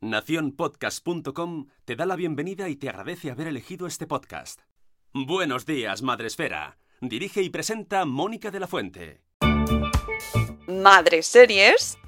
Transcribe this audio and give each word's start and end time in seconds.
Naciónpodcast.com 0.00 1.66
te 1.84 1.96
da 1.96 2.06
la 2.06 2.14
bienvenida 2.14 2.68
y 2.68 2.76
te 2.76 2.88
agradece 2.88 3.32
haber 3.32 3.48
elegido 3.48 3.88
este 3.88 4.06
podcast. 4.06 4.60
Buenos 5.12 5.66
días, 5.66 6.02
Madresfera. 6.02 6.78
Dirige 7.00 7.42
y 7.42 7.50
presenta 7.50 8.04
Mónica 8.04 8.52
de 8.52 8.60
la 8.60 8.68
Fuente. 8.68 9.22
Madre 10.68 11.24
Series. 11.24 11.98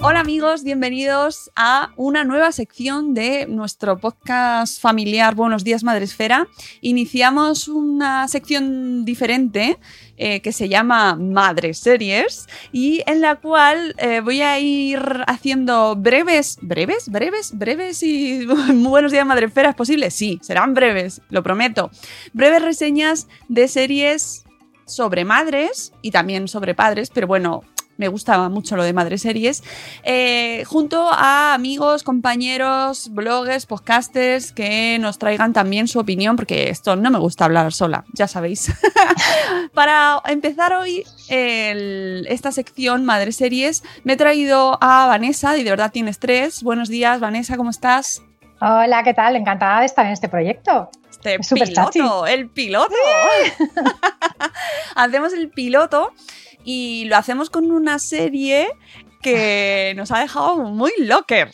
Hola 0.00 0.20
amigos, 0.20 0.62
bienvenidos 0.62 1.50
a 1.56 1.92
una 1.96 2.22
nueva 2.22 2.52
sección 2.52 3.14
de 3.14 3.46
nuestro 3.48 3.98
podcast 3.98 4.80
familiar 4.80 5.34
Buenos 5.34 5.64
días 5.64 5.82
Madresfera. 5.82 6.46
Iniciamos 6.80 7.66
una 7.66 8.28
sección 8.28 9.04
diferente 9.04 9.76
eh, 10.18 10.40
que 10.40 10.52
se 10.52 10.68
llama 10.68 11.14
Madre 11.14 11.74
Series 11.74 12.48
y 12.72 13.02
en 13.06 13.20
la 13.20 13.36
cual 13.36 13.94
eh, 13.98 14.20
voy 14.20 14.42
a 14.42 14.58
ir 14.58 15.00
haciendo 15.26 15.94
breves, 15.96 16.58
breves, 16.60 17.08
breves, 17.08 17.56
breves 17.56 18.02
y 18.02 18.44
buenos 18.72 19.12
días 19.12 19.24
Madresfera, 19.24 19.70
¿es 19.70 19.76
posible? 19.76 20.10
Sí, 20.10 20.38
serán 20.42 20.74
breves, 20.74 21.22
lo 21.30 21.42
prometo. 21.42 21.90
Breves 22.32 22.62
reseñas 22.62 23.28
de 23.48 23.68
series 23.68 24.44
sobre 24.86 25.24
madres 25.24 25.92
y 26.02 26.10
también 26.10 26.48
sobre 26.48 26.74
padres, 26.74 27.10
pero 27.10 27.26
bueno, 27.26 27.62
me 27.98 28.08
gusta 28.08 28.48
mucho 28.48 28.76
lo 28.76 28.84
de 28.84 28.92
madres 28.94 29.22
series, 29.22 29.62
eh, 30.04 30.64
junto 30.66 31.10
a 31.12 31.52
amigos, 31.52 32.04
compañeros, 32.04 33.10
bloggers, 33.12 33.66
podcasters 33.66 34.52
que 34.52 34.96
nos 35.00 35.18
traigan 35.18 35.52
también 35.52 35.88
su 35.88 35.98
opinión, 35.98 36.36
porque 36.36 36.70
esto 36.70 36.96
no 36.96 37.10
me 37.10 37.18
gusta 37.18 37.44
hablar 37.44 37.72
sola, 37.72 38.04
ya 38.14 38.28
sabéis. 38.28 38.72
Para 39.74 40.22
empezar 40.26 40.72
hoy 40.72 41.04
el- 41.28 42.24
esta 42.28 42.52
sección 42.52 43.04
Madres 43.04 43.36
Series, 43.36 43.82
me 44.04 44.14
he 44.14 44.16
traído 44.16 44.78
a 44.80 45.06
Vanessa, 45.06 45.56
y 45.58 45.64
de 45.64 45.70
verdad 45.70 45.90
tienes 45.92 46.18
tres. 46.18 46.62
Buenos 46.62 46.88
días, 46.88 47.20
Vanessa, 47.20 47.56
¿cómo 47.56 47.70
estás? 47.70 48.22
Hola, 48.60 49.02
¿qué 49.02 49.12
tal? 49.14 49.36
Encantada 49.36 49.80
de 49.80 49.86
estar 49.86 50.06
en 50.06 50.12
este 50.12 50.28
proyecto. 50.28 50.90
Este 51.10 51.34
Es 51.34 51.48
piloto, 51.52 52.26
el 52.28 52.48
piloto. 52.48 52.94
hacemos 54.94 55.32
el 55.32 55.50
piloto 55.50 56.12
y 56.70 57.06
lo 57.06 57.16
hacemos 57.16 57.48
con 57.48 57.70
una 57.70 57.98
serie 57.98 58.68
que 59.22 59.94
nos 59.96 60.10
ha 60.12 60.18
dejado 60.20 60.56
muy 60.56 60.92
locker, 60.98 61.50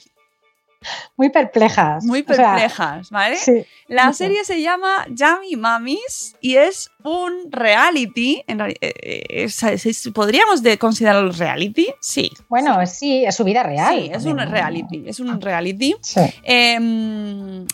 Muy 1.17 1.31
perplejas. 1.31 2.05
muy 2.05 2.25
O 2.29 2.35
sea, 2.35 2.51
perplejas, 2.57 3.11
¿vale? 3.11 3.37
sí. 3.37 3.65
La 3.87 4.13
serie 4.13 4.45
se 4.45 4.61
llama 4.61 5.07
Yummy 5.09 5.55
Mummies 5.57 6.35
y 6.41 6.57
es 6.57 6.91
un 7.05 7.51
reality. 7.53 8.43
En 8.49 8.61
eh, 8.61 8.75
eh, 8.81 9.23
es- 9.45 9.63
es- 9.63 10.11
¿Podríamos 10.13 10.63
de 10.65 10.77
considerarlo 10.77 11.31
reality? 11.33 11.87
Sí. 12.01 12.31
Bueno, 12.49 12.85
sí, 12.87 13.25
es 13.25 13.37
su 13.37 13.45
vida 13.45 13.63
real. 13.63 13.95
Sí, 13.95 14.11
es 14.13 14.25
un 14.25 14.39
reality. 14.39 15.05
Es 15.07 15.21
un 15.21 15.41
reality. 15.41 15.95
Sí. 16.03 16.21
em, 16.43 17.67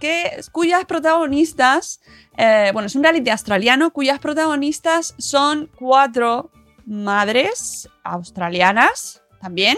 que, 0.00 0.40
cuyas 0.52 0.84
protagonistas, 0.86 2.00
eh, 2.36 2.70
bueno, 2.72 2.86
es 2.88 2.94
un 2.96 3.02
reality 3.02 3.30
australiano 3.30 3.90
cuyas 3.92 4.18
protagonistas 4.18 5.14
son 5.18 5.70
cuatro 5.78 6.50
madres 6.86 7.88
australianas 8.04 9.22
también, 9.40 9.76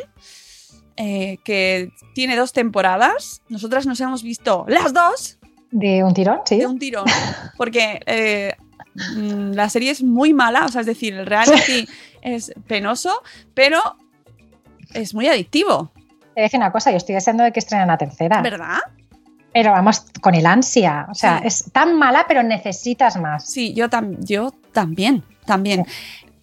eh, 0.96 1.38
que 1.44 1.90
tiene 2.14 2.36
dos 2.36 2.52
temporadas. 2.52 3.42
Nosotras 3.48 3.86
nos 3.86 4.00
hemos 4.00 4.22
visto 4.22 4.64
las 4.68 4.92
dos 4.92 5.38
De 5.70 6.04
un 6.04 6.14
tirón, 6.14 6.40
sí. 6.44 6.58
de 6.58 6.66
un 6.66 6.78
tirón, 6.78 7.06
porque 7.56 8.00
eh, 8.06 8.54
la 8.94 9.68
serie 9.68 9.90
es 9.90 10.02
muy 10.02 10.34
mala, 10.34 10.64
o 10.66 10.68
sea, 10.68 10.80
es 10.82 10.86
decir, 10.86 11.14
el 11.14 11.26
reality 11.26 11.88
es 12.22 12.52
penoso, 12.66 13.22
pero 13.54 13.80
es 14.92 15.14
muy 15.14 15.26
adictivo, 15.28 15.90
Te 16.34 16.42
decir 16.42 16.58
una 16.58 16.72
cosa, 16.72 16.90
yo 16.90 16.96
estoy 16.98 17.14
deseando 17.14 17.44
de 17.44 17.52
que 17.52 17.60
estrenen 17.60 17.88
la 17.88 17.96
tercera. 17.98 18.42
¿verdad? 18.42 18.78
Pero 19.54 19.70
vamos, 19.72 20.04
con 20.22 20.34
el 20.34 20.46
ansia. 20.46 21.06
O 21.10 21.14
sea, 21.14 21.40
Sí. 21.40 21.46
es 21.46 21.72
tan 21.72 21.98
mala, 21.98 22.24
pero 22.26 22.42
necesitas 22.42 23.16
más. 23.20 23.50
Sí, 23.50 23.74
yo, 23.74 23.88
tam- 23.90 24.16
yo 24.24 24.50
también, 24.72 25.22
también. 25.44 25.84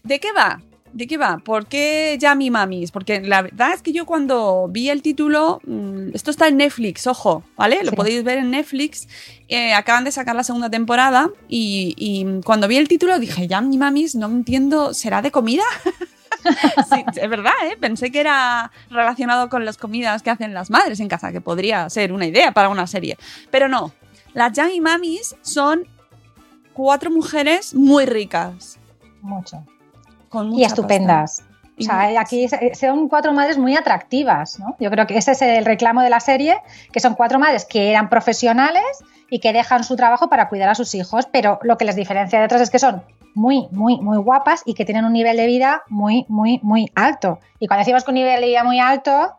¿De 0.04 0.20
qué 0.20 0.32
va? 0.32 0.62
¿De 0.92 1.06
qué 1.06 1.18
va? 1.18 1.38
¿Por 1.38 1.68
qué 1.68 2.18
Yummy 2.20 2.50
Mamis? 2.50 2.90
Porque 2.92 3.22
la 3.22 3.44
verdad 3.44 3.74
es 3.76 3.84
que 3.84 3.92
yo 3.92 4.08
cuando 4.08 4.68
vi 4.70 4.90
el 4.90 5.04
título, 5.04 5.62
mm, 5.68 6.10
esto 6.16 6.32
está 6.32 6.48
en 6.48 6.58
Netflix, 6.58 7.06
ojo, 7.06 7.44
¿vale? 7.56 7.84
Lo 7.84 7.92
Sí. 7.92 7.96
podéis 7.96 8.24
ver 8.24 8.40
en 8.40 8.50
Netflix. 8.52 9.08
eh, 9.52 9.74
acaban 9.74 10.04
de 10.04 10.12
sacar 10.12 10.36
la 10.36 10.44
segunda 10.44 10.70
temporada 10.70 11.30
y, 11.48 11.94
y 11.98 12.42
cuando 12.44 12.68
vi 12.68 12.78
el 12.78 12.88
título 12.88 13.18
dije, 13.20 13.48
Yummy 13.48 13.78
Mamis, 13.78 14.16
no 14.16 14.28
entiendo, 14.28 14.94
¿será 14.96 15.22
de 15.22 15.32
comida? 15.32 15.64
sí, 16.92 17.04
es 17.16 17.30
verdad, 17.30 17.54
¿eh? 17.66 17.78
Pensé 17.80 18.12
que 18.12 18.20
era 18.20 18.72
relacionado 18.90 19.50
con 19.50 19.66
las 19.66 19.78
comidas 19.78 20.22
que 20.24 20.30
hacen 20.30 20.54
las 20.54 20.70
madres 20.70 21.00
en 21.00 21.08
casa, 21.08 21.32
que 21.32 21.42
podría 21.42 21.90
ser 21.90 22.14
una 22.14 22.26
idea 22.26 22.52
para 22.52 22.70
una 22.70 22.88
serie. 22.88 23.18
Pero 23.52 23.68
no, 23.68 23.92
las 24.34 24.54
Yummy 24.58 24.82
Mamis 24.82 25.36
son 25.42 25.88
cuatro 26.74 27.12
mujeres 27.12 27.74
muy 27.76 28.06
ricas. 28.06 28.80
Mucho. 29.22 29.66
Con 30.30 30.54
Y 30.54 30.64
estupendas. 30.64 31.40
pasta. 31.42 31.56
O 31.80 31.82
sea, 31.82 32.20
aquí 32.20 32.48
se- 32.50 32.76
son 32.76 33.08
cuatro 33.08 33.32
madres 33.32 33.58
muy 33.58 33.76
atractivas, 33.76 34.60
¿no? 34.60 34.76
Yo 34.80 34.92
creo 34.92 35.08
que 35.08 35.18
ese 35.18 35.32
es 35.32 35.42
el 35.42 35.64
reclamo 35.64 36.02
de 36.02 36.10
la 36.10 36.20
serie, 36.20 36.58
que 36.92 37.00
son 37.00 37.16
cuatro 37.16 37.40
madres 37.40 37.64
que 37.66 37.90
eran 37.90 38.10
profesionales 38.10 38.84
y 39.30 39.40
que 39.40 39.54
dejan 39.54 39.84
su 39.86 39.96
trabajo 39.96 40.30
para 40.30 40.50
cuidar 40.50 40.68
a 40.70 40.76
sus 40.76 40.94
hijos, 40.96 41.26
pero 41.32 41.58
lo 41.64 41.78
que 41.78 41.86
les 41.86 41.96
diferencia 41.96 42.40
de 42.40 42.46
otras 42.46 42.62
es 42.62 42.70
que 42.70 42.80
son 42.80 43.02
muy, 43.34 43.68
muy, 43.72 43.98
muy 44.02 44.18
guapas 44.18 44.62
y 44.66 44.74
que 44.74 44.84
tienen 44.84 45.06
un 45.06 45.14
nivel 45.14 45.38
de 45.38 45.46
vida 45.48 45.84
muy, 45.88 46.26
muy, 46.28 46.60
muy 46.64 46.92
alto. 46.96 47.40
Y 47.60 47.68
cuando 47.68 47.82
decimos 47.82 48.04
que 48.04 48.12
un 48.12 48.16
nivel 48.16 48.42
de 48.42 48.48
vida 48.48 48.64
muy 48.66 48.80
alto, 48.82 49.36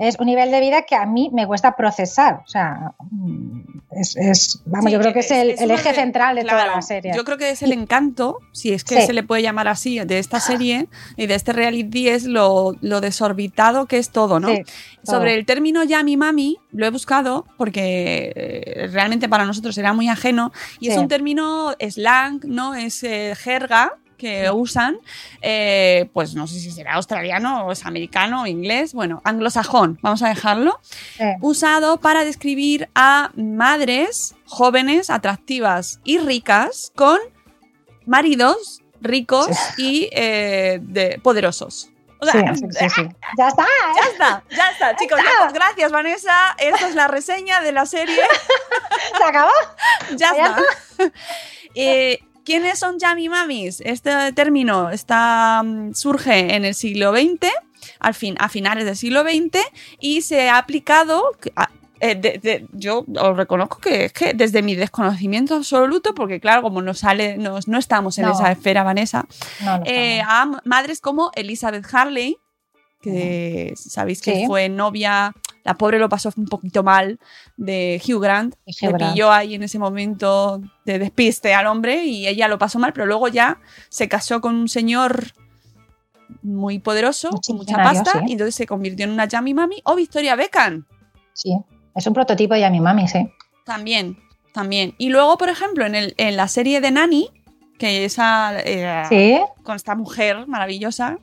es 0.00 0.16
un 0.18 0.26
nivel 0.26 0.50
de 0.50 0.60
vida 0.60 0.82
que 0.82 0.96
a 0.96 1.04
mí 1.06 1.30
me 1.32 1.46
cuesta 1.46 1.76
procesar. 1.76 2.40
O 2.44 2.48
sea, 2.48 2.92
mm, 3.10 3.60
es, 3.92 4.16
es- 4.16 4.62
vamos, 4.64 4.86
Sí, 4.86 4.92
yo 4.92 4.98
creo 5.00 5.12
que 5.12 5.18
es, 5.20 5.30
el, 5.30 5.50
es 5.50 5.60
el 5.60 5.70
eje 5.70 5.90
de- 5.90 5.94
central 5.94 6.36
de 6.36 6.42
toda 6.44 6.66
la 6.66 6.80
serie. 6.82 7.12
Yo 7.14 7.22
creo 7.24 7.36
que 7.36 7.50
es 7.50 7.62
el 7.62 7.72
encanto, 7.72 8.38
si 8.52 8.72
es 8.72 8.82
que 8.82 9.00
Sí. 9.02 9.06
se 9.08 9.12
le 9.12 9.22
puede 9.22 9.42
llamar 9.42 9.68
así, 9.68 9.98
de 10.00 10.18
esta 10.18 10.40
serie 10.40 10.88
y 11.16 11.26
de 11.26 11.34
este 11.34 11.52
reality 11.52 12.08
es 12.08 12.24
lo, 12.24 12.74
lo 12.80 13.00
desorbitado 13.00 13.86
que 13.86 13.98
es 13.98 14.10
todo, 14.10 14.40
¿no? 14.40 14.48
Sí, 14.48 14.62
todo. 15.04 15.16
Sobre 15.18 15.34
el 15.34 15.44
término 15.44 15.84
Yami 15.84 16.16
Mami, 16.16 16.56
lo 16.72 16.86
he 16.86 16.90
buscado 16.90 17.44
porque 17.58 18.32
eh, 18.34 18.88
realmente 18.92 19.28
para 19.28 19.44
nosotros 19.44 19.76
era 19.76 19.92
muy 19.92 20.08
ajeno 20.08 20.50
y 20.80 20.88
es 20.88 20.96
un 20.96 21.08
término 21.08 21.74
slang, 21.90 22.40
¿no? 22.46 22.74
Es 22.74 23.02
eh, 23.02 23.34
jerga 23.36 23.92
que 24.20 24.50
usan, 24.50 24.98
eh, 25.40 26.08
pues 26.12 26.34
no 26.34 26.46
sé 26.46 26.60
si 26.60 26.70
será 26.70 26.94
australiano 26.94 27.64
o 27.66 27.72
es 27.72 27.86
americano 27.86 28.42
o 28.42 28.46
inglés, 28.46 28.92
bueno, 28.92 29.22
anglosajón, 29.24 29.98
vamos 30.02 30.22
a 30.22 30.28
dejarlo, 30.28 30.78
Sí. 31.16 31.24
usado 31.40 31.96
para 31.98 32.24
describir 32.24 32.88
a 32.94 33.30
madres 33.34 34.34
jóvenes, 34.44 35.08
atractivas 35.10 36.00
y 36.04 36.18
ricas 36.18 36.92
con 36.94 37.18
maridos 38.06 38.82
ricos 39.00 39.48
y 39.78 40.08
eh, 40.12 40.78
de, 40.82 41.18
poderosos. 41.22 41.88
O 42.22 42.26
sea, 42.26 42.54
Sí, 42.54 42.60
sí, 42.60 42.66
sí, 42.78 42.88
sí. 42.96 43.08
Ya 43.38 43.48
está. 43.48 43.64
ya 43.96 44.10
está, 44.12 44.44
ya 44.50 44.68
está, 44.72 44.96
chicos. 44.96 45.18
ya 45.18 45.46
está. 45.46 45.52
gracias, 45.52 45.90
Vanessa. 45.90 46.54
Esta 46.58 46.88
es 46.88 46.94
la 46.94 47.08
reseña 47.08 47.62
de 47.62 47.72
la 47.72 47.86
serie. 47.86 48.20
Se 49.16 49.24
acabó. 49.24 49.50
Ya 50.16 50.34
Ya 50.36 50.46
está. 50.46 50.62
Eh, 51.76 52.18
¿Quiénes 52.44 52.78
son 52.78 52.98
Yami 52.98 53.28
Mamis? 53.28 53.80
Este 53.84 54.32
término 54.32 54.90
está, 54.90 55.62
mm, 55.64 55.94
surge 55.94 56.54
en 56.54 56.64
el 56.64 56.74
siglo 56.74 57.12
XX, 57.12 57.48
al 57.98 58.14
fin, 58.14 58.36
a 58.38 58.48
finales 58.48 58.84
del 58.84 58.96
siglo 58.96 59.22
XX, 59.22 59.58
y 60.00 60.22
se 60.22 60.48
ha 60.48 60.58
aplicado. 60.58 61.22
a- 61.56 61.68
eh, 62.02 62.14
de- 62.14 62.38
de- 62.38 62.66
yo 62.72 63.04
os 63.20 63.36
reconozco 63.36 63.78
que 63.78 64.06
es 64.06 64.12
que 64.14 64.32
desde 64.32 64.62
mi 64.62 64.74
desconocimiento 64.74 65.54
absoluto, 65.56 66.14
porque 66.14 66.40
claro, 66.40 66.62
como 66.62 66.80
no 66.80 66.94
sale, 66.94 67.36
nos- 67.36 67.68
no 67.68 67.78
estamos 67.78 68.16
en 68.18 68.24
No. 68.24 68.32
esa 68.32 68.50
esfera, 68.50 68.82
Vanessa, 68.84 69.26
No, 69.62 69.78
no 69.78 69.84
eh, 69.86 70.22
a 70.26 70.46
madres 70.64 71.00
como 71.00 71.30
Elizabeth 71.34 71.84
Harley, 71.92 72.38
que 73.02 73.74
sabéis 73.76 74.22
que 74.22 74.34
Sí. 74.34 74.46
fue 74.46 74.68
novia, 74.70 75.32
la 75.64 75.74
pobre 75.74 75.98
lo 75.98 76.08
pasó 76.08 76.32
un 76.36 76.46
poquito 76.46 76.82
mal 76.82 77.18
de 77.56 78.00
Hugh 78.06 78.20
Grant, 78.20 78.54
le 78.64 78.94
pilló 78.94 79.30
ahí 79.30 79.54
en 79.54 79.62
ese 79.62 79.78
momento 79.78 80.60
de 80.84 80.98
despiste 80.98 81.54
al 81.54 81.66
hombre 81.66 82.04
y 82.04 82.26
ella 82.26 82.48
lo 82.48 82.58
pasó 82.58 82.78
mal, 82.78 82.92
pero 82.92 83.06
luego 83.06 83.28
ya 83.28 83.58
se 83.88 84.08
casó 84.08 84.40
con 84.40 84.54
un 84.54 84.68
señor 84.68 85.32
muy 86.42 86.78
poderoso, 86.78 87.30
con 87.46 87.56
mucha 87.56 87.76
pasta, 87.76 88.12
sí. 88.12 88.18
y 88.28 88.32
entonces 88.32 88.54
se 88.54 88.66
convirtió 88.66 89.04
en 89.04 89.12
una 89.12 89.26
Yami 89.26 89.54
Mami 89.54 89.82
o 89.84 89.94
Victoria 89.96 90.36
Beckham. 90.36 90.86
Sí, 91.32 91.56
es 91.94 92.06
un 92.06 92.14
prototipo 92.14 92.54
de 92.54 92.60
Yami 92.60 92.80
Mami, 92.80 93.08
sí. 93.08 93.28
También, 93.64 94.18
también. 94.52 94.94
Y 94.98 95.10
luego, 95.10 95.36
por 95.38 95.48
ejemplo, 95.48 95.84
en, 95.86 95.94
el, 95.94 96.14
en 96.16 96.36
la 96.36 96.48
serie 96.48 96.80
de 96.80 96.90
Nani, 96.90 97.30
que 97.80 98.04
esa 98.04 98.60
eh, 98.60 99.02
Sí, 99.08 99.40
con 99.62 99.74
esta 99.74 99.94
mujer 99.96 100.46
maravillosa, 100.46 101.18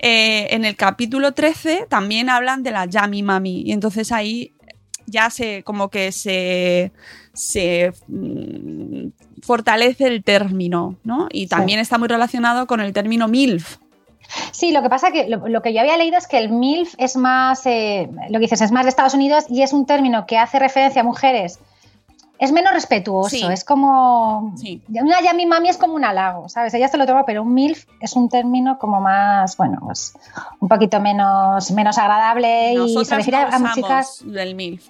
eh, 0.00 0.48
en 0.50 0.64
el 0.64 0.74
capítulo 0.74 1.32
13 1.32 1.86
también 1.88 2.28
hablan 2.28 2.64
de 2.64 2.72
la 2.72 2.84
Yami 2.84 3.22
Mami. 3.22 3.62
Y 3.64 3.72
entonces 3.72 4.10
ahí 4.10 4.52
ya 5.06 5.30
se 5.30 5.62
como 5.62 5.88
que 5.88 6.10
se, 6.10 6.90
se 7.32 7.92
mm, 8.08 9.10
fortalece 9.42 10.08
el 10.08 10.24
término, 10.24 10.96
¿no? 11.04 11.28
Y 11.30 11.46
también 11.46 11.78
está 11.78 11.96
muy 11.96 12.08
relacionado 12.08 12.66
con 12.66 12.80
el 12.80 12.92
término 12.92 13.28
MILF. 13.28 13.78
Sí, 14.50 14.72
lo 14.72 14.82
que 14.82 14.88
pasa 14.88 15.12
que 15.12 15.28
lo, 15.28 15.46
lo 15.48 15.62
que 15.62 15.72
yo 15.72 15.80
había 15.80 15.96
leído 15.96 16.18
es 16.18 16.26
que 16.26 16.38
el 16.38 16.50
MILF 16.50 16.94
es 16.98 17.16
más, 17.16 17.64
eh, 17.66 18.08
lo 18.28 18.38
que 18.38 18.46
dices, 18.46 18.60
es 18.62 18.72
más 18.72 18.84
de 18.84 18.90
Estados 18.90 19.14
Unidos 19.14 19.44
y 19.48 19.62
es 19.62 19.72
un 19.72 19.86
término 19.86 20.26
que 20.26 20.38
hace 20.38 20.58
referencia 20.58 21.02
a 21.02 21.04
mujeres. 21.04 21.60
Es 22.40 22.52
menos 22.52 22.72
respetuoso, 22.72 23.28
Sí. 23.28 23.44
es 23.52 23.64
como. 23.64 24.54
Sí. 24.56 24.82
Una 24.88 25.20
yami 25.20 25.44
mami 25.44 25.68
es 25.68 25.76
como 25.76 25.94
un 25.94 26.04
halago, 26.06 26.48
¿sabes? 26.48 26.72
Ella 26.72 26.88
se 26.88 26.96
lo 26.96 27.04
toma, 27.06 27.24
pero 27.26 27.42
un 27.42 27.52
MILF 27.52 27.84
es 28.00 28.14
un 28.16 28.30
término 28.30 28.78
como 28.78 29.00
más, 29.00 29.56
bueno, 29.58 29.78
pues 29.84 30.14
un 30.58 30.66
poquito 30.68 31.00
menos, 31.00 31.70
menos 31.72 31.98
agradable 31.98 32.72
y 32.72 33.04
se 33.04 33.14
refiere 33.14 33.38
no 33.40 33.44
a 33.44 33.48
usamos 33.48 33.74
chicas. 33.74 34.20
del 34.24 34.54
MILF. 34.54 34.88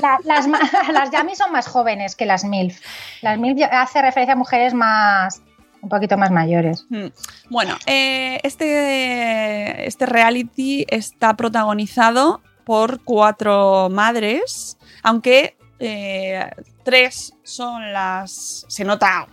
La- 0.00 0.18
las, 0.24 0.46
las 0.92 1.10
Yami 1.10 1.34
son 1.36 1.52
más 1.52 1.68
jóvenes 1.68 2.16
que 2.16 2.24
las 2.24 2.44
MILF. 2.44 2.80
Las 3.20 3.38
MILF 3.38 3.58
ya- 3.58 3.82
hace 3.82 4.00
referencia 4.00 4.32
a 4.32 4.36
mujeres 4.36 4.72
más, 4.72 5.42
un 5.82 5.90
poquito 5.90 6.16
más 6.16 6.30
mayores. 6.30 6.86
Mm. 6.88 7.06
Bueno, 7.50 7.76
eh, 7.84 8.40
este, 8.42 9.86
este 9.86 10.06
reality 10.06 10.86
está 10.88 11.34
protagonizado 11.34 12.40
por 12.64 13.02
cuatro 13.04 13.88
madres, 13.90 14.76
aunque 15.02 15.56
eh, 15.78 16.48
tres 16.84 17.32
son 17.42 17.92
las... 17.92 18.64
Se 18.68 18.84
nota 18.84 19.26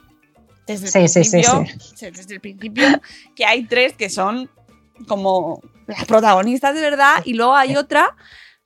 desde 0.68 0.86
el 0.86 0.92
Sí, 0.92 1.08
sí, 1.08 1.24
sí, 1.24 1.42
principio, 1.42 1.66
sí, 1.96 2.06
desde 2.12 2.34
el 2.36 2.42
principio 2.42 2.88
que 3.36 3.46
hay 3.46 3.66
tres 3.66 3.94
que 3.94 4.10
son 4.10 4.50
como 5.08 5.62
las 5.88 6.06
protagonistas 6.06 6.74
de 6.76 6.82
verdad 6.82 7.16
y 7.26 7.34
luego 7.34 7.54
hay 7.56 7.76
otra 7.76 8.16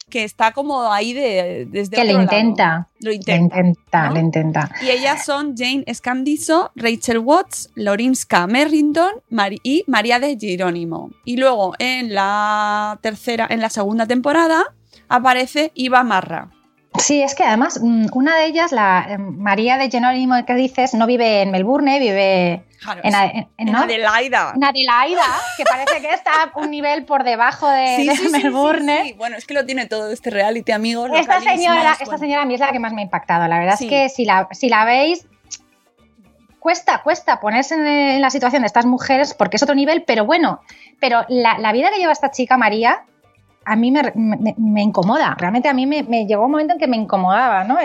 que 0.09 0.23
está 0.23 0.53
como 0.53 0.89
ahí 0.93 1.11
de, 1.13 1.67
desde 1.69 1.97
Que 1.97 2.05
le 2.05 2.13
lado. 2.13 2.23
intenta. 2.23 2.87
Lo 3.01 3.09
Le 3.09 3.15
intenta. 3.17 3.57
intenta, 3.59 4.07
¿no? 4.07 4.13
le 4.13 4.19
intenta. 4.21 4.71
Y 4.81 4.89
ellas 4.91 5.25
son 5.25 5.53
Jane 5.57 5.83
Scandiso, 5.93 6.71
Rachel 6.75 7.17
Watts, 7.17 7.71
Lorinska 7.75 8.47
Merrington 8.47 9.11
Mari- 9.29 9.59
y 9.63 9.83
María 9.87 10.19
de 10.19 10.37
Jerónimo. 10.39 11.09
Y 11.25 11.35
luego 11.35 11.73
en 11.79 12.13
la 12.13 12.97
tercera, 13.01 13.47
en 13.49 13.59
la 13.59 13.69
segunda 13.69 14.05
temporada, 14.05 14.63
aparece 15.09 15.71
Iva 15.75 16.03
Marra. 16.03 16.51
Sí, 16.99 17.21
es 17.21 17.35
que 17.35 17.43
además 17.43 17.79
mm, 17.81 18.07
una 18.13 18.35
de 18.37 18.45
ellas, 18.45 18.71
la 18.71 19.05
eh, 19.09 19.17
María 19.17 19.77
de 19.77 19.89
Jerónimo 19.89 20.35
que 20.45 20.53
dices, 20.55 20.93
no 20.93 21.05
vive 21.07 21.41
en 21.41 21.51
Melbourne, 21.51 21.99
vive 21.99 22.63
Claro, 22.81 23.01
en, 23.03 23.13
en- 23.15 23.47
en 23.57 23.71
¿no? 23.71 23.79
Adelaida. 23.79 24.53
en 24.55 24.63
Adelaida, 24.63 25.23
que 25.57 25.63
parece 25.65 25.99
que 26.01 26.13
está 26.13 26.51
un 26.55 26.69
nivel 26.69 27.05
por 27.05 27.23
debajo 27.23 27.67
de, 27.69 27.95
Sí, 27.97 28.07
de 28.07 28.15
sí, 28.15 28.25
sí, 28.25 28.29
Melbourne. 28.31 29.03
sí. 29.03 29.13
Bueno, 29.13 29.35
es 29.37 29.45
que 29.45 29.53
lo 29.53 29.65
tiene 29.65 29.85
todo 29.87 30.11
este 30.11 30.29
reality, 30.29 30.71
amigos. 30.71 31.09
Esta 31.13 31.39
localísimos, 31.39 31.75
señora, 31.75 31.97
esta 31.99 32.17
señora 32.17 32.41
a 32.43 32.45
mí 32.45 32.53
es 32.53 32.59
la 32.59 32.71
que 32.71 32.79
más 32.79 32.93
me 32.93 33.01
ha 33.01 33.03
impactado. 33.05 33.47
La 33.47 33.57
verdad 33.59 33.77
es 33.79 33.87
que 33.89 34.09
si 34.09 34.25
la, 34.25 34.47
si 34.51 34.69
la 34.69 34.85
veis, 34.85 35.25
cuesta, 36.59 37.01
cuesta 37.03 37.39
ponerse 37.39 37.75
en, 37.75 37.85
en 37.87 38.21
la 38.21 38.29
situación 38.29 38.61
de 38.61 38.67
estas 38.67 38.85
mujeres 38.85 39.33
porque 39.33 39.57
es 39.57 39.63
otro 39.63 39.75
nivel, 39.75 40.03
pero 40.03 40.25
bueno, 40.25 40.61
pero 40.99 41.25
la, 41.29 41.57
la 41.59 41.71
vida 41.71 41.89
que 41.91 41.97
lleva 41.99 42.11
esta 42.11 42.31
chica 42.31 42.57
María 42.57 43.03
a 43.67 43.75
mí 43.75 43.91
me, 43.91 44.81
incomoda. 44.81 45.35
Realmente 45.37 45.67
a 45.67 45.73
mí 45.73 45.85
me, 45.85 46.25
llegó 46.25 46.45
un 46.45 46.51
momento 46.51 46.73
en 46.73 46.79
que 46.79 46.87
me 46.87 46.95
incomodaba, 46.95 47.65
¿no? 47.65 47.77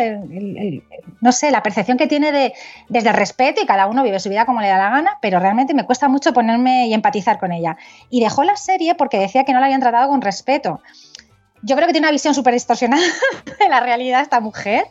No 1.21 1.33
sé, 1.33 1.51
la 1.51 1.61
percepción 1.65 1.99
que 1.99 2.07
tiene 2.07 2.31
de, 2.31 2.53
desde 2.89 3.09
el 3.09 3.17
respeto 3.17 3.61
y 3.61 3.67
cada 3.67 3.89
uno 3.89 4.05
vive 4.05 4.21
su 4.21 4.29
vida 4.29 4.47
como 4.47 4.61
le 4.61 4.69
da 4.69 4.79
la 4.79 4.91
gana, 4.91 5.19
pero 5.21 5.41
realmente 5.41 5.75
me 5.75 5.85
cuesta 5.85 6.07
mucho 6.07 6.33
ponerme 6.33 6.87
y 6.87 6.95
empatizar 6.95 7.41
con 7.41 7.51
ella. 7.51 7.77
Y 8.11 8.21
dejó 8.21 8.45
la 8.45 8.55
serie 8.55 8.95
porque 8.95 9.19
decía 9.19 9.43
que 9.43 9.53
no 9.53 9.59
la 9.59 9.67
habían 9.67 9.81
tratado 9.81 10.09
con 10.09 10.23
respeto. 10.23 10.81
Yo 11.63 11.75
creo 11.75 11.89
que 11.89 11.93
tiene 11.93 12.07
una 12.07 12.13
visión 12.13 12.33
súper 12.33 12.55
distorsionada 12.55 13.03
de 13.59 13.69
la 13.69 13.81
realidad 13.81 14.21
esta 14.21 14.39
mujer, 14.39 14.85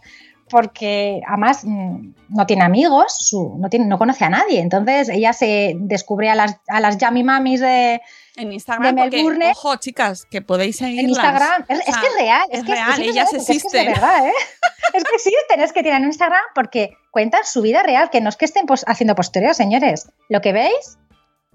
porque 0.49 1.21
además 1.25 1.61
mm, 1.63 2.13
no 2.27 2.45
tiene 2.45 2.63
amigos, 2.63 3.33
no, 3.57 3.69
tiene, 3.69 3.85
no 3.85 3.97
conoce 3.97 4.25
a 4.25 4.29
nadie. 4.29 4.59
Entonces 4.59 5.07
ella 5.07 5.31
se 5.31 5.73
descubre 5.77 6.29
a 6.29 6.35
las, 6.35 6.57
a 6.67 6.81
las 6.81 6.97
yami 6.97 7.23
mamis 7.23 7.61
de, 7.61 8.01
En 8.41 8.51
Instagram, 8.51 8.95
de 8.95 9.01
porque, 9.03 9.17
Melbourne. 9.17 9.51
ojo, 9.51 9.75
chicas, 9.77 10.25
que 10.29 10.41
podéis 10.41 10.77
seguirlas. 10.77 11.03
en 11.03 11.09
Instagram. 11.09 11.65
Es, 11.67 11.77
O 11.77 11.81
es 11.81 11.85
sea, 11.85 12.01
que 12.01 12.07
es 12.07 12.13
real. 12.15 12.41
es 12.51 12.63
que, 12.63 12.71
real, 12.73 12.93
sí 12.95 13.01
que 13.01 13.09
es 13.09 13.15
ellas 13.15 13.31
real, 13.31 13.41
porque 13.45 13.51
es 13.57 13.61
que 13.61 13.67
es 13.67 13.71
de 13.73 13.79
existen. 13.81 13.93
verdad, 13.93 14.27
¿eh? 14.27 14.33
Es 14.93 15.03
que 15.05 15.15
existen, 15.15 15.61
es 15.61 15.71
que 15.73 15.83
tienen 15.83 16.03
Instagram 16.03 16.41
porque 16.53 16.97
cuentan 17.11 17.45
su 17.45 17.61
vida 17.61 17.81
real, 17.81 18.09
que 18.09 18.19
no 18.19 18.27
es 18.29 18.35
que 18.35 18.43
estén 18.45 18.65
pos- 18.65 18.83
haciendo 18.88 19.15
postureo, 19.15 19.53
señores. 19.53 20.09
Lo 20.27 20.41
que 20.41 20.51
veis 20.51 20.97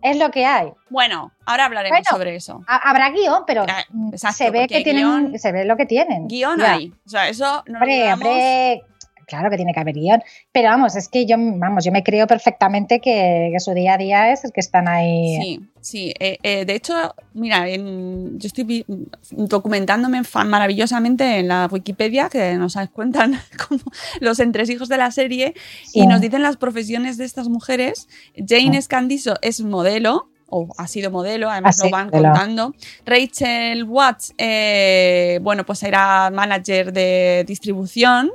es 0.01 0.17
lo 0.17 0.31
que 0.31 0.47
hay. 0.47 0.73
Bueno, 0.89 1.33
ahora 1.45 1.67
hablaremos 1.67 1.99
Bueno, 1.99 2.09
sobre 2.11 2.35
eso. 2.37 2.63
Ha- 2.67 2.89
Habrá 2.89 3.11
guion, 3.11 3.45
pero 3.47 3.65
mm, 3.91 4.15
exacto, 4.15 4.37
se 4.39 4.51
ve 4.51 4.67
que 4.69 4.83
tienen, 4.83 5.05
guión- 5.33 5.39
se 5.39 5.53
ve 5.53 5.65
lo 5.67 5.77
que 5.77 5.85
tienen. 5.85 6.29
Guión 6.29 6.59
Ya. 6.61 6.73
hay. 6.75 6.95
O 7.05 7.09
sea, 7.11 7.29
eso 7.29 7.63
no 7.67 7.79
Hombre, 7.79 7.95
olvidamos. 8.13 8.27
hombre, 8.27 8.83
claro 9.27 9.51
que 9.51 9.57
tiene 9.57 9.75
que 9.75 9.81
haber 9.81 9.95
guion. 9.95 10.23
Pero 10.53 10.69
vamos, 10.69 10.97
es 10.97 11.09
que 11.09 11.27
yo, 11.27 11.37
vamos, 11.39 11.85
yo 11.85 11.93
me 11.93 12.03
creo 12.03 12.27
perfectamente 12.27 13.01
que, 13.01 13.51
que 13.53 13.61
su 13.61 13.73
día 13.75 13.95
a 13.95 13.99
día 13.99 14.33
es 14.33 14.45
el 14.45 14.53
que 14.53 14.61
están 14.61 14.89
ahí. 14.89 15.37
Sí, 15.43 15.61
sí. 15.81 16.15
eh, 16.19 16.39
eh, 16.43 16.65
de 16.65 16.75
hecho, 16.75 17.15
mira, 17.35 17.69
en- 17.69 18.39
yo 18.39 18.47
estoy 18.47 18.85
documentándome 19.31 20.23
maravillosamente 20.47 21.39
en 21.39 21.49
la 21.49 21.69
Wikipedia, 21.71 22.29
que 22.29 22.55
nos 22.55 22.77
cuentan 22.93 23.39
como 23.69 23.81
los 24.21 24.39
entresijos 24.41 24.89
de 24.89 24.97
la 24.97 25.11
serie, 25.11 25.55
y 25.93 26.07
nos 26.07 26.21
dicen 26.21 26.43
las 26.43 26.57
profesiones 26.57 27.17
de 27.19 27.25
estas 27.25 27.49
mujeres. 27.49 28.09
Jane 28.37 28.77
Sí. 28.77 28.83
Scandiso 28.83 29.35
es 29.43 29.61
modelo. 29.61 30.29
O 30.49 30.69
ha 30.79 30.87
sido 30.87 31.11
modelo, 31.11 31.51
además 31.51 31.81
Ha 31.81 31.85
lo 31.87 31.91
van 31.91 32.09
contando. 32.11 32.75
Rachel 33.05 33.83
Watts, 33.85 34.33
eh, 34.39 35.41
bueno, 35.43 35.67
pues 35.67 35.83
era 35.83 36.31
manager 36.31 36.93
de 36.93 37.45
distribución, 37.47 38.31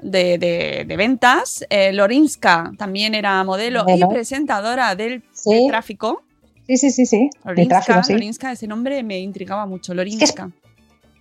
de, 0.00 0.38
de- 0.38 0.84
de 0.86 0.96
ventas. 0.96 1.64
Eh, 1.68 1.92
Lorinska 1.92 2.70
también 2.78 3.14
era 3.16 3.42
modelo, 3.42 3.84
y 3.88 4.04
presentadora 4.06 4.94
del, 4.94 5.24
Sí. 5.32 5.66
tráfico. 5.68 6.22
Sí, 6.68 6.76
sí, 6.76 6.90
sí, 6.90 7.04
sí. 7.06 7.30
Lorinska, 7.44 7.80
tráfico, 7.80 8.04
sí. 8.04 8.12
Lorinska, 8.12 8.52
ese 8.52 8.66
nombre 8.66 9.02
me 9.02 9.18
intrigaba 9.18 9.66
mucho. 9.66 9.92
Lorinska. 9.92 10.50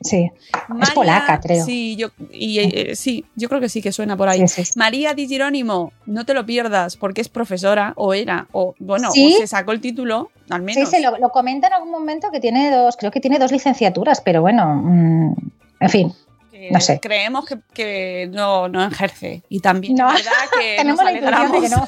Sí. 0.02 0.30
María- 0.68 0.94
polaca, 0.94 1.40
creo. 1.40 1.66
Sí, 1.66 1.96
yo, 1.96 2.10
y, 2.32 2.60
eh, 2.60 2.96
sí, 2.96 3.26
yo 3.36 3.50
creo 3.50 3.60
que 3.62 3.70
sí 3.70 3.82
que 3.82 3.92
suena 3.92 4.16
por 4.18 4.28
ahí. 4.30 4.40
Sí, 4.42 4.48
sí, 4.48 4.66
sí. 4.66 4.72
María 4.80 5.14
Di 5.14 5.28
Jerónimo, 5.28 5.92
no 6.06 6.26
te 6.26 6.34
lo 6.34 6.46
pierdas 6.46 6.96
porque 6.98 7.22
es 7.22 7.30
profesora, 7.30 7.94
o 7.96 8.14
era, 8.14 8.48
o 8.52 8.76
bueno, 8.80 9.10
o 9.10 9.14
se 9.14 9.48
sacó 9.48 9.72
el 9.72 9.82
título, 9.82 10.30
al 10.50 10.62
menos. 10.62 10.90
Sí, 10.90 10.96
se 10.98 11.02
lo, 11.02 11.18
lo 11.18 11.30
comenta 11.30 11.68
en 11.68 11.74
algún 11.74 11.92
momento 11.92 12.30
que 12.32 12.40
tiene 12.40 12.70
dos, 12.72 12.98
creo 12.98 13.12
que 13.12 13.20
tiene 13.20 13.40
dos 13.40 13.52
licenciaturas, 13.52 14.22
pero 14.22 14.42
bueno, 14.42 14.76
mm, 14.84 15.36
en 15.80 15.90
fin. 15.90 16.14
no 16.72 16.80
sé. 16.82 17.00
Creemos 17.00 17.46
que, 17.46 17.58
que 17.74 18.30
no, 18.32 18.68
no 18.68 18.86
ejerce. 18.86 19.44
Y 19.50 19.60
también 19.60 19.96
No. 19.96 20.10
es 20.10 20.16
verdad 20.26 20.32
que 20.60 20.76
Tenemos 20.78 21.04
nos 21.04 21.12
la 21.12 21.18
intuición 21.18 21.52
de 21.52 21.62
que 21.62 21.70
no. 21.70 21.88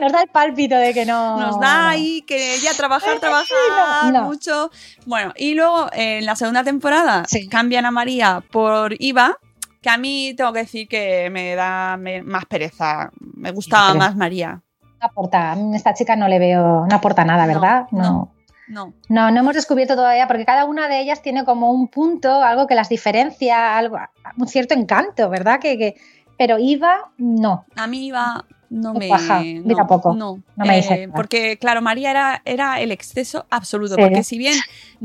Nos 0.00 0.12
da 0.12 0.22
el 0.22 0.28
pálpito 0.28 0.76
de 0.76 0.94
que 0.94 1.04
no. 1.04 1.38
Nos 1.38 1.58
da 1.60 1.82
no. 1.82 1.88
ahí 1.88 2.22
que 2.22 2.54
ella 2.54 2.70
trabajar, 2.76 3.18
trabajar 3.18 3.48
no, 4.04 4.12
no. 4.12 4.22
mucho. 4.24 4.70
Bueno, 5.06 5.32
y 5.36 5.54
luego 5.54 5.88
en 5.92 6.24
la 6.24 6.36
segunda 6.36 6.62
temporada 6.64 7.24
Sí. 7.26 7.48
cambian 7.48 7.84
a 7.86 7.90
María 7.90 8.42
por 8.52 8.94
Iva, 9.00 9.36
que 9.82 9.90
a 9.90 9.96
mí 9.98 10.34
tengo 10.36 10.52
que 10.52 10.60
decir 10.60 10.88
que 10.88 11.30
me 11.30 11.54
da 11.54 11.96
me- 11.96 12.22
más 12.22 12.44
pereza. 12.46 13.10
Me 13.34 13.50
gustaba 13.50 13.94
más 13.94 14.14
María. 14.16 14.60
No 15.00 15.06
aporta. 15.06 15.52
A 15.52 15.76
esta 15.76 15.94
chica 15.94 16.16
no 16.16 16.28
le 16.28 16.38
veo, 16.38 16.86
no 16.88 16.94
aporta 16.96 17.24
nada, 17.24 17.46
No, 17.46 17.52
¿verdad? 17.54 17.86
no. 17.90 18.32
No. 18.68 18.92
No, 19.08 19.30
no 19.30 19.40
hemos 19.40 19.54
descubierto 19.54 19.96
todavía, 19.96 20.28
porque 20.28 20.44
cada 20.44 20.66
una 20.66 20.88
de 20.88 21.00
ellas 21.00 21.22
tiene 21.22 21.44
como 21.46 21.70
un 21.72 21.88
punto, 21.88 22.42
algo 22.42 22.66
que 22.66 22.74
las 22.74 22.90
diferencia, 22.90 23.78
algo, 23.78 23.96
un 24.36 24.46
cierto 24.46 24.74
encanto, 24.74 25.30
¿verdad? 25.30 25.58
Que, 25.58 25.78
que- 25.78 25.94
pero 26.36 26.58
Iva, 26.58 27.10
no. 27.16 27.64
A 27.76 27.86
mí 27.86 28.06
Iva 28.08 28.44
no 28.70 28.94
me. 28.94 29.08
paja. 29.08 29.42
no. 29.42 30.14
No, 30.14 30.42
No 30.56 30.64
me 30.64 30.78
Eh, 30.78 30.82
dice. 30.82 31.08
Porque, 31.14 31.56
claro, 31.58 31.80
María 31.82 32.10
era, 32.10 32.42
era 32.44 32.80
el 32.80 32.92
exceso 32.92 33.46
absoluto. 33.50 33.94
Sí. 33.96 34.00
Porque 34.02 34.22
si 34.22 34.38
bien 34.38 34.54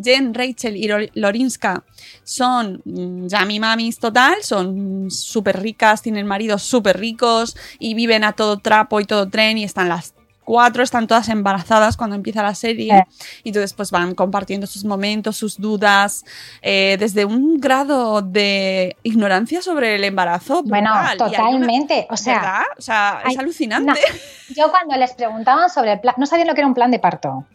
Jen, 0.02 0.34
Rachel 0.34 0.76
y 0.76 0.88
Lor- 0.88 1.12
Lorinska 1.14 1.84
son 2.24 2.82
mm, 2.86 3.28
yami 3.28 3.60
mamis 3.60 4.00
total, 4.00 4.36
son 4.42 5.10
súper 5.12 5.62
ricas, 5.62 6.02
tienen 6.02 6.28
maridos 6.28 6.64
súper 6.64 7.00
ricos 7.00 7.56
y 7.80 7.94
viven 7.94 8.24
a 8.24 8.34
todo 8.34 8.58
trapo 8.58 9.00
y 9.00 9.06
todo 9.06 9.30
tren 9.30 9.58
y 9.58 9.64
están 9.64 9.90
las 9.90 10.14
cuatro, 10.44 10.84
están 10.84 11.08
todas 11.08 11.30
embarazadas 11.30 11.98
cuando 11.98 12.16
empieza 12.16 12.44
la 12.44 12.56
serie 12.56 12.98
Eh. 12.98 13.06
y 13.44 13.50
entonces 13.50 13.74
pues 13.74 13.92
van 13.92 14.14
compartiendo 14.16 14.68
sus 14.68 14.84
momentos, 14.86 15.38
sus 15.38 15.60
dudas, 15.60 16.26
eh, 16.62 16.98
desde 17.00 17.26
un 17.26 17.60
grado 17.60 18.22
de 18.22 18.98
ignorancia 19.04 19.62
sobre 19.62 19.96
el 19.96 20.04
embarazo. 20.04 20.64
Bueno, 20.64 20.92
brutal. 20.92 21.08
Hay 21.10 21.16
una- 21.18 21.38
totalmente. 21.38 22.08
O 22.10 22.18
sea, 22.18 22.36
¿verdad? 22.36 22.62
O 22.78 22.82
sea, 22.82 23.22
es 23.24 23.30
hay- 23.32 23.36
alucinante. 23.38 23.92
no. 23.92 24.56
yo 24.56 24.70
cuando 24.72 24.96
les 24.98 25.14
preguntaban 25.14 25.70
sobre 25.70 25.94
el 25.94 26.00
plan, 26.00 26.16
no 26.18 26.26
sabían 26.26 26.48
lo 26.48 26.54
que 26.54 26.62
era 26.62 26.68
un 26.68 26.74
plan 26.74 26.92
de 26.92 27.00
parto. 27.00 27.46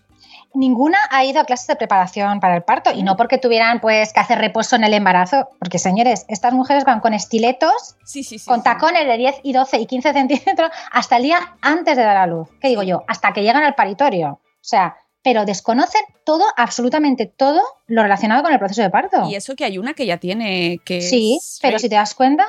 Ninguna 0.55 0.99
ha 1.11 1.25
ido 1.25 1.41
a 1.41 1.45
clases 1.45 1.67
de 1.67 1.77
preparación 1.77 2.41
para 2.41 2.57
el 2.57 2.63
parto 2.63 2.91
y 2.93 3.03
no 3.03 3.17
porque 3.17 3.39
tuvieran 3.39 3.81
pues 3.81 4.13
que 4.13 4.21
hacer 4.21 4.39
reposo 4.39 4.77
en 4.77 4.85
el 4.85 4.95
embarazo, 4.95 5.49
porque 5.59 5.79
señores, 5.79 6.25
estas 6.29 6.53
mujeres 6.55 6.85
van 6.85 7.01
con 7.01 7.15
estiletos, 7.15 7.97
Sí, 8.05 8.25
sí, 8.25 8.39
sí. 8.39 8.47
con 8.47 8.63
tacones 8.63 9.07
de 9.07 9.17
10 9.17 9.37
y 9.43 9.53
12 9.53 9.79
y 9.81 9.87
15 9.87 10.13
centímetros 10.13 10.71
hasta 10.91 11.17
el 11.19 11.23
día 11.25 11.57
antes 11.61 11.97
de 11.97 12.03
dar 12.03 12.17
a 12.17 12.27
luz. 12.27 12.49
¿Qué 12.61 12.69
digo 12.69 12.83
yo? 12.83 13.05
Hasta 13.09 13.33
que 13.33 13.43
llegan 13.43 13.63
al 13.63 13.75
paritorio. 13.75 14.29
O 14.31 14.65
sea, 14.69 14.97
pero 15.23 15.45
desconocen 15.45 16.03
todo, 16.25 16.45
absolutamente 16.57 17.27
todo 17.27 17.61
lo 17.87 18.03
relacionado 18.03 18.43
con 18.43 18.53
el 18.53 18.59
proceso 18.59 18.83
de 18.83 18.91
parto. 18.91 19.29
Y 19.29 19.35
eso 19.35 19.55
que 19.57 19.65
hay 19.65 19.77
una 19.79 19.93
que 19.95 20.07
ya 20.07 20.17
tiene 20.17 20.79
que 20.85 21.03
Sí, 21.03 21.39
pero 21.61 21.79
si 21.79 21.89
te 21.89 21.97
das 21.97 22.15
cuenta, 22.15 22.47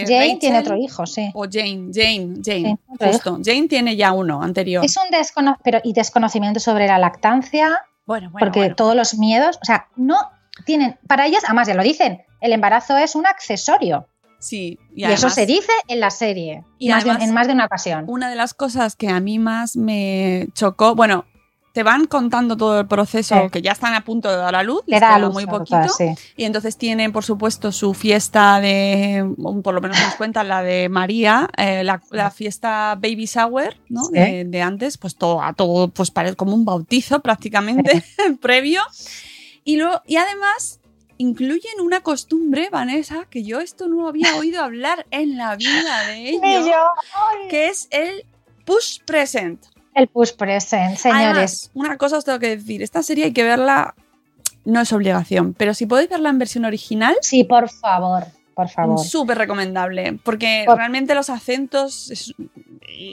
eh, 0.00 0.04
Jane 0.06 0.18
Rachel 0.20 0.38
tiene 0.38 0.58
otro 0.60 0.76
hijo, 0.76 1.06
sí. 1.06 1.30
O 1.34 1.44
Jane, 1.50 1.90
Jane, 1.92 2.34
Jane, 2.44 2.78
Sí, 2.98 3.06
justo. 3.06 3.38
Jane 3.44 3.68
tiene 3.68 3.96
ya 3.96 4.12
uno 4.12 4.42
anterior. 4.42 4.84
Es 4.84 4.96
un 4.96 5.10
descono 5.10 5.58
pero 5.62 5.80
y 5.84 5.92
desconocimiento 5.92 6.60
sobre 6.60 6.86
la 6.86 6.98
lactancia, 6.98 7.68
Bueno, 8.06 8.30
bueno, 8.30 8.44
porque 8.46 8.60
bueno. 8.60 8.74
todos 8.76 8.94
los 8.96 9.14
miedos, 9.14 9.58
o 9.62 9.64
sea, 9.64 9.88
no 9.96 10.16
tienen, 10.66 10.98
para 11.06 11.26
ellas, 11.26 11.42
además 11.46 11.68
ya 11.68 11.74
lo 11.74 11.82
dicen, 11.82 12.22
el 12.40 12.52
embarazo 12.52 12.96
es 12.96 13.14
un 13.14 13.26
accesorio. 13.26 14.06
Sí, 14.38 14.76
Y, 14.94 15.04
eso 15.04 15.30
se 15.30 15.46
dice 15.46 15.70
en 15.86 16.00
la 16.00 16.10
serie, 16.10 16.64
y 16.78 16.88
más 16.88 17.04
de- 17.04 17.10
además- 17.10 17.28
en 17.28 17.34
más 17.34 17.46
de 17.46 17.52
una 17.52 17.66
ocasión. 17.66 18.04
Una 18.08 18.28
de 18.28 18.34
las 18.34 18.54
cosas 18.54 18.96
que 18.96 19.08
a 19.08 19.20
mí 19.20 19.38
más 19.38 19.76
me 19.76 20.48
chocó, 20.52 20.96
bueno, 20.96 21.26
te 21.72 21.82
van 21.82 22.06
contando 22.06 22.56
todo 22.56 22.80
el 22.80 22.86
proceso, 22.86 23.34
Sí. 23.44 23.50
que 23.50 23.62
ya 23.62 23.72
están 23.72 23.94
a 23.94 24.04
punto 24.04 24.30
de 24.30 24.36
dar 24.36 24.54
a 24.54 24.62
luz, 24.62 24.82
Le 24.86 24.92
les 24.96 25.00
da 25.00 25.18
luz, 25.18 25.32
muy 25.32 25.46
poquito, 25.46 25.88
sí. 25.88 26.06
y 26.36 26.44
entonces 26.44 26.76
tienen, 26.76 27.12
por 27.12 27.24
supuesto, 27.24 27.72
su 27.72 27.94
fiesta 27.94 28.60
de, 28.60 29.26
por 29.64 29.72
lo 29.72 29.80
menos 29.80 29.98
nos 30.00 30.14
cuentan 30.16 30.48
la 30.48 30.62
de 30.62 30.88
María, 30.90 31.48
eh, 31.56 31.82
la, 31.82 32.02
la 32.10 32.30
fiesta 32.30 32.94
baby 32.96 33.24
shower, 33.24 33.80
¿no? 33.88 34.04
Sí. 34.04 34.12
De, 34.12 34.44
de 34.44 34.62
antes, 34.62 34.98
pues 34.98 35.16
todo, 35.16 35.42
a 35.42 35.54
todo, 35.54 35.88
pues 35.88 36.10
parece 36.10 36.36
como 36.36 36.54
un 36.54 36.64
bautizo 36.66 37.20
prácticamente 37.20 38.04
previo. 38.42 38.82
Y, 39.64 39.76
luego, 39.76 40.02
y 40.06 40.16
además 40.16 40.80
incluyen 41.18 41.80
una 41.80 42.00
costumbre, 42.00 42.68
Vanessa, 42.70 43.26
que 43.30 43.44
yo 43.44 43.60
esto 43.60 43.86
no 43.88 44.08
había 44.08 44.34
oído 44.36 44.62
hablar 44.62 45.06
en 45.10 45.36
la 45.38 45.56
vida 45.56 46.06
de 46.08 46.30
ellos, 46.30 46.76
que 47.48 47.68
es 47.68 47.88
el 47.90 48.24
push 48.66 48.98
present. 49.06 49.64
El 49.94 50.08
push 50.08 50.32
present, 50.32 50.96
señores. 50.96 51.24
Además, 51.26 51.70
una 51.74 51.96
cosa 51.98 52.16
os 52.18 52.24
tengo 52.24 52.38
que 52.38 52.56
decir, 52.56 52.82
esta 52.82 53.02
serie 53.02 53.24
hay 53.26 53.32
que 53.32 53.42
verla, 53.42 53.94
no 54.64 54.80
es 54.80 54.92
obligación, 54.92 55.54
pero 55.54 55.74
si 55.74 55.86
podéis 55.86 56.08
verla 56.08 56.30
en 56.30 56.38
versión 56.38 56.64
original, 56.64 57.14
sí, 57.20 57.44
por 57.44 57.68
favor, 57.68 58.24
por 58.54 58.68
favor. 58.68 58.98
súper 59.04 59.36
recomendable, 59.38 60.18
porque 60.24 60.62
Por- 60.66 60.76
realmente 60.78 61.14
los 61.14 61.28
acentos 61.30 62.10
es- 62.10 62.34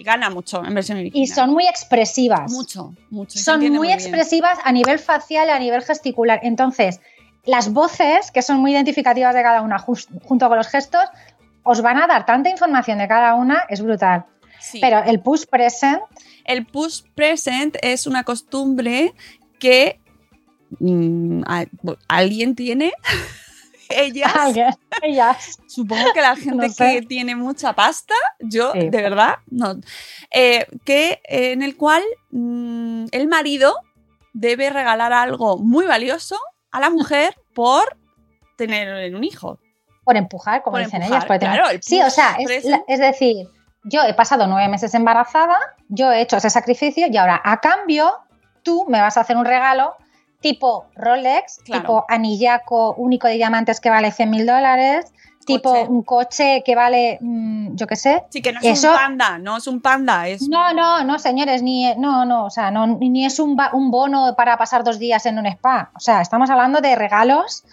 gana 0.05 0.29
mucho 0.29 0.63
en 0.63 0.73
versión 0.73 0.99
original. 0.99 1.23
Y 1.23 1.27
son 1.27 1.51
muy 1.51 1.65
expresivas. 1.67 2.51
mucho, 2.51 2.93
mucho. 3.09 3.39
son 3.39 3.59
muy, 3.71 3.91
expresivas 3.91 4.57
a 4.63 4.71
nivel 4.71 4.99
facial 4.99 5.47
y 5.47 5.51
a 5.51 5.59
nivel 5.59 5.81
gesticular. 5.83 6.39
Entonces, 6.43 7.01
las 7.45 7.73
voces, 7.73 8.31
que 8.31 8.41
son 8.41 8.57
muy 8.59 8.71
identificativas 8.73 9.33
de 9.33 9.41
cada 9.41 9.61
una, 9.61 9.79
junto 9.79 10.47
con 10.47 10.57
los 10.57 10.67
gestos, 10.67 11.03
os 11.63 11.81
van 11.81 11.97
a 11.97 12.07
dar 12.07 12.25
tanta 12.25 12.49
información 12.49 12.99
de 12.99 13.07
cada 13.07 13.33
una, 13.35 13.63
es 13.69 13.81
brutal. 13.81 14.25
Sí. 14.71 14.79
Pero 14.81 15.03
el 15.03 15.19
push 15.21 15.45
present, 15.45 16.01
El 16.45 16.65
push 16.65 17.01
present 17.15 17.77
es 17.81 18.07
una 18.07 18.23
costumbre 18.23 19.13
que 19.59 19.99
mm, 20.79 21.43
alguien 22.07 22.55
tiene. 22.55 22.93
Ellas, 23.91 24.31
alguien- 24.35 24.75
ellas, 25.01 25.57
supongo 25.67 26.13
que 26.13 26.21
la 26.21 26.35
gente 26.35 26.67
No 26.67 26.69
sé. 26.71 26.99
que 26.99 27.01
tiene 27.07 27.35
mucha 27.35 27.73
pasta, 27.73 28.13
yo 28.39 28.71
Sí. 28.73 28.89
de 28.89 29.01
verdad, 29.01 29.37
no. 29.49 29.79
Eh, 30.31 30.67
que 30.85 31.21
eh, 31.27 31.53
en 31.53 31.63
el 31.63 31.75
cual 31.75 32.03
mm, 32.29 33.05
el 33.11 33.27
marido 33.27 33.75
debe 34.33 34.69
regalar 34.69 35.11
algo 35.11 35.57
muy 35.57 35.87
valioso 35.87 36.37
a 36.71 36.79
la 36.79 36.91
mujer 36.91 37.35
por 37.55 37.97
tener 38.57 39.15
un 39.15 39.23
hijo. 39.23 39.57
por 40.03 40.17
empujar, 40.17 40.61
como 40.61 40.75
Por 40.75 40.85
dicen 40.85 41.01
empujar, 41.01 41.17
ellas. 41.21 41.25
por 41.27 41.39
tener- 41.39 41.55
claro, 41.55 41.69
el 41.71 41.81
sí, 41.81 41.99
o 42.01 42.09
sea, 42.11 42.35
es, 42.39 42.65
la- 42.65 42.83
es 42.87 42.99
decir, 42.99 43.47
yo 43.83 44.01
he 44.03 44.13
pasado 44.13 44.47
nueve 44.47 44.67
meses 44.67 44.93
embarazada, 44.93 45.57
yo 45.87 46.11
he 46.11 46.21
hecho 46.21 46.37
ese 46.37 46.49
sacrificio 46.49 47.07
y 47.09 47.17
ahora, 47.17 47.41
a 47.43 47.59
cambio, 47.61 48.11
tú 48.63 48.85
me 48.87 49.01
vas 49.01 49.17
a 49.17 49.21
hacer 49.21 49.37
un 49.37 49.45
regalo 49.45 49.95
tipo 50.41 50.85
Rolex, 50.95 51.59
Claro. 51.65 51.81
tipo 51.81 52.05
anillaco 52.07 52.93
único 52.95 53.27
de 53.27 53.33
diamantes 53.33 53.79
que 53.81 53.89
vale 53.89 54.11
100 54.11 54.29
mil 54.29 54.45
dólares, 54.45 55.11
tipo 55.45 55.71
Coche. 55.71 55.87
un 55.89 56.03
coche 56.03 56.63
que 56.63 56.75
vale, 56.75 57.17
mm, 57.21 57.75
yo 57.75 57.87
qué 57.87 57.95
sé. 57.95 58.23
Sí, 58.29 58.41
que 58.41 58.53
no 58.53 58.59
es 58.59 58.65
Eso- 58.65 58.91
un 58.91 58.95
panda, 58.97 59.37
no 59.39 59.57
es 59.57 59.65
un 59.67 59.81
panda, 59.81 60.27
es 60.27 60.47
No, 60.47 60.73
no, 60.73 61.03
no, 61.03 61.17
señores, 61.19 61.63
ni, 61.63 61.93
no, 61.95 62.23
no, 62.25 62.45
o 62.45 62.49
sea, 62.51 62.69
no, 62.71 62.85
ni 62.87 63.25
es 63.25 63.39
un, 63.39 63.57
un 63.73 63.91
bono 63.91 64.35
para 64.37 64.57
pasar 64.57 64.83
dos 64.83 64.99
días 64.99 65.25
en 65.25 65.39
un 65.39 65.45
spa. 65.47 65.91
O 65.95 65.99
sea, 65.99 66.21
estamos 66.21 66.49
hablando 66.49 66.81
de 66.81 66.95
regalos 66.95 67.63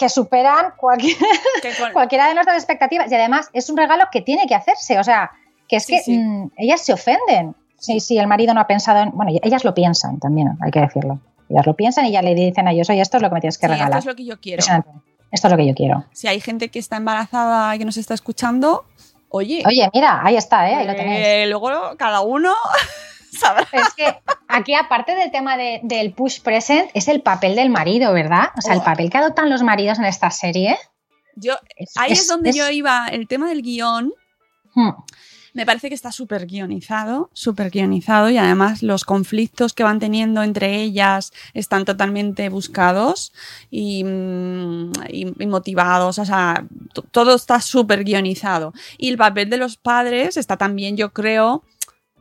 que 0.00 0.08
superan 0.08 0.72
cualquier, 0.78 1.16
cualquiera 1.92 2.26
de 2.26 2.34
nuestras 2.34 2.56
expectativas. 2.56 3.12
Y 3.12 3.14
además 3.14 3.50
es 3.52 3.68
un 3.70 3.76
regalo 3.76 4.04
que 4.10 4.22
tiene 4.22 4.46
que 4.48 4.54
hacerse. 4.54 4.98
O 4.98 5.04
sea, 5.04 5.30
que 5.68 5.76
es 5.76 5.84
Sí, 5.84 5.92
que 5.96 6.02
sí. 6.02 6.18
mm, 6.18 6.50
ellas 6.56 6.80
se 6.84 6.92
ofenden. 6.94 7.54
Si, 7.78 8.00
si 8.00 8.18
el 8.18 8.26
marido 8.26 8.52
no 8.54 8.60
ha 8.60 8.66
pensado 8.66 9.00
en. 9.00 9.10
Bueno, 9.12 9.30
ellas 9.42 9.62
lo 9.64 9.74
piensan 9.74 10.18
también, 10.18 10.48
hay 10.62 10.70
que 10.70 10.80
decirlo. 10.80 11.20
Ellas 11.48 11.66
lo 11.66 11.74
piensan 11.74 12.06
y 12.06 12.12
ya 12.12 12.22
le 12.22 12.34
dicen 12.34 12.66
a 12.66 12.72
ellos, 12.72 12.88
oye, 12.90 13.00
esto 13.00 13.18
es 13.18 13.22
lo 13.22 13.28
que 13.28 13.34
me 13.34 13.40
tienes 13.40 13.58
que 13.58 13.66
Sí, 13.66 13.72
esto 13.72 13.78
regalar. 13.84 13.98
es 13.98 14.06
lo 14.06 14.14
que 14.16 14.24
yo 14.24 14.40
quiero. 14.40 14.62
Esto 15.32 15.46
es 15.46 15.50
lo 15.50 15.56
que 15.56 15.66
yo 15.66 15.74
quiero. 15.74 16.04
Si 16.12 16.26
hay 16.28 16.40
gente 16.40 16.70
que 16.70 16.78
está 16.78 16.96
embarazada 16.96 17.74
y 17.74 17.78
que 17.78 17.84
nos 17.84 17.96
está 17.96 18.14
escuchando, 18.14 18.84
oye, 19.28 19.62
Oye, 19.66 19.88
mira, 19.94 20.20
ahí 20.24 20.36
está, 20.36 20.68
¿eh? 20.70 20.74
ahí 20.76 20.86
lo 20.86 20.92
eh, 20.92 20.96
tenéis. 20.96 21.48
luego 21.50 21.70
cada 21.98 22.20
uno 22.20 22.52
sabrá. 23.38 23.66
Es 23.72 23.94
que 23.94 24.04
aquí, 24.50 24.74
aparte 24.74 25.14
del 25.14 25.30
tema 25.30 25.56
de- 25.56 25.80
del 25.82 26.12
push 26.12 26.40
present, 26.42 26.90
es 26.94 27.08
el 27.08 27.22
papel 27.22 27.56
del 27.56 27.70
marido, 27.70 28.12
¿verdad? 28.12 28.48
O 28.56 28.60
sea, 28.60 28.74
el 28.74 28.80
Oh. 28.80 28.84
papel 28.84 29.10
que 29.10 29.18
adoptan 29.18 29.50
los 29.50 29.62
maridos 29.62 29.98
en 29.98 30.04
esta 30.04 30.30
serie. 30.30 30.76
Yo, 31.36 31.54
es- 31.76 31.96
ahí 31.96 32.12
es, 32.12 32.20
es- 32.20 32.28
donde 32.28 32.50
es- 32.50 32.56
yo 32.56 32.68
iba. 32.70 33.06
El 33.08 33.26
tema 33.28 33.48
del 33.48 33.62
guion 33.62 34.12
Hmm. 34.74 34.90
me 35.54 35.66
parece 35.66 35.88
que 35.88 35.94
está 35.94 36.12
súper 36.12 36.46
guionizado, 36.46 37.28
súper 37.32 37.70
guionizado 37.70 38.30
y 38.30 38.38
además 38.38 38.82
los 38.84 39.04
conflictos 39.04 39.72
que 39.72 39.82
van 39.82 39.98
teniendo 39.98 40.42
entre 40.44 40.76
ellas 40.76 41.32
están 41.54 41.84
totalmente 41.84 42.48
buscados 42.50 43.32
y, 43.70 44.04
mm, 44.04 44.92
y- 45.08 45.42
y 45.42 45.46
motivados. 45.46 46.18
O 46.20 46.24
sea, 46.24 46.64
todo 47.10 47.34
está 47.34 47.60
súper 47.60 48.04
guionizado. 48.04 48.72
Y 48.98 49.08
el 49.08 49.16
papel 49.16 49.50
de 49.50 49.56
los 49.56 49.76
padres 49.76 50.36
está 50.36 50.56
también, 50.56 50.96
yo 50.96 51.12
creo, 51.12 51.64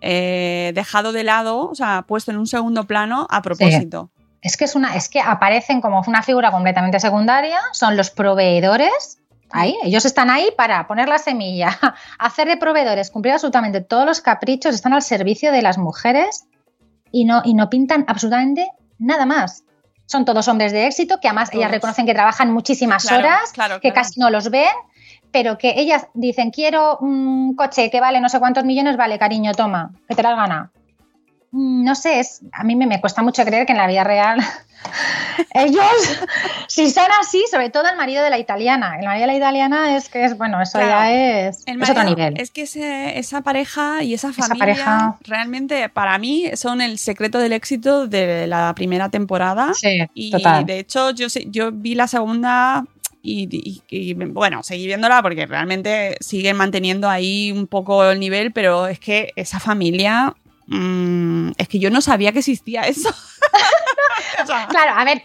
eh, 0.01 0.71
dejado 0.75 1.11
de 1.11 1.23
lado, 1.23 1.69
o 1.69 1.75
sea, 1.75 2.03
puesto 2.07 2.31
en 2.31 2.37
un 2.37 2.47
segundo 2.47 2.85
plano 2.85 3.27
a 3.29 3.41
propósito. 3.41 4.11
Es 4.41 4.55
que 4.55 4.65
es 4.65 4.75
una, 4.75 4.95
es 4.95 5.09
que 5.09 5.19
aparecen 5.19 5.81
como 5.81 6.01
una 6.07 6.23
figura 6.23 6.51
completamente 6.51 6.99
secundaria, 6.99 7.59
son 7.73 7.97
los 7.97 8.09
proveedores. 8.09 9.17
Ahí, 9.51 9.75
ellos 9.83 10.05
están 10.05 10.29
ahí 10.29 10.49
para 10.55 10.87
poner 10.87 11.09
la 11.09 11.17
semilla, 11.17 11.77
hacer 12.19 12.47
de 12.47 12.57
proveedores, 12.57 13.09
cumplir 13.09 13.33
absolutamente 13.33 13.81
todos 13.81 14.05
los 14.05 14.21
caprichos, 14.21 14.75
están 14.75 14.93
al 14.93 15.01
servicio 15.01 15.51
de 15.51 15.61
las 15.63 15.77
mujeres 15.77 16.45
y 17.11 17.25
no, 17.25 17.41
y 17.43 17.55
no 17.55 17.69
pintan 17.69 18.05
absolutamente 18.07 18.71
nada 18.99 19.25
más. 19.25 19.63
Son 20.05 20.25
todos 20.25 20.47
hombres 20.47 20.71
de 20.71 20.87
éxito 20.87 21.19
que 21.19 21.27
además 21.27 21.49
ellas 21.51 21.71
reconocen 21.71 22.05
que 22.05 22.13
trabajan 22.13 22.51
muchísimas 22.51 23.03
Claro, 23.05 23.27
horas, 23.27 23.51
claro, 23.53 23.75
que 23.75 23.91
claro. 23.91 23.95
casi 23.95 24.19
no 24.19 24.29
los 24.29 24.49
ven, 24.49 24.69
pero 25.31 25.57
que 25.57 25.73
ellas 25.79 26.07
dicen, 26.13 26.51
quiero 26.51 26.97
un 26.99 27.55
coche 27.55 27.89
que 27.91 27.99
vale 28.01 28.19
no 28.21 28.29
sé 28.29 28.39
cuántos 28.39 28.63
millones, 28.65 28.97
vale, 28.97 29.17
cariño, 29.19 29.53
toma, 29.53 29.91
que 30.07 30.15
te 30.15 30.23
las 30.23 30.35
gana. 30.35 30.71
Mm, 31.51 31.83
No 31.83 31.95
sé, 31.95 32.19
es, 32.19 32.41
a 32.51 32.63
mí 32.63 32.75
me, 32.75 32.85
me 32.87 32.99
cuesta 33.01 33.21
mucho 33.21 33.43
creer 33.45 33.65
que 33.65 33.71
en 33.73 33.77
la 33.79 33.87
vida 33.87 34.03
real 34.03 34.39
ellos, 35.53 35.83
si 36.67 36.89
son 36.89 37.05
así, 37.21 37.43
sobre 37.51 37.69
todo 37.69 37.87
el 37.89 37.97
marido 37.97 38.23
de 38.23 38.29
la 38.29 38.37
italiana. 38.37 38.97
El 38.99 39.05
marido 39.05 39.21
de 39.27 39.33
la 39.33 39.37
italiana 39.37 39.95
es 39.95 40.09
que 40.09 40.25
es, 40.25 40.37
bueno, 40.37 40.61
eso 40.61 40.77
Claro. 40.79 40.89
ya 40.89 41.11
es, 41.47 41.63
El 41.65 41.81
es 41.81 41.89
otro 41.89 42.03
nivel. 42.03 42.33
Es 42.39 42.51
que 42.51 42.63
ese- 42.63 43.17
esa 43.19 43.41
pareja 43.41 44.03
y 44.03 44.13
esa 44.13 44.29
Esa 44.29 44.43
familia 44.43 44.59
pareja. 44.59 45.17
realmente 45.21 45.89
para 45.89 46.17
mí 46.17 46.45
son 46.55 46.81
el 46.81 46.97
secreto 46.97 47.39
del 47.39 47.53
éxito 47.53 48.07
de 48.07 48.47
la 48.47 48.73
primera 48.75 49.09
temporada. 49.09 49.73
sí, 49.73 49.99
Y 50.13 50.31
total. 50.31 50.65
de 50.65 50.79
hecho 50.79 51.11
yo, 51.11 51.27
yo 51.47 51.71
vi 51.71 51.95
la 51.95 52.07
segunda 52.07 52.85
y, 53.21 54.13
bueno, 54.13 54.63
seguí 54.63 54.85
viéndola 54.87 55.21
porque 55.21 55.45
realmente 55.45 56.15
siguen 56.21 56.55
manteniendo 56.57 57.09
ahí 57.09 57.51
un 57.51 57.67
poco 57.67 58.03
el 58.09 58.19
nivel, 58.19 58.51
pero 58.53 58.87
es 58.87 58.99
que 58.99 59.31
esa 59.35 59.59
familia, 59.59 60.33
mm, 60.67 61.51
es 61.57 61.67
que 61.67 61.79
yo 61.79 61.89
no 61.89 62.01
sabía 62.01 62.31
que 62.31 62.39
existía 62.39 62.81
eso. 62.83 63.09
Claro, 64.69 64.93
a 64.95 65.03
ver, 65.03 65.23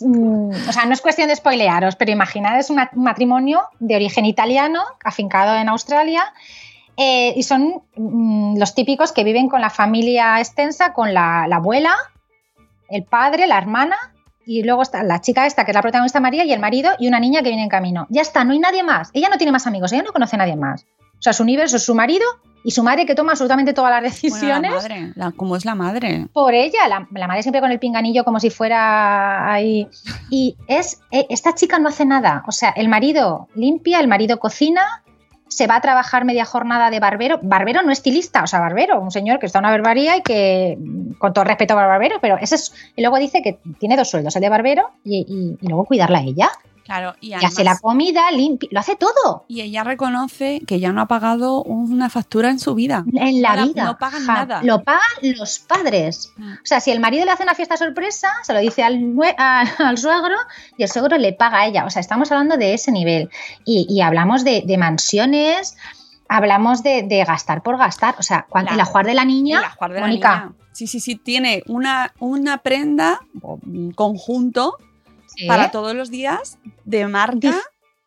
mm, 0.00 0.50
o 0.68 0.72
sea, 0.72 0.84
no 0.86 0.92
es 0.94 1.00
cuestión 1.00 1.28
de 1.28 1.36
spoilearos, 1.36 1.96
pero 1.96 2.10
imaginad 2.10 2.58
es 2.58 2.70
un 2.70 2.76
ma- 2.76 2.90
un 2.94 3.04
matrimonio 3.04 3.62
de 3.78 3.94
origen 3.96 4.24
italiano, 4.26 4.82
afincado 5.04 5.56
en 5.56 5.68
Australia, 5.68 6.24
eh, 6.96 7.32
y 7.36 7.42
son 7.44 7.82
mm, 7.96 8.58
los 8.58 8.74
típicos 8.74 9.12
que 9.12 9.24
viven 9.24 9.48
con 9.48 9.60
la 9.60 9.70
familia 9.70 10.38
extensa, 10.40 10.92
con 10.92 11.14
la 11.14 11.44
abuela, 11.44 11.94
el 12.88 13.04
padre, 13.04 13.46
la 13.46 13.58
hermana, 13.58 13.96
y 14.46 14.62
luego 14.62 14.82
está 14.82 15.02
la 15.02 15.20
chica 15.20 15.46
esta, 15.46 15.64
que 15.64 15.70
es 15.70 15.74
la 15.74 15.82
protagonista 15.82 16.20
María, 16.20 16.44
y 16.44 16.52
el 16.52 16.60
marido, 16.60 16.90
y 16.98 17.08
una 17.08 17.20
niña 17.20 17.42
que 17.42 17.48
viene 17.48 17.62
en 17.64 17.68
camino. 17.68 18.06
Ya 18.10 18.22
está, 18.22 18.44
no 18.44 18.52
hay 18.52 18.58
nadie 18.58 18.82
más. 18.82 19.10
Ella 19.12 19.28
no 19.30 19.36
tiene 19.38 19.52
más 19.52 19.66
amigos, 19.66 19.92
ella 19.92 20.02
no 20.02 20.12
conoce 20.12 20.36
a 20.36 20.38
nadie 20.40 20.56
más. 20.56 20.84
O 21.18 21.22
sea, 21.22 21.32
su 21.32 21.42
universo 21.44 21.76
es 21.76 21.84
su 21.84 21.94
marido 21.94 22.24
y 22.64 22.72
su 22.72 22.82
madre 22.82 23.06
que 23.06 23.14
toma 23.14 23.32
absolutamente 23.32 23.72
todas 23.72 23.90
las 23.90 24.00
bueno, 24.00 24.08
la 24.08 24.12
decisiones 24.12 24.70
madre, 24.72 25.12
la- 25.16 25.30
¿cómo 25.32 25.56
es 25.56 25.64
la 25.64 25.74
madre? 25.76 26.26
por 26.32 26.52
ella, 26.54 26.88
la, 26.88 27.06
la 27.12 27.26
madre 27.28 27.42
siempre 27.42 27.60
con 27.60 27.70
el 27.70 27.78
pinganillo 27.78 28.24
como 28.24 28.40
si 28.40 28.50
fuera 28.50 29.52
ahí. 29.52 29.86
Y 30.30 30.56
es, 30.66 31.00
eh, 31.10 31.26
esta 31.30 31.54
chica 31.54 31.78
no 31.78 31.88
hace 31.88 32.04
nada. 32.04 32.42
O 32.48 32.52
sea, 32.52 32.70
el 32.70 32.88
marido 32.88 33.48
limpia, 33.54 34.00
el 34.00 34.08
marido 34.08 34.38
cocina, 34.40 35.02
se 35.56 35.66
va 35.66 35.76
a 35.76 35.80
trabajar 35.80 36.24
media 36.24 36.44
jornada 36.44 36.90
de 36.90 37.00
barbero. 37.00 37.38
Barbero 37.42 37.82
no 37.82 37.92
estilista, 37.92 38.42
o 38.42 38.46
sea, 38.46 38.60
barbero, 38.60 39.00
un 39.00 39.10
señor 39.10 39.38
que 39.38 39.46
está 39.46 39.58
en 39.58 39.64
una 39.66 39.72
barbaría 39.72 40.16
y 40.16 40.22
que, 40.22 40.76
mm, 40.78 41.12
con 41.18 41.32
todo 41.32 41.44
respeto 41.44 41.78
al 41.78 41.86
barbero, 41.86 42.16
pero 42.20 42.36
ese 42.40 42.54
es. 42.56 42.72
Y 42.96 43.02
luego 43.02 43.18
dice 43.18 43.42
que 43.42 43.58
tiene 43.78 43.96
dos 43.96 44.08
sueldos, 44.10 44.34
el 44.36 44.42
de 44.42 44.48
barbero 44.48 44.90
y, 45.04 45.26
y- 45.28 45.58
y 45.64 45.68
luego 45.68 45.84
cuidarla 45.84 46.18
a 46.18 46.22
ella. 46.22 46.50
Claro, 46.84 47.14
y 47.20 47.28
Y 47.28 47.34
hace 47.34 47.62
la 47.64 47.70
además- 47.72 47.80
comida, 47.80 48.30
limpia, 48.32 48.68
lo 48.72 48.80
hace 48.80 48.96
todo. 48.96 49.44
y 49.48 49.60
ella 49.60 49.84
reconoce 49.84 50.60
que 50.66 50.80
ya 50.80 50.92
no 50.92 51.00
ha 51.00 51.06
pagado 51.06 51.62
una 51.62 52.10
factura 52.10 52.50
en 52.50 52.58
su 52.58 52.74
vida. 52.74 53.04
En 53.14 53.40
la 53.40 53.64
vida. 53.64 53.84
no 53.84 53.98
pagan 53.98 54.24
Ja, 54.26 54.34
nada. 54.34 54.62
Lo 54.62 54.82
pagan 54.82 55.00
los 55.36 55.58
padres. 55.60 56.32
Mm. 56.36 56.52
O 56.54 56.56
sea, 56.64 56.80
si 56.80 56.90
el 56.90 57.00
marido 57.00 57.24
le 57.24 57.30
hace 57.30 57.42
una 57.44 57.54
fiesta 57.54 57.76
sorpresa, 57.76 58.32
se 58.42 58.52
lo 58.52 58.58
dice 58.60 58.82
al, 59.38 59.98
suegro 59.98 60.34
y 60.76 60.82
el 60.82 60.88
suegro 60.88 61.16
le 61.18 61.32
paga 61.32 61.60
a 61.60 61.66
ella. 61.66 61.84
O 61.86 61.90
sea, 61.90 62.00
estamos 62.00 62.30
hablando 62.32 62.56
de 62.56 62.74
ese 62.74 62.90
nivel. 62.92 63.30
Y, 63.64 63.86
y 63.88 64.00
hablamos 64.00 64.44
de, 64.44 64.62
de 64.66 64.76
mansiones, 64.78 65.76
hablamos 66.28 66.82
de, 66.82 67.02
de 67.04 67.24
gastar 67.24 67.62
por 67.62 67.78
gastar. 67.78 68.14
O 68.18 68.22
sea, 68.22 68.46
La- 68.52 68.60
el 68.74 68.80
ajuar 68.80 69.06
de 69.06 69.14
la 69.14 69.24
niña, 69.24 69.62
Mónica, 69.80 70.06
niña. 70.06 70.52
Sí, 70.72 70.86
sí, 70.86 71.00
sí, 71.00 71.16
tiene 71.16 71.62
una, 71.66 72.12
una 72.18 72.58
prenda, 72.58 73.20
o 73.42 73.58
un 73.64 73.92
conjunto, 73.92 74.76
¿sí? 75.36 75.46
para 75.46 75.70
todos 75.70 75.94
los 75.94 76.10
días, 76.10 76.58
de 76.84 77.06
marca, 77.06 77.58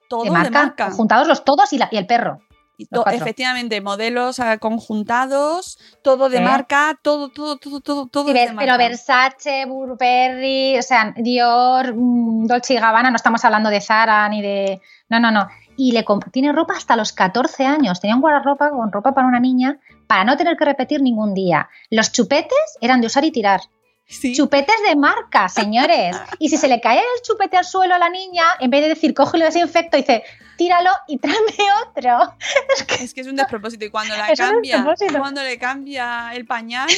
todo 0.09 0.23
de 0.23 0.29
de 0.29 0.33
marca, 0.33 0.61
marca. 0.63 0.91
juntados 0.91 1.27
los 1.27 1.43
todos 1.43 1.71
y, 1.73 1.77
la- 1.77 1.89
y 1.91 1.97
el 1.97 2.05
perro. 2.05 2.39
Y 2.77 2.87
to- 2.87 3.05
efectivamente, 3.07 3.79
modelos 3.79 4.41
ah, 4.41 4.57
conjuntados, 4.57 5.79
todo 6.03 6.27
de 6.27 6.41
marca, 6.41 6.99
todo, 7.01 7.29
todo, 7.29 7.55
todo, 7.57 7.79
todo, 7.79 8.07
todo 8.07 8.27
Sí, 8.27 8.33
de 8.33 8.39
pero 8.47 8.53
marca. 8.55 8.77
Versace, 8.77 9.65
Burberry, 9.65 10.77
o 10.77 10.81
sea, 10.81 11.13
Dior, 11.15 11.93
mm, 11.95 12.47
Dolce 12.47 12.73
y 12.73 12.77
Gabbana, 12.77 13.11
no 13.11 13.15
estamos 13.15 13.45
hablando 13.45 13.69
de 13.69 13.79
Zara 13.79 14.27
ni 14.27 14.41
de... 14.41 14.81
No, 15.09 15.21
no, 15.21 15.31
no. 15.31 15.47
Y 15.77 15.93
le 15.93 16.05
tiene 16.31 16.51
ropa 16.51 16.73
hasta 16.75 16.95
los 16.97 17.13
14 17.13 17.65
años. 17.65 18.01
Tenía 18.01 18.15
un 18.15 18.21
guardarropa 18.21 18.69
con 18.69 18.91
ropa 18.91 19.13
para 19.13 19.27
una 19.27 19.39
niña 19.39 19.79
para 20.07 20.23
no 20.25 20.35
tener 20.37 20.57
que 20.57 20.65
repetir 20.65 21.01
ningún 21.01 21.33
día. 21.33 21.69
Los 21.89 22.11
chupetes 22.11 22.77
eran 22.81 22.99
de 23.01 23.07
usar 23.07 23.23
y 23.25 23.31
tirar. 23.31 23.61
Sí. 24.07 24.35
Chupetes 24.35 24.75
de 24.87 24.95
marca, 24.95 25.49
señores. 25.49 26.15
Y 26.39 26.49
si 26.49 26.57
se 26.57 26.67
le 26.67 26.79
cae 26.79 26.99
el 26.99 27.21
chupete 27.23 27.57
al 27.57 27.65
suelo 27.65 27.95
a 27.95 27.99
la 27.99 28.09
niña, 28.09 28.43
en 28.59 28.69
vez 28.69 28.81
de 28.81 28.89
decir 28.89 29.13
coge 29.13 29.37
y 29.37 29.39
lo 29.39 29.45
desinfecto, 29.45 29.97
dice 29.97 30.23
tíralo 30.57 30.91
y 31.07 31.17
tráeme 31.17 31.53
otro. 31.87 32.35
Es 33.01 33.13
que 33.13 33.21
es 33.21 33.27
un 33.27 33.35
despropósito. 33.35 33.85
Y 33.85 33.89
cuando 33.89 34.15
la 34.15 34.33
cambia, 34.33 34.85
cuando 35.17 35.41
le 35.43 35.57
cambia 35.57 36.31
el 36.33 36.45
pañal 36.45 36.89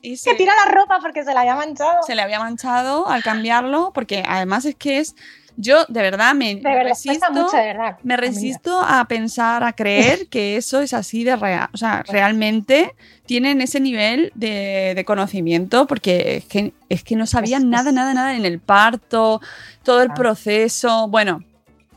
y 0.00 0.10
Que 0.10 0.16
se, 0.16 0.34
tira 0.34 0.54
la 0.64 0.72
ropa 0.72 0.98
porque 1.00 1.24
se 1.24 1.34
la 1.34 1.40
había 1.40 1.54
manchado. 1.54 2.02
se 2.02 2.14
le 2.14 2.22
había 2.22 2.38
manchado 2.38 3.08
al 3.08 3.22
cambiarlo, 3.22 3.92
porque 3.92 4.24
además 4.26 4.64
es 4.64 4.74
que 4.74 4.98
es. 4.98 5.14
Yo 5.56 5.84
de 5.88 6.00
verdad 6.02 6.34
me 6.34 6.54
De 6.56 6.60
verdad, 6.62 6.84
resisto. 6.84 7.26
cuesta 7.26 7.30
mucho, 7.30 7.56
de 7.56 7.62
verdad. 7.66 7.98
Me 8.02 8.14
Amiga. 8.14 8.28
resisto 8.30 8.80
a 8.80 9.04
pensar, 9.06 9.62
a 9.64 9.72
creer 9.72 10.28
que 10.28 10.56
eso 10.56 10.80
es 10.80 10.94
así 10.94 11.24
de 11.24 11.36
real. 11.36 11.68
O 11.72 11.76
sea, 11.76 12.02
realmente 12.08 12.94
tienen 13.26 13.60
ese 13.60 13.78
nivel 13.80 14.32
de, 14.34 14.92
de 14.96 15.04
conocimiento 15.04 15.86
porque 15.86 16.36
es 16.38 16.44
que, 16.46 16.72
es 16.88 17.04
que 17.04 17.16
no 17.16 17.26
sabían 17.26 17.62
Es- 17.62 17.68
nada, 17.68 17.92
nada, 17.92 18.14
nada 18.14 18.34
en 18.34 18.44
el 18.46 18.60
parto, 18.60 19.40
todo 19.82 20.02
el 20.02 20.12
proceso. 20.12 21.08
Bueno, 21.08 21.44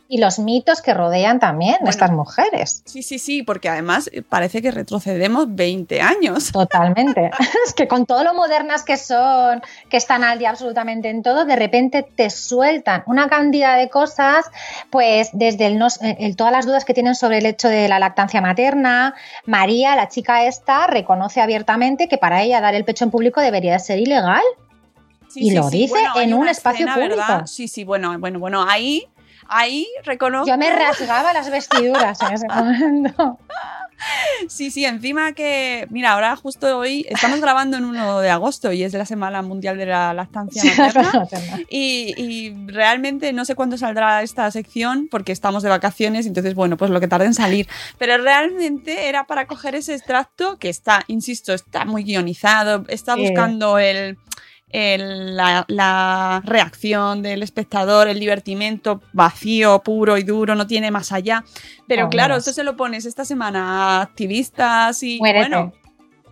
Y 0.07 0.19
los 0.19 0.37
mitos 0.37 0.83
que 0.83 0.93
rodean 0.93 1.39
también 1.39 1.73
Bueno. 1.79 1.87
a 1.87 1.89
estas 1.89 2.11
mujeres. 2.11 2.83
sí, 2.85 3.01
sí, 3.01 3.17
sí, 3.17 3.41
porque 3.41 3.69
además 3.69 4.07
eh, 4.13 4.21
parece 4.21 4.61
que 4.61 4.69
retrocedemos 4.69 5.47
20 5.55 5.99
años. 5.99 6.51
Totalmente. 6.51 7.31
es 7.65 7.73
que 7.73 7.87
con 7.87 8.05
todo 8.05 8.23
lo 8.23 8.35
modernas 8.35 8.83
que 8.83 8.97
son, 8.97 9.63
que 9.89 9.97
están 9.97 10.23
al 10.23 10.37
día 10.37 10.51
absolutamente 10.51 11.09
en 11.09 11.23
todo, 11.23 11.45
de 11.45 11.55
repente 11.55 12.03
te 12.03 12.29
sueltan 12.29 13.01
una 13.07 13.27
cantidad 13.29 13.77
de 13.77 13.89
cosas, 13.89 14.45
pues 14.91 15.29
desde 15.33 15.65
el, 15.65 15.79
no- 15.79 15.87
el- 16.01 16.35
todas 16.35 16.53
las 16.53 16.67
dudas 16.67 16.85
que 16.85 16.93
tienen 16.93 17.15
sobre 17.15 17.39
el 17.39 17.45
hecho 17.47 17.67
de 17.67 17.87
la 17.87 17.97
lactancia 17.97 18.41
materna. 18.41 19.15
María, 19.45 19.95
la 19.95 20.07
chica 20.07 20.45
esta, 20.45 20.85
reconoce 20.85 21.41
abiertamente 21.41 22.07
que 22.07 22.19
para 22.19 22.43
ella 22.43 22.61
dar 22.61 22.75
el 22.75 22.85
pecho 22.85 23.05
en 23.05 23.11
público 23.11 23.41
debería 23.41 23.79
ser 23.79 23.97
ilegal. 23.99 24.43
Sí, 25.29 25.47
Y 25.47 25.49
sí, 25.49 25.55
lo 25.55 25.63
sí. 25.69 25.77
dice 25.79 25.93
Bueno, 25.93 26.21
en 26.21 26.33
un 26.35 26.47
espacio 26.47 26.85
público. 26.85 27.09
¿verdad? 27.17 27.45
Sí, 27.47 27.67
sí, 27.67 27.83
bueno, 27.83 28.17
bueno, 28.19 28.39
bueno, 28.39 28.63
ahí, 28.69 29.07
ahí 29.47 29.87
reconozco. 30.03 30.47
Yo 30.47 30.57
me 30.57 30.69
rasgaba 30.69 31.33
las 31.33 31.49
vestiduras 31.49 32.21
en 32.21 32.33
ese 32.33 32.47
momento. 32.47 33.39
Sí, 34.49 34.71
sí, 34.71 34.83
encima 34.83 35.31
que, 35.31 35.87
mira, 35.89 36.11
ahora 36.11 36.35
justo 36.35 36.77
hoy 36.77 37.05
estamos 37.09 37.39
grabando 37.39 37.77
en 37.77 37.85
1 37.85 38.19
de 38.19 38.29
agosto 38.29 38.73
y 38.73 38.83
es 38.83 38.93
la 38.93 39.05
Semana 39.05 39.41
Mundial 39.41 39.77
de 39.77 39.85
la 39.85 40.13
Lactancia 40.13 40.63
Materna. 40.77 41.61
Y, 41.69 42.13
y 42.17 42.67
realmente 42.67 43.31
no 43.31 43.45
sé 43.45 43.55
cuándo 43.55 43.77
saldrá 43.77 44.21
esta 44.21 44.51
sección 44.51 45.07
porque 45.09 45.31
estamos 45.31 45.63
de 45.63 45.69
vacaciones, 45.69 46.25
entonces 46.25 46.55
bueno, 46.55 46.75
pues 46.75 46.91
lo 46.91 46.99
que 46.99 47.07
tarde 47.07 47.25
en 47.25 47.33
salir. 47.33 47.67
Pero 47.97 48.17
realmente 48.17 49.07
era 49.07 49.23
para 49.23 49.47
coger 49.47 49.75
ese 49.75 49.95
extracto 49.95 50.57
que 50.57 50.67
está, 50.69 51.03
insisto, 51.07 51.53
está 51.53 51.85
muy 51.85 52.03
guionizado, 52.03 52.83
está 52.89 53.15
Sí. 53.15 53.21
buscando 53.21 53.79
el, 53.79 54.17
el- 54.69 55.35
la, 55.35 55.63
la 55.67 56.41
reacción 56.45 57.21
del 57.21 57.43
espectador, 57.43 58.07
el 58.07 58.19
divertimento 58.19 59.01
vacío, 59.13 59.79
puro 59.79 60.17
y 60.17 60.23
duro, 60.23 60.55
no 60.55 60.67
tiene 60.67 60.91
más 60.91 61.11
allá. 61.11 61.43
Pero 61.87 62.03
No, 62.03 62.09
claro, 62.09 62.33
no. 62.33 62.39
esto 62.39 62.51
se 62.53 62.63
lo 62.63 62.75
pones 62.75 63.05
esta 63.05 63.25
semana 63.25 63.99
a 63.99 64.01
activistas 64.01 65.01
y 65.03 65.17
Muérete. 65.19 65.49
bueno, 65.49 65.73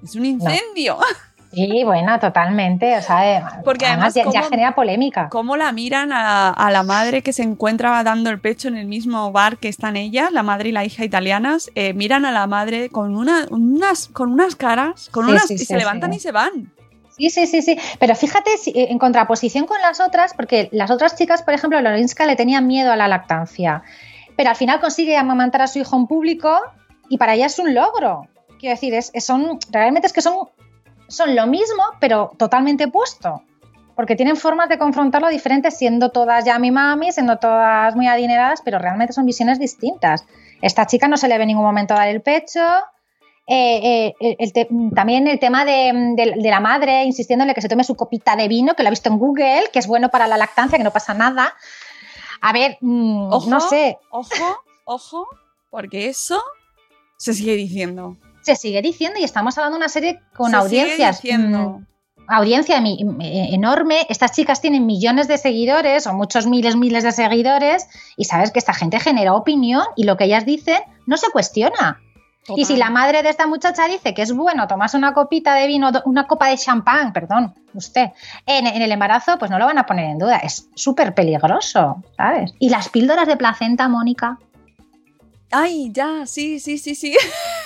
es 0.03 0.15
un 0.15 0.25
incendio. 0.25 0.97
Sí, 1.55 1.83
bueno, 1.85 2.19
totalmente. 2.19 2.97
O 2.97 3.01
sea, 3.03 3.37
eh, 3.37 3.43
Porque 3.63 3.85
además, 3.85 4.15
ya, 4.15 4.23
ya 4.23 4.31
¿cómo- 4.41 4.49
genera 4.49 4.73
polémica. 4.73 5.29
¿Cómo 5.29 5.55
la 5.55 5.71
miran 5.71 6.11
a, 6.11 6.49
a 6.49 6.71
la 6.71 6.81
madre 6.81 7.21
que 7.21 7.31
se 7.31 7.43
encuentra 7.43 8.03
dando 8.03 8.31
el 8.31 8.39
pecho 8.41 8.69
en 8.69 8.75
el 8.75 8.87
mismo 8.87 9.31
bar 9.31 9.57
que 9.59 9.69
están 9.69 9.95
ellas, 9.95 10.31
la 10.31 10.41
madre 10.41 10.69
y 10.69 10.71
la 10.71 10.83
hija 10.83 11.05
italianas? 11.05 11.69
eh, 11.75 11.93
miran 11.93 12.25
a 12.25 12.31
la 12.31 12.47
madre 12.47 12.89
con, 12.89 13.15
una, 13.15 13.45
unas, 13.51 14.07
con 14.07 14.31
unas 14.31 14.55
caras, 14.55 15.09
con 15.11 15.25
Sí, 15.27 15.31
unas, 15.31 15.45
sí, 15.47 15.53
y 15.53 15.57
sí, 15.59 15.65
se 15.65 15.77
levantan 15.77 16.11
y 16.13 16.19
se 16.19 16.31
van. 16.31 16.71
Sí, 17.17 17.29
sí, 17.29 17.45
sí, 17.47 17.61
sí. 17.61 17.77
Pero 17.99 18.15
fíjate, 18.15 18.49
eh, 18.67 18.87
en 18.89 18.97
contraposición 18.97 19.65
con 19.65 19.79
las 19.81 19.99
otras, 19.99 20.33
porque 20.33 20.69
las 20.71 20.89
otras 20.91 21.15
chicas, 21.15 21.43
por 21.43 21.53
ejemplo, 21.53 21.79
Lorinska 21.79 22.25
le 22.25 22.35
tenían 22.35 22.65
miedo 22.67 22.91
a 22.91 22.95
la 22.95 23.07
lactancia, 23.07 23.83
pero 24.35 24.49
al 24.49 24.55
final 24.55 24.79
consigue 24.79 25.15
amamantar 25.17 25.61
a 25.61 25.67
su 25.67 25.79
hijo 25.79 25.95
en 25.95 26.07
público 26.07 26.59
y 27.09 27.17
para 27.17 27.35
ella 27.35 27.45
es 27.45 27.59
un 27.59 27.73
logro. 27.75 28.27
Quiero 28.59 28.73
decir, 28.75 28.93
es, 28.95 29.11
es- 29.13 29.25
son, 29.25 29.59
realmente 29.71 30.07
es 30.07 30.13
que 30.13 30.21
son, 30.21 30.49
son 31.07 31.35
lo 31.35 31.45
mismo, 31.45 31.83
pero 31.99 32.31
totalmente 32.37 32.85
opuesto. 32.85 33.43
Porque 33.95 34.15
tienen 34.15 34.35
formas 34.37 34.69
de 34.69 34.79
confrontarlo 34.79 35.29
diferentes, 35.29 35.77
siendo 35.77 36.09
todas 36.09 36.43
ya 36.45 36.57
mi 36.57 36.71
mami, 36.71 37.11
siendo 37.11 37.37
todas 37.37 37.95
muy 37.95 38.07
adineradas, 38.07 38.61
pero 38.65 38.79
realmente 38.79 39.13
son 39.13 39.27
visiones 39.27 39.59
distintas. 39.59 40.25
Esta 40.63 40.87
chica 40.87 41.07
no 41.07 41.15
se 41.17 41.27
le 41.27 41.37
ve 41.37 41.43
en 41.43 41.49
ningún 41.49 41.63
momento 41.65 41.93
dar 41.93 42.07
el 42.07 42.21
pecho, 42.23 42.61
eh, 43.47 44.13
eh, 44.19 44.35
el 44.39 44.53
te- 44.53 44.69
también 44.95 45.27
el 45.27 45.39
tema 45.39 45.65
de, 45.65 45.91
de- 46.15 46.35
de 46.41 46.49
la 46.49 46.59
madre 46.59 47.03
insistiéndole 47.03 47.53
que 47.53 47.61
se 47.61 47.69
tome 47.69 47.83
su 47.83 47.95
copita 47.95 48.35
de 48.35 48.47
vino, 48.47 48.73
que 48.75 48.83
lo 48.83 48.87
ha 48.87 48.91
visto 48.91 49.09
en 49.09 49.17
Google, 49.19 49.63
que 49.71 49.79
es 49.79 49.87
bueno 49.87 50.09
para 50.09 50.27
la 50.27 50.37
lactancia, 50.37 50.77
que 50.77 50.83
no 50.83 50.91
pasa 50.91 51.13
nada. 51.13 51.53
A 52.41 52.53
ver, 52.53 52.77
mm, 52.81 53.31
Ojo. 53.33 53.49
no 53.49 53.59
sé, 53.59 53.97
Ojo, 54.11 54.57
ojo, 54.85 55.27
porque 55.69 56.07
eso 56.07 56.41
se 57.17 57.33
sigue 57.33 57.55
diciendo. 57.55 58.17
se 58.41 58.55
sigue 58.55 58.81
diciendo 58.81 59.19
y 59.19 59.23
estamos 59.23 59.57
hablando 59.57 59.77
de 59.77 59.83
una 59.83 59.89
serie 59.89 60.19
con 60.35 60.51
Se 60.51 60.57
sigue 60.57 60.61
audiencias. 60.81 61.21
diciendo. 61.21 61.57
mm, 61.79 61.85
audiencia 62.27 62.79
mi- 62.81 63.01
eh, 63.21 63.49
enorme. 63.53 64.05
Estas 64.09 64.31
chicas 64.31 64.61
tienen 64.61 64.85
millones 64.85 65.27
de 65.27 65.37
seguidores 65.37 66.07
o 66.07 66.13
muchos 66.13 66.47
miles, 66.47 66.75
miles 66.77 67.03
de 67.03 67.11
seguidores 67.11 67.87
y 68.17 68.23
sabes 68.25 68.51
que 68.51 68.59
esta 68.59 68.73
gente 68.73 68.99
genera 69.01 69.33
opinión 69.33 69.83
y 69.97 70.03
lo 70.05 70.15
que 70.15 70.25
ellas 70.25 70.45
dicen 70.45 70.81
no 71.05 71.17
se 71.17 71.29
cuestiona. 71.31 71.99
Y 72.55 72.65
si 72.65 72.75
la 72.75 72.89
madre 72.89 73.23
de 73.23 73.29
esta 73.29 73.47
muchacha 73.47 73.87
dice 73.87 74.13
que 74.13 74.21
es 74.21 74.33
bueno 74.33 74.67
tomarse 74.67 74.97
una 74.97 75.13
copita 75.13 75.55
de 75.55 75.67
vino, 75.67 75.91
una 76.05 76.27
copa 76.27 76.49
de 76.49 76.57
champán, 76.57 77.13
perdón, 77.13 77.53
usted, 77.73 78.09
en, 78.45 78.67
en 78.67 78.81
el 78.81 78.91
embarazo, 78.91 79.37
pues 79.37 79.49
no 79.49 79.57
lo 79.57 79.65
van 79.65 79.77
a 79.77 79.85
poner 79.85 80.09
en 80.09 80.19
duda. 80.19 80.37
Es 80.37 80.69
súper 80.75 81.13
peligroso, 81.13 82.03
¿sabes? 82.17 82.53
Y 82.59 82.69
las 82.69 82.89
píldoras 82.89 83.27
de 83.27 83.37
placenta, 83.37 83.87
Mónica. 83.87 84.37
Ay, 85.51 85.91
ya, 85.93 86.25
sí, 86.25 86.59
sí, 86.59 86.77
sí, 86.77 86.95
sí. 86.95 87.15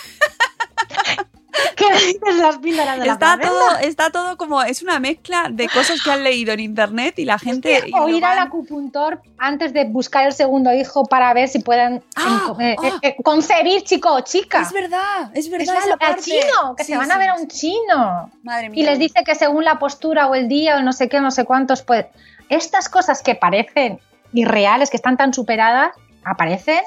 ¿Qué 1.77 1.85
dices 1.93 2.35
las 2.41 2.57
píldoras 2.57 2.99
de 2.99 3.05
la 3.05 3.13
Está 3.13 3.37
placenta? 3.37 3.47
todo, 3.47 3.77
está 3.77 4.09
todo 4.09 4.35
como, 4.37 4.61
es 4.63 4.81
una 4.81 4.99
mezcla 4.99 5.47
de 5.49 5.69
cosas 5.69 6.01
que 6.03 6.11
han 6.11 6.23
leído 6.23 6.51
en 6.53 6.59
internet 6.59 7.19
y 7.19 7.25
la 7.25 7.37
gente... 7.39 7.83
O 7.93 8.09
ir 8.09 8.25
al 8.25 8.37
van- 8.37 8.47
acupuntor 8.47 9.21
antes 9.37 9.71
de 9.73 9.85
buscar 9.85 10.25
el 10.25 10.33
segundo 10.33 10.73
hijo 10.73 11.05
para 11.05 11.31
ver 11.33 11.47
si 11.49 11.59
pueden 11.59 12.03
Ah, 12.15 12.53
eh, 12.59 12.75
eh, 12.81 12.89
ah. 12.91 12.99
eh, 13.03 13.15
concebir 13.23 13.83
chico 13.83 14.11
o 14.11 14.21
chica. 14.21 14.61
Es 14.63 14.73
verdad, 14.73 15.31
es 15.33 15.45
Es 15.45 15.51
verdad. 15.51 15.75
al- 15.75 15.83
esa 15.83 15.91
al 15.93 15.99
parte. 15.99 16.21
chino, 16.23 16.75
que 16.75 16.83
Sí, 16.83 16.91
se 16.93 16.97
van 16.97 17.07
sí. 17.07 17.11
a 17.13 17.17
ver 17.19 17.29
a 17.29 17.35
un 17.35 17.47
chino. 17.47 18.31
Madre 18.43 18.69
mía. 18.69 18.81
Y 18.81 18.85
les 18.85 18.97
dice 18.99 19.23
que 19.23 19.35
según 19.35 19.63
la 19.63 19.77
postura 19.79 20.27
o 20.27 20.35
el 20.35 20.47
día 20.47 20.77
o 20.77 20.81
no 20.81 20.93
sé 20.93 21.07
qué, 21.09 21.21
no 21.21 21.29
sé 21.31 21.45
cuántos, 21.45 21.83
pues 21.83 22.05
estas 22.49 22.89
cosas 22.89 23.21
que 23.21 23.35
parecen 23.35 23.99
irreales, 24.33 24.89
que 24.89 24.97
están 24.97 25.15
tan 25.17 25.33
superadas, 25.33 25.91
aparecen 26.25 26.81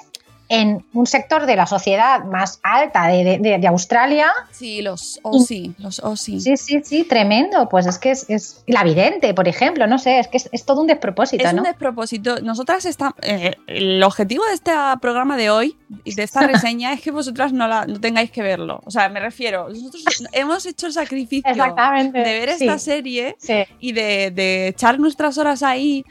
en 0.50 0.84
un 0.94 1.06
sector 1.06 1.46
de 1.46 1.54
la 1.54 1.64
sociedad 1.66 2.24
más 2.24 2.58
alta 2.64 3.06
de, 3.06 3.38
de- 3.38 3.58
de- 3.58 3.66
Australia. 3.68 4.32
Sí, 4.50 4.82
los 4.82 5.20
OSI, 5.22 5.74
los 5.78 6.00
OSI. 6.00 6.40
Sí, 6.40 6.56
sí, 6.56 6.80
sí, 6.84 7.04
tremendo. 7.04 7.68
Pues 7.68 7.86
es 7.86 7.98
que 7.98 8.10
es, 8.10 8.28
es 8.28 8.64
la 8.66 8.82
vidente, 8.82 9.32
por 9.32 9.46
ejemplo, 9.46 9.86
no 9.86 9.98
sé, 10.00 10.18
es 10.18 10.26
que 10.26 10.38
es, 10.38 10.48
es 10.50 10.64
todo 10.64 10.80
un 10.80 10.88
despropósito, 10.88 11.46
Es 11.46 11.54
¿no? 11.54 11.60
un 11.62 11.68
despropósito. 11.68 12.40
Nosotras 12.40 12.84
estamos. 12.84 13.14
el 13.22 14.02
objetivo 14.02 14.44
de 14.46 14.54
este 14.54 14.72
programa 15.00 15.36
de 15.36 15.50
hoy 15.50 15.76
y 16.02 16.16
de 16.16 16.24
esta 16.24 16.40
reseña 16.48 16.92
es 16.92 17.00
que 17.00 17.12
vosotras 17.12 17.52
no, 17.52 17.68
la, 17.68 17.86
no 17.86 18.00
tengáis 18.00 18.32
que 18.32 18.42
verlo. 18.42 18.80
O 18.84 18.90
sea, 18.90 19.08
me 19.08 19.20
refiero, 19.20 19.68
nosotros 19.68 20.02
hemos 20.32 20.66
hecho 20.66 20.88
el 20.88 20.92
sacrificio 20.92 21.54
de 21.54 22.10
ver 22.22 22.48
esta 22.48 22.76
sí, 22.78 22.84
serie 22.84 23.36
sí. 23.38 23.62
y 23.78 23.92
de, 23.92 24.32
de 24.32 24.66
echar 24.68 24.98
nuestras 24.98 25.38
horas 25.38 25.62
ahí 25.62 26.04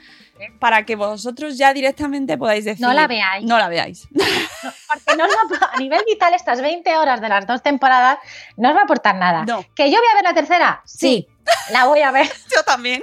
para 0.59 0.85
que 0.85 0.95
vosotros 0.95 1.57
ya 1.57 1.73
directamente 1.73 2.37
podáis 2.37 2.65
decir. 2.65 2.85
No 2.85 2.93
la 2.93 3.07
veáis. 3.07 3.45
No 3.45 3.57
la 3.57 3.67
veáis. 3.69 4.07
Porque 4.11 5.17
no 5.17 5.25
os 5.25 5.31
va 5.31 5.71
a, 5.73 5.77
nivel 5.79 6.01
vital 6.05 6.33
estas 6.33 6.61
20 6.61 6.97
horas 6.97 7.21
de 7.21 7.29
las 7.29 7.45
dos 7.45 7.61
temporadas 7.61 8.17
no 8.57 8.69
os 8.69 8.75
va 8.75 8.81
a 8.81 8.83
aportar 8.83 9.15
nada. 9.15 9.45
No. 9.45 9.63
¿Que 9.75 9.91
yo 9.91 9.97
voy 9.97 10.07
a 10.11 10.15
ver 10.15 10.23
la 10.23 10.33
tercera? 10.33 10.81
Sí, 10.85 11.27
la 11.71 11.85
voy 11.85 12.01
a 12.01 12.11
ver 12.11 12.27
Yo 12.55 12.63
también. 12.63 13.01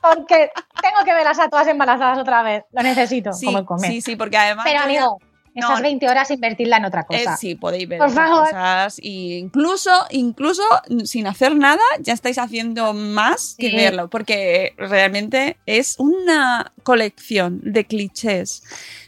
porque 0.00 0.50
tengo 0.80 1.04
que 1.04 1.14
verlas 1.14 1.38
a 1.38 1.48
todas 1.48 1.66
embarazadas 1.68 2.18
otra 2.18 2.42
vez. 2.42 2.64
Lo 2.72 2.82
necesito, 2.82 3.32
Sí, 3.32 3.46
como 3.46 3.58
el 3.58 3.64
comer. 3.64 3.90
sí, 3.90 4.00
sí, 4.00 4.16
porque 4.16 4.36
además. 4.36 4.64
Pero 4.68 4.80
amigo, 4.80 5.18
esas 5.58 5.76
No. 5.78 5.82
20 5.82 6.08
horas 6.08 6.30
invertirla 6.30 6.76
en 6.78 6.84
otra 6.86 7.02
Eh, 7.10 7.18
cosa. 7.24 7.36
sí, 7.36 7.54
podéis 7.54 7.88
ver 7.88 7.98
Por 7.98 8.08
otras 8.08 8.28
favor. 8.28 8.44
cosas. 8.44 8.98
Y 9.02 9.34
incluso, 9.36 9.90
incluso 10.10 10.62
sin 11.04 11.26
hacer 11.26 11.54
nada, 11.56 11.82
ya 12.00 12.12
estáis 12.12 12.38
haciendo 12.38 12.94
más 12.94 13.54
que 13.58 13.70
verlo. 13.74 14.08
Porque 14.08 14.72
realmente 14.78 15.56
es 15.66 15.96
una 15.98 16.72
colección 16.82 17.60
de 17.62 17.84
clichés, 17.84 18.62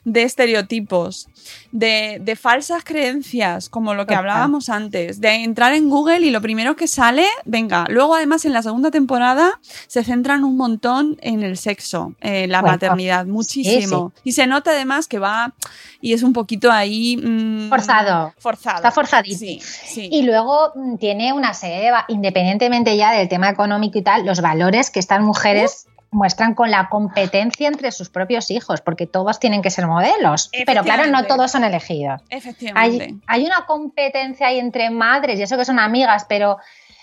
de 0.05 0.23
estereotipos, 0.23 1.29
de, 1.73 2.19
de 2.21 2.37
falsas 2.37 2.85
creencias, 2.85 3.69
como 3.69 3.95
lo 3.95 4.03
que 4.07 4.15
Total. 4.15 4.19
hablábamos 4.31 4.69
antes, 4.69 5.21
de 5.21 5.35
entrar 5.45 5.73
en 5.73 5.89
Google 5.89 6.21
y 6.21 6.31
lo 6.31 6.41
primero 6.41 6.77
que 6.77 6.89
sale, 6.89 7.27
venga. 7.45 7.85
Luego, 7.89 8.15
además, 8.15 8.45
en 8.45 8.53
la 8.53 8.63
segunda 8.63 8.91
temporada 8.91 9.61
se 9.87 10.03
centran 10.05 10.45
un 10.45 10.57
montón 10.57 11.17
en 11.21 11.43
el 11.43 11.57
sexo, 11.57 12.15
en 12.21 12.51
la 12.51 12.61
Bueno, 12.61 12.75
maternidad, 12.75 13.27
muchísimo. 13.27 14.13
Y 14.25 14.33
se 14.33 14.47
nota 14.47 14.71
además 14.73 15.07
que 15.07 15.19
va 15.19 15.55
y 16.01 16.13
es 16.13 16.23
un 16.23 16.33
poquito 16.33 16.71
ahí. 16.73 17.17
mm, 17.17 17.69
Forzado. 17.69 18.33
Forzado. 18.39 18.77
Está 18.77 18.91
forzadito. 18.91 19.39
Sí, 19.39 19.61
sí. 19.63 20.09
Y 20.11 20.23
luego 20.23 20.73
mm, 20.75 20.97
tiene 20.97 21.33
una 21.33 21.55
serie, 21.55 21.91
de 21.91 21.93
independientemente 22.09 22.97
ya 22.97 23.13
del 23.13 23.29
tema 23.29 23.49
económico 23.51 23.99
y 23.99 24.03
tal, 24.03 24.25
los 24.27 24.41
valores 24.41 24.91
que 24.91 24.99
estas 24.99 25.21
mujeres 25.21 25.87
muestran 26.13 26.55
con 26.55 26.71
la 26.71 26.89
competencia 26.89 27.69
entre 27.69 27.93
sus 27.93 28.11
propios 28.11 28.51
hijos, 28.51 28.81
porque 28.81 29.07
todos 29.07 29.39
tienen 29.39 29.63
que 29.63 29.71
ser 29.71 29.87
modelos. 29.87 30.51
Pero 30.67 30.83
claro, 30.83 31.07
no 31.11 31.25
todos 31.27 31.51
son 31.53 31.65
elegidos. 31.65 32.21
Efectivamente. 32.31 33.05
Hay, 33.05 33.21
hay 33.43 33.47
una 33.47 33.65
competencia 33.67 34.49
ahí 34.49 34.59
entre 34.59 34.91
madres, 34.91 35.39
y 35.39 35.43
eso 35.43 35.57
que 35.57 35.65
son 35.65 35.79
amigas, 35.79 36.27
pero 36.29 36.59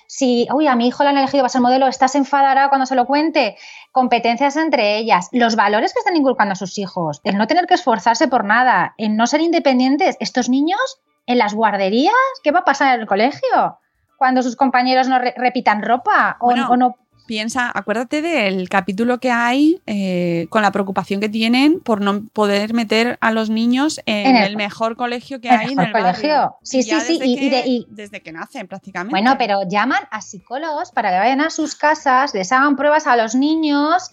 si, 0.08 0.48
uy, 0.54 0.68
a 0.68 0.76
mi 0.76 0.88
hijo 0.88 1.04
le 1.04 1.10
han 1.10 1.18
elegido 1.18 1.44
para 1.44 1.50
ser 1.50 1.62
modelo, 1.62 1.88
¿estás 1.88 2.16
enfadada 2.16 2.70
cuando 2.70 2.86
se 2.86 2.96
lo 2.96 3.06
cuente? 3.06 3.58
Competencias 3.92 4.56
entre 4.58 4.98
ellas, 4.98 5.30
los 5.32 5.56
valores 5.56 5.94
que 5.94 6.00
están 6.00 6.16
inculcando 6.16 6.54
a 6.54 6.56
sus 6.56 6.78
hijos, 6.78 7.20
el 7.24 7.38
no 7.38 7.48
tener 7.48 7.66
que 7.66 7.74
esforzarse 7.74 8.28
por 8.28 8.44
nada, 8.46 8.94
el 8.98 9.16
no 9.16 9.26
ser 9.28 9.42
independientes. 9.42 10.16
Estos 10.20 10.50
niños 10.50 10.80
en 11.26 11.38
las 11.38 11.54
guarderías, 11.54 12.14
¿qué 12.44 12.52
va 12.52 12.60
a 12.60 12.66
pasar 12.66 12.94
en 12.96 13.02
el 13.02 13.08
colegio? 13.08 13.80
Cuando 14.18 14.42
sus 14.44 14.56
compañeros 14.56 15.08
no 15.08 15.20
re- 15.20 15.34
repitan 15.36 15.82
ropa 15.82 16.38
o, 16.40 16.48
Bueno, 16.48 16.70
o 16.70 16.78
no 16.78 16.96
Piensa, 17.28 17.72
acuérdate 17.74 18.22
del 18.22 18.70
capítulo 18.70 19.20
que 19.20 19.30
hay 19.32 19.82
eh, 19.86 20.48
con 20.50 20.62
la 20.62 20.72
preocupación 20.72 21.20
que 21.20 21.30
tienen 21.30 21.80
por 21.82 22.02
no 22.02 22.24
poder 22.34 22.74
meter 22.74 23.18
a 23.22 23.32
los 23.32 23.50
niños 23.50 24.02
en, 24.06 24.28
En 24.28 24.36
el- 24.38 24.44
el, 24.52 24.56
mejor 24.58 24.96
colegio 24.96 25.40
que 25.42 25.50
el 25.50 25.56
hay 25.56 25.74
en 25.74 25.80
el 25.80 25.92
barrio. 25.92 26.02
colegio. 26.14 26.56
Sí, 26.64 26.82
Ya 26.84 27.00
sí, 27.02 27.06
sí, 27.06 27.20
desde 27.20 27.26
y- 27.28 27.46
y 27.46 27.50
de- 27.50 27.64
y- 27.68 27.88
desde 27.90 28.22
que 28.22 28.32
nacen 28.32 28.68
prácticamente. 28.68 29.12
Bueno, 29.12 29.36
pero 29.38 29.60
llaman 29.70 30.04
a 30.10 30.22
psicólogos 30.22 30.92
para 30.92 31.12
que 31.12 31.18
vayan 31.20 31.42
a 31.42 31.50
sus 31.50 31.76
casas, 31.76 32.34
les 32.34 32.52
hagan 32.52 32.76
pruebas 32.78 33.06
a 33.08 33.16
los 33.18 33.36
niños, 33.36 34.10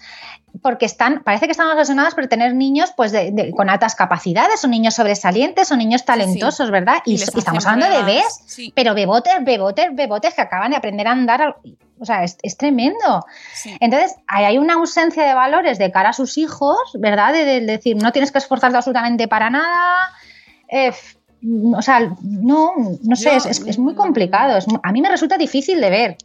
porque 0.63 0.87
están, 0.87 1.23
parece 1.25 1.47
que 1.47 1.53
están 1.53 1.69
obsesionadas 1.69 2.15
por 2.15 2.27
tener 2.29 2.55
niños 2.55 2.93
pues 2.97 3.11
de- 3.13 3.31
de- 3.33 3.51
con 3.53 3.71
altas 3.71 3.95
capacidades, 3.95 4.65
o 4.65 4.69
niños 4.69 4.95
sobresalientes, 4.95 5.71
o 5.73 5.77
niños 5.77 6.05
talentosos, 6.05 6.71
¿verdad? 6.71 6.99
Y, 7.05 7.13
y 7.13 7.15
estamos 7.23 7.67
hablando 7.67 7.87
de 7.95 8.03
bebés, 8.05 8.41
sí. 8.47 8.73
pero 8.75 8.95
bebotes, 8.95 9.35
bebotes, 9.43 9.89
bebotes 9.95 10.35
que 10.35 10.41
acaban 10.43 10.71
de 10.73 10.77
aprender 10.77 11.07
a 11.09 11.13
andar. 11.13 11.43
al- 11.43 11.57
O 12.01 12.05
sea, 12.05 12.25
es, 12.25 12.37
es 12.43 12.57
tremendo. 12.57 13.25
Sí. 13.55 13.77
Entonces, 13.81 14.15
hay, 14.27 14.45
hay 14.47 14.59
una 14.59 14.75
ausencia 14.75 15.25
de 15.25 15.33
valores 15.35 15.79
de 15.79 15.91
cara 15.93 16.11
a 16.11 16.13
sus 16.13 16.37
hijos, 16.39 16.77
¿verdad? 16.99 17.33
De, 17.33 17.45
de 17.45 17.61
decir, 17.61 17.97
no 17.97 18.13
tienes 18.13 18.33
que 18.33 18.39
esforzarte 18.39 18.77
absolutamente 18.77 19.29
para 19.29 19.49
nada. 19.51 20.11
eh, 20.69 20.93
o 21.77 21.83
sea, 21.83 22.01
no, 22.23 22.73
no 23.03 23.17
sé, 23.17 23.25
Yo- 23.31 23.37
es, 23.51 23.61
es- 23.61 23.79
muy 23.79 23.95
complicado. 23.95 24.57
es 24.57 24.67
a 24.83 24.93
mí 24.93 25.03
me 25.03 25.11
resulta 25.11 25.37
difícil 25.37 25.81
de 25.81 25.91
ver. 25.91 26.17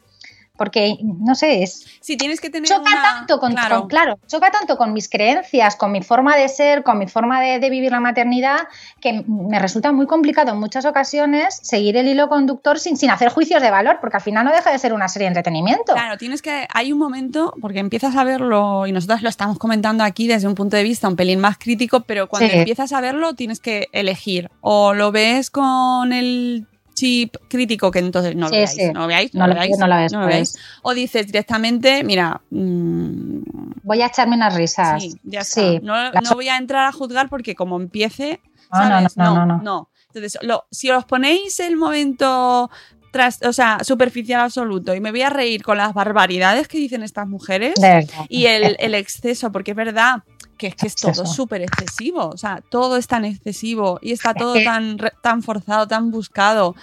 Porque, 0.59 0.97
no 1.01 1.33
sé, 1.33 1.63
es, 1.63 1.87
Sí, 2.01 2.17
tienes 2.17 2.39
que 2.41 2.49
tener 2.51 2.67
choca 2.69 2.81
una- 2.91 3.01
tanto 3.01 3.39
con, 3.39 3.53
claro. 3.53 3.79
con- 3.79 3.87
claro, 3.87 4.19
choca 4.27 4.51
tanto 4.51 4.77
con 4.77 4.93
mis 4.93 5.09
creencias, 5.09 5.75
con 5.75 5.91
mi 5.91 6.03
forma 6.03 6.35
de 6.35 6.47
ser, 6.49 6.83
con 6.83 6.99
mi 6.99 7.07
forma 7.07 7.41
de, 7.41 7.57
de 7.59 7.69
vivir 7.71 7.91
la 7.91 7.99
maternidad, 8.01 8.67
que 9.01 9.23
me 9.25 9.57
resulta 9.57 9.91
muy 9.91 10.05
complicado 10.05 10.51
en 10.51 10.59
muchas 10.59 10.85
ocasiones 10.85 11.57
seguir 11.63 11.95
el 11.97 12.07
hilo 12.07 12.27
conductor 12.29 12.77
sin, 12.77 12.97
sin 12.97 13.09
hacer 13.09 13.29
juicios 13.29 13.61
de 13.61 13.71
valor, 13.71 13.97
porque 14.01 14.17
al 14.17 14.21
final 14.23 14.45
no 14.45 14.51
deja 14.51 14.71
de 14.71 14.77
ser 14.79 14.93
una 14.93 15.07
serie 15.07 15.25
de 15.25 15.29
entretenimiento. 15.29 15.93
Claro, 15.93 16.17
tienes 16.17 16.41
que. 16.41 16.67
Hay 16.73 16.91
un 16.91 16.99
momento, 16.99 17.53
porque 17.61 17.79
empiezas 17.79 18.15
a 18.17 18.23
verlo, 18.25 18.85
y 18.85 18.91
nosotros 18.91 19.21
lo 19.21 19.29
estamos 19.29 19.57
comentando 19.57 20.03
aquí 20.03 20.27
desde 20.27 20.47
un 20.47 20.55
punto 20.55 20.75
de 20.75 20.83
vista 20.83 21.07
un 21.07 21.15
pelín 21.15 21.39
más 21.39 21.57
crítico, 21.57 22.01
pero 22.01 22.27
cuando 22.27 22.49
Sí. 22.49 22.57
empiezas 22.57 22.91
a 22.91 22.99
verlo 23.01 23.33
tienes 23.33 23.61
que 23.61 23.87
elegir. 23.93 24.49
O 24.59 24.93
lo 24.93 25.13
ves 25.13 25.49
con 25.49 26.11
el 26.11 26.65
chip 26.99 27.35
crítico, 27.47 27.89
que 27.91 27.99
entonces 27.99 28.35
no 28.35 28.47
lo 28.47 28.49
Sí, 28.49 28.55
veáis, 28.57 28.71
sí. 28.71 28.91
no 28.93 28.99
lo 29.01 29.07
veáis, 29.07 29.33
no, 29.33 29.39
No 29.41 29.47
lo 29.47 29.53
veáis, 29.55 29.77
no 29.77 29.87
lo 29.87 29.95
no 30.19 30.27
veáis. 30.27 30.55
O 30.81 30.93
dices 30.93 31.25
directamente, 31.27 32.03
mira, 32.03 32.41
mm, 32.49 33.39
Voy 33.83 34.01
a 34.01 34.07
echarme 34.07 34.35
unas 34.35 34.53
risas. 34.55 35.01
sí, 35.01 35.19
ya 35.23 35.41
está. 35.41 35.61
No, 35.81 36.11
no 36.11 36.33
voy 36.35 36.49
a 36.49 36.57
entrar 36.57 36.87
a 36.87 36.91
juzgar 36.91 37.29
porque 37.29 37.55
como 37.55 37.77
empiece, 37.77 38.41
No, 38.71 38.79
no, 38.81 38.89
¿sabes? 39.09 39.17
no, 39.17 39.45
no, 39.45 39.61
no. 39.61 39.89
Entonces, 40.13 40.37
lo- 40.41 40.65
si 40.71 40.89
os 40.91 41.05
ponéis 41.05 41.59
el 41.59 41.75
momento 41.77 42.69
tras, 43.11 43.41
o 43.43 43.53
sea, 43.53 43.79
superficial 43.83 44.41
absoluto 44.41 44.93
y 44.93 44.99
me 44.99 45.09
voy 45.11 45.21
a 45.23 45.29
reír 45.31 45.63
con 45.63 45.77
las 45.77 45.93
barbaridades 45.93 46.67
que 46.67 46.77
dicen 46.77 47.01
estas 47.01 47.27
mujeres 47.27 47.73
y 48.29 48.45
el, 48.45 48.75
el 48.79 48.93
exceso, 48.95 49.51
porque 49.51 49.71
es 49.71 49.77
verdad 49.77 50.23
que 50.59 50.67
es 50.67 50.75
que 50.75 50.87
es 50.87 50.95
todo 50.95 51.25
súper 51.25 51.63
excesivo, 51.63 52.29
o 52.29 52.37
sea, 52.37 52.61
todo 52.69 52.97
es 52.97 53.07
tan 53.07 53.25
excesivo 53.25 53.97
y 54.03 54.11
está 54.11 54.35
todo 54.35 54.53
tan, 54.63 54.97
tan 55.23 55.41
forzado, 55.41 55.87
tan 55.87 56.11
buscado, 56.11 56.75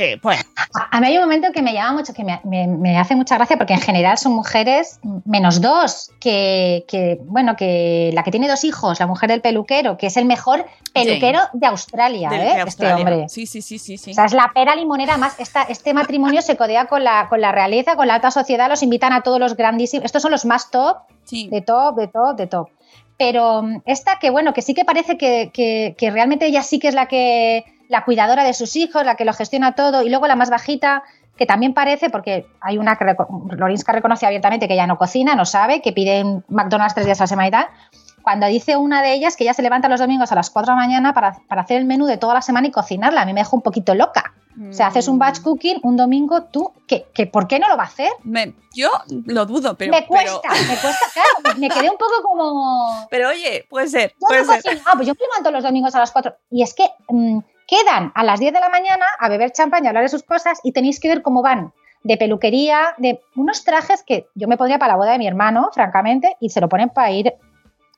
que 0.00 0.18
pues 0.18 0.40
A, 0.74 0.96
a 0.96 1.00
mí 1.00 1.08
hay 1.08 1.16
un 1.18 1.24
momento 1.24 1.52
que 1.52 1.62
me 1.62 1.72
llama 1.72 1.92
mucho, 1.98 2.12
que 2.14 2.24
me, 2.24 2.40
me- 2.44 2.66
me 2.66 2.96
hace 2.98 3.14
mucha 3.16 3.36
gracia, 3.36 3.56
porque 3.58 3.74
en 3.74 3.80
general 3.80 4.16
son 4.18 4.32
mujeres 4.32 4.98
menos 5.24 5.60
dos, 5.60 6.10
que, 6.20 6.84
que, 6.88 7.18
bueno, 7.24 7.56
que 7.56 8.10
la 8.14 8.22
que 8.22 8.30
tiene 8.30 8.48
dos 8.48 8.64
hijos, 8.64 8.98
la 9.00 9.06
mujer 9.06 9.28
del 9.30 9.40
peluquero, 9.40 9.96
que 9.98 10.06
es 10.06 10.16
el 10.16 10.24
mejor 10.24 10.64
peluquero 10.94 11.40
de 11.52 11.66
Australia, 11.66 12.30
¿eh? 12.32 12.56
de 12.56 12.62
este 12.68 12.92
hombre. 12.92 13.28
Sí, 13.28 13.46
sí, 13.46 13.60
sí, 13.62 13.78
sí, 13.78 13.98
sí. 13.98 14.12
O 14.12 14.14
sea, 14.14 14.24
es 14.24 14.32
la 14.32 14.50
pera 14.54 14.74
limonera 14.74 15.16
más. 15.16 15.38
Esta, 15.38 15.62
este 15.62 15.92
matrimonio 15.94 16.40
se 16.42 16.56
codea 16.56 16.86
con 16.86 17.04
la, 17.04 17.28
con 17.28 17.40
la 17.40 17.52
realeza, 17.52 17.96
con 17.96 18.06
la 18.06 18.14
alta 18.14 18.30
sociedad, 18.30 18.68
los 18.68 18.82
invitan 18.82 19.12
a 19.12 19.22
todos 19.22 19.38
los 19.38 19.56
grandísimos. 19.56 20.04
Estos 20.04 20.22
son 20.22 20.30
los 20.30 20.44
más 20.44 20.70
top, 20.70 20.98
Sí. 21.24 21.48
de 21.50 21.60
top, 21.60 21.96
de 21.96 22.08
top, 22.08 22.36
de 22.36 22.46
top. 22.46 22.68
Pero 23.18 23.62
mm, 23.62 23.82
esta 23.84 24.18
que, 24.18 24.30
bueno, 24.30 24.52
que 24.54 24.62
sí 24.62 24.72
que 24.74 24.84
parece 24.84 25.18
que, 25.18 25.50
que- 25.52 25.94
que 25.98 26.10
realmente 26.10 26.46
ella 26.46 26.62
sí 26.62 26.78
que 26.78 26.88
es 26.88 26.94
la 26.94 27.06
que 27.06 27.64
la 27.90 28.04
cuidadora 28.04 28.44
de 28.44 28.54
sus 28.54 28.76
hijos, 28.76 29.04
la 29.04 29.16
que 29.16 29.24
lo 29.24 29.32
gestiona 29.34 29.74
todo, 29.74 30.02
y 30.02 30.08
luego 30.08 30.26
la 30.26 30.36
más 30.36 30.48
bajita, 30.48 31.02
que 31.36 31.44
también 31.44 31.74
parece, 31.74 32.08
porque 32.08 32.46
hay 32.60 32.78
una 32.78 32.96
que 32.96 33.04
Lorinska 33.56 33.92
reconoce 33.92 34.26
abiertamente 34.26 34.68
que 34.68 34.74
ella 34.74 34.86
no 34.86 34.96
cocina, 34.96 35.34
no 35.34 35.44
sabe, 35.44 35.82
que 35.82 35.92
pide 35.92 36.22
un 36.22 36.44
McDonald's 36.48 36.94
tres 36.94 37.06
días 37.06 37.20
a 37.20 37.24
la 37.24 37.28
semana 37.28 37.48
y 37.48 37.50
tal, 37.50 37.66
cuando 38.22 38.46
dice 38.46 38.76
una 38.76 39.02
de 39.02 39.14
ellas 39.14 39.36
que 39.36 39.44
ella 39.44 39.54
se 39.54 39.62
levanta 39.62 39.88
los 39.88 39.98
domingos 40.00 40.30
a 40.30 40.34
las 40.34 40.50
4 40.50 40.72
de 40.74 40.78
la 40.80 40.86
mañana 40.86 41.14
para, 41.14 41.38
para 41.48 41.62
hacer 41.62 41.78
el 41.78 41.86
menú 41.86 42.06
de 42.06 42.18
toda 42.18 42.34
la 42.34 42.42
semana 42.42 42.68
y 42.68 42.70
cocinarla. 42.70 43.22
A 43.22 43.24
mí 43.24 43.32
me 43.32 43.40
dejó 43.40 43.56
un 43.56 43.62
poquito 43.62 43.94
loca. 43.94 44.34
O 44.68 44.72
sea, 44.74 44.88
haces 44.88 45.08
un 45.08 45.18
batch 45.18 45.40
cooking 45.40 45.80
un 45.84 45.96
domingo, 45.96 46.42
tú, 46.42 46.70
que, 46.86 47.06
que 47.14 47.26
¿por 47.26 47.46
qué 47.48 47.58
no 47.58 47.66
lo 47.68 47.78
va 47.78 47.84
a 47.84 47.86
hacer? 47.86 48.10
Me- 48.24 48.52
yo 48.74 48.90
lo 49.24 49.46
dudo, 49.46 49.74
pero. 49.78 49.90
me 49.92 50.06
cuesta, 50.06 50.40
pero- 50.42 50.54
me 50.68 50.76
cuesta, 50.76 51.06
claro, 51.14 51.58
me 51.58 51.68
quedé 51.70 51.88
un 51.88 51.96
poco 51.96 52.22
como... 52.22 53.06
Pero 53.10 53.30
oye, 53.30 53.64
puede 53.70 53.88
ser, 53.88 54.10
Yo 54.20 54.26
puede 54.28 54.44
no 54.44 54.52
ser. 54.52 54.62
cocino. 54.62 54.82
Ah, 54.84 54.92
pues 54.96 55.06
yo 55.08 55.14
me 55.14 55.20
levanto 55.24 55.50
los 55.50 55.62
domingos 55.64 55.94
a 55.94 56.00
las 56.00 56.10
4. 56.12 56.34
Y 56.50 56.62
es 56.62 56.74
que 56.74 56.90
mm, 57.08 57.38
quedan 57.70 58.10
a 58.14 58.24
las 58.24 58.40
10 58.40 58.52
de 58.52 58.60
la 58.60 58.68
mañana 58.68 59.06
a 59.18 59.28
beber 59.28 59.52
champán 59.52 59.84
y 59.84 59.86
a 59.86 59.90
hablar 59.90 60.02
de 60.02 60.08
sus 60.08 60.24
cosas 60.24 60.58
y 60.64 60.72
tenéis 60.72 60.98
que 60.98 61.08
ver 61.08 61.22
cómo 61.22 61.40
van 61.40 61.72
de 62.02 62.16
peluquería, 62.16 62.94
de 62.98 63.20
unos 63.36 63.62
trajes 63.62 64.02
que 64.02 64.26
yo 64.34 64.48
me 64.48 64.56
pondría 64.56 64.78
para 64.78 64.94
la 64.94 64.96
boda 64.96 65.12
de 65.12 65.18
mi 65.18 65.26
hermano, 65.26 65.70
francamente, 65.72 66.36
y 66.40 66.50
se 66.50 66.60
lo 66.60 66.68
ponen 66.68 66.88
para 66.88 67.10
ir, 67.10 67.34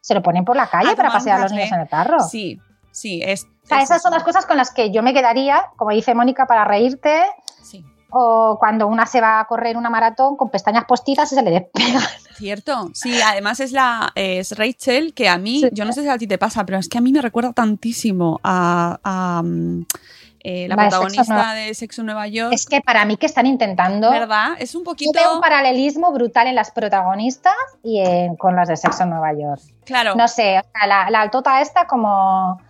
se 0.01 0.15
lo 0.15 0.23
ponen 0.23 0.45
por 0.45 0.57
la 0.57 0.67
calle 0.67 0.91
A 0.91 0.97
para 0.97 1.11
pasear 1.11 1.39
a 1.39 1.43
los 1.45 1.53
niños 1.53 1.73
en 1.73 1.81
el 1.81 1.89
carro. 1.89 2.21
Sí, 2.21 2.61
sí, 2.91 3.23
es. 3.25 3.45
O 3.45 3.67
sea, 3.67 3.79
es 3.79 3.85
esas 3.85 4.03
son 4.03 4.13
las 4.13 4.25
cosas 4.25 4.45
con 4.45 4.57
las 4.57 4.73
que 4.73 4.91
yo 4.91 5.03
me 5.03 5.15
quedaría, 5.15 5.67
como 5.77 5.93
dice 5.93 6.15
Mónica, 6.15 6.47
para 6.47 6.65
reírte, 6.65 7.23
Sí, 7.63 7.85
o 8.13 8.57
cuando 8.61 8.87
una 8.87 9.07
se 9.07 9.21
va 9.21 9.41
a 9.41 9.45
correr 9.47 9.77
una 9.77 9.91
maratón 9.91 10.37
con 10.37 10.51
pestañas 10.51 10.85
postizas 10.85 11.33
y 11.33 11.35
se 11.35 11.43
le 11.43 11.51
despega. 11.51 12.01
cierto. 12.37 12.91
Sí, 12.95 13.21
además 13.23 13.61
es 13.61 13.73
la 13.73 14.13
es 14.15 14.57
Rachel 14.57 15.15
que 15.15 15.29
a 15.29 15.39
mí, 15.39 15.61
Sí. 15.61 15.69
yo 15.73 15.85
no 15.85 15.93
sé 15.93 16.03
si 16.03 16.09
a 16.09 16.19
ti 16.19 16.27
te 16.27 16.39
pasa, 16.39 16.65
pero 16.67 16.79
es 16.79 16.89
que 16.89 16.99
a 16.99 17.01
mí 17.01 17.13
me 17.13 17.23
recuerda 17.23 17.53
tantísimo 17.53 18.41
a, 18.43 18.99
a, 19.03 19.43
mm, 19.43 19.87
eh, 20.45 20.67
la 20.69 20.75
protagonista 20.77 21.53
de 21.55 21.73
Sexo 21.73 22.03
Nueva 22.03 22.27
York. 22.27 22.53
Es 22.53 22.67
que 22.67 22.81
para 22.81 23.05
mí 23.05 23.17
que 23.17 23.27
están 23.27 23.47
intentando... 23.47 24.11
¿Verdad? 24.11 24.55
Es 24.59 24.75
un 24.75 24.81
Yo 24.81 24.91
poquito. 24.91 25.13
veo 25.15 25.37
un 25.37 25.41
paralelismo 25.41 26.11
brutal 26.13 26.49
en 26.49 26.57
las 26.57 26.73
protagonistas 26.73 27.55
y 27.85 28.01
en- 28.01 28.35
con 28.37 28.57
las 28.57 28.67
de 28.67 28.77
Sexo 28.77 29.07
Nueva 29.07 29.33
York. 29.35 29.61
Claro. 29.85 30.17
No 30.17 30.27
sé, 30.27 30.59
o 30.59 30.63
sea, 30.77 30.87
la, 30.89 31.11
la 31.11 31.21
altota 31.21 31.61
esta 31.61 31.87
como... 31.87 32.61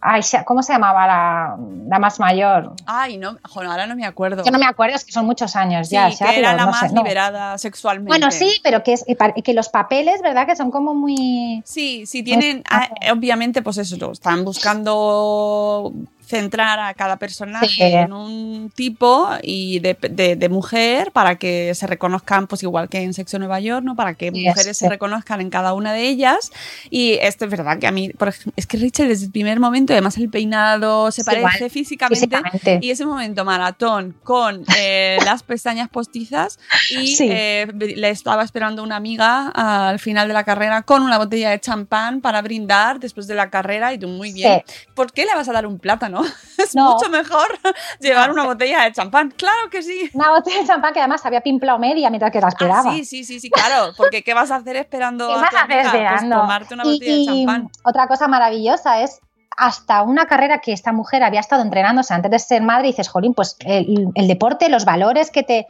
Ay, 0.00 0.22
¿Cómo 0.44 0.62
se 0.62 0.72
llamaba 0.72 1.06
la, 1.06 1.56
la 1.88 1.98
más 1.98 2.20
mayor? 2.20 2.72
Ay, 2.86 3.16
no, 3.18 3.36
joder, 3.42 3.68
ahora 3.68 3.86
no 3.86 3.96
me 3.96 4.06
acuerdo. 4.06 4.44
Yo 4.44 4.50
no 4.50 4.58
me 4.58 4.66
acuerdo, 4.66 4.94
es 4.96 5.04
que 5.04 5.12
son 5.12 5.26
muchos 5.26 5.56
años 5.56 5.88
Sí, 5.88 5.94
ya. 5.94 6.10
que 6.10 6.38
era 6.38 6.54
la 6.54 6.66
no 6.66 6.70
más 6.70 6.88
sé, 6.88 6.94
no. 6.94 7.02
liberada 7.02 7.58
sexualmente. 7.58 8.10
Bueno, 8.10 8.30
sí, 8.30 8.60
pero 8.62 8.82
que, 8.82 8.92
es, 8.92 9.04
que 9.42 9.54
los 9.54 9.68
papeles, 9.68 10.22
¿verdad? 10.22 10.46
Que 10.46 10.54
son 10.56 10.70
como 10.70 10.94
muy... 10.94 11.62
Sí, 11.64 12.06
sí, 12.06 12.22
tienen, 12.22 12.62
ah, 12.70 12.88
obviamente, 13.12 13.62
pues 13.62 13.78
eso, 13.78 14.12
están 14.12 14.44
buscando 14.44 15.92
centrar 16.28 16.78
a 16.78 16.92
cada 16.94 17.16
personaje 17.16 17.66
Sí. 17.68 17.82
en 17.82 18.12
un 18.12 18.70
tipo 18.74 19.28
y 19.42 19.78
de, 19.80 19.96
de- 20.10 20.36
de 20.36 20.48
mujer 20.48 21.10
para 21.12 21.36
que 21.36 21.74
se 21.74 21.86
reconozcan, 21.86 22.46
pues 22.46 22.62
igual 22.62 22.88
que 22.88 22.98
en 23.00 23.14
Sexo 23.14 23.38
Nueva 23.38 23.60
York, 23.60 23.82
¿no? 23.84 23.96
Para 23.96 24.14
que 24.14 24.30
Sí, 24.30 24.44
mujeres 24.46 24.76
sí. 24.76 24.84
se 24.84 24.88
reconozcan 24.90 25.40
en 25.40 25.48
cada 25.50 25.72
una 25.72 25.92
de 25.92 26.02
ellas. 26.08 26.50
Y 26.90 27.14
esto 27.22 27.46
es 27.46 27.50
verdad 27.50 27.78
que 27.78 27.86
a 27.86 27.92
mí, 27.92 28.10
por 28.10 28.28
ejemplo, 28.28 28.52
es 28.56 28.66
que 28.66 28.76
Rachel 28.76 29.08
desde 29.08 29.26
el 29.26 29.32
primer 29.32 29.58
momento, 29.58 29.92
además 29.94 30.16
el 30.18 30.28
peinado 30.28 31.10
se 31.10 31.24
parece 31.24 31.40
igual, 31.40 31.70
físicamente. 31.70 32.16
físicamente. 32.26 32.78
Y 32.82 32.90
ese 32.90 33.06
momento 33.06 33.44
maratón 33.44 34.14
con 34.22 34.64
eh, 34.76 35.16
las 35.24 35.42
pestañas 35.42 35.88
postizas 35.88 36.58
y 36.90 37.16
eh, 37.22 37.66
le 37.74 38.10
estaba 38.10 38.42
esperando 38.42 38.82
una 38.82 38.96
amiga 38.96 39.48
al 39.54 39.98
final 39.98 40.28
de 40.28 40.34
la 40.34 40.44
carrera 40.44 40.82
con 40.82 41.02
una 41.02 41.16
botella 41.18 41.50
de 41.50 41.60
champán 41.60 42.20
para 42.20 42.42
brindar 42.42 43.00
después 43.00 43.26
de 43.26 43.34
la 43.34 43.48
carrera 43.50 43.92
y 43.94 43.98
tú 43.98 44.08
muy 44.08 44.32
bien. 44.32 44.62
¿Por 44.94 45.12
qué 45.12 45.24
le 45.24 45.34
vas 45.34 45.48
a 45.48 45.52
dar 45.52 45.66
un 45.66 45.78
plátano? 45.78 46.17
Es 46.58 46.74
No. 46.74 46.92
mucho 46.94 47.08
mejor 47.08 47.46
llevar 48.00 48.30
una 48.32 48.44
botella 48.44 48.82
de 48.82 48.92
champán. 48.92 49.30
Claro 49.30 49.70
que 49.70 49.80
sí. 49.82 50.10
Una 50.12 50.30
botella 50.30 50.60
de 50.60 50.66
champán 50.66 50.92
que 50.92 50.98
además 50.98 51.24
había 51.24 51.40
pimplado 51.40 51.78
media 51.78 52.10
mientras 52.10 52.32
que 52.32 52.40
la 52.40 52.46
Ah, 52.46 52.50
esperaba. 52.50 52.92
sí, 52.92 53.04
sí, 53.04 53.22
sí, 53.24 53.38
sí, 53.40 53.48
claro. 53.50 53.92
Porque 53.96 54.24
¿qué 54.24 54.34
vas 54.34 54.50
a 54.50 54.56
hacer 54.56 54.74
esperando 54.76 55.28
¿Qué 55.28 55.34
a 55.34 55.36
vas 55.36 55.54
a 55.54 55.60
hacer? 55.62 55.82
Pues 55.82 55.86
esperando? 55.86 56.36
tomarte 56.36 56.74
una 56.74 56.84
Y- 56.86 56.92
botella 56.94 57.12
de 57.14 57.18
y 57.20 57.26
champán. 57.46 57.70
otra 57.84 58.08
cosa 58.08 58.26
maravillosa 58.28 59.02
es 59.02 59.20
hasta 59.56 60.02
una 60.02 60.26
carrera 60.26 60.60
que 60.60 60.72
esta 60.72 60.92
mujer 60.92 61.22
había 61.22 61.40
estado 61.40 61.62
entrenándose 61.62 62.12
antes 62.14 62.30
de 62.30 62.38
ser 62.38 62.62
madre 62.62 62.88
y 62.88 62.90
dices, 62.92 63.08
jolín, 63.08 63.34
pues 63.34 63.56
el, 63.60 64.08
el 64.14 64.28
deporte, 64.28 64.68
los 64.68 64.84
valores 64.84 65.30
que 65.30 65.42
te... 65.42 65.66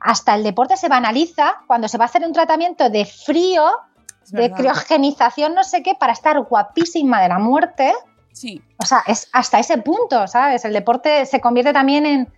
Hasta 0.00 0.34
el 0.36 0.44
deporte 0.44 0.76
se 0.76 0.88
banaliza 0.88 1.56
cuando 1.66 1.88
se 1.88 1.98
va 1.98 2.04
a 2.04 2.06
hacer 2.06 2.22
un 2.24 2.32
tratamiento 2.32 2.88
de 2.90 3.04
frío, 3.04 3.64
de 4.30 4.52
criogenización, 4.52 5.54
no 5.54 5.64
sé 5.64 5.82
qué, 5.82 5.94
para 5.94 6.12
estar 6.12 6.38
guapísima 6.40 7.20
de 7.20 7.28
la 7.28 7.38
muerte. 7.38 7.92
Sí. 8.38 8.62
O 8.78 8.86
sea, 8.86 9.02
es 9.06 9.28
hasta 9.32 9.58
ese 9.58 9.78
punto, 9.78 10.26
¿sabes? 10.28 10.64
El 10.64 10.72
deporte 10.72 11.26
se 11.26 11.40
convierte 11.40 11.72
también 11.72 12.06
en, 12.06 12.28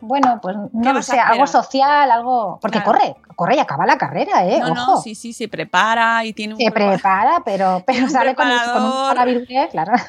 bueno, 0.00 0.38
pues 0.40 0.56
no 0.72 0.92
lo 0.94 1.02
sé, 1.02 1.18
algo 1.20 1.46
social, 1.46 2.10
algo... 2.10 2.58
Porque 2.62 2.78
Claro. 2.80 2.98
corre, 2.98 3.16
corre 3.36 3.56
y 3.56 3.58
acaba 3.58 3.84
la 3.84 3.98
carrera, 3.98 4.46
¿eh? 4.46 4.58
No, 4.60 4.66
Ojo. 4.72 4.74
no, 4.74 4.96
sí, 5.02 5.14
sí, 5.14 5.32
se 5.34 5.48
prepara 5.48 6.24
y 6.24 6.32
tiene 6.32 6.54
un 6.54 6.60
Se 6.60 6.70
prepara, 6.72 7.42
pero, 7.44 7.82
pero 7.86 8.08
sale 8.08 8.34
con, 8.34 8.48
el, 8.50 8.58
con 8.72 8.84
un 8.84 8.90
paravirulé, 8.92 9.68
claro. 9.70 9.92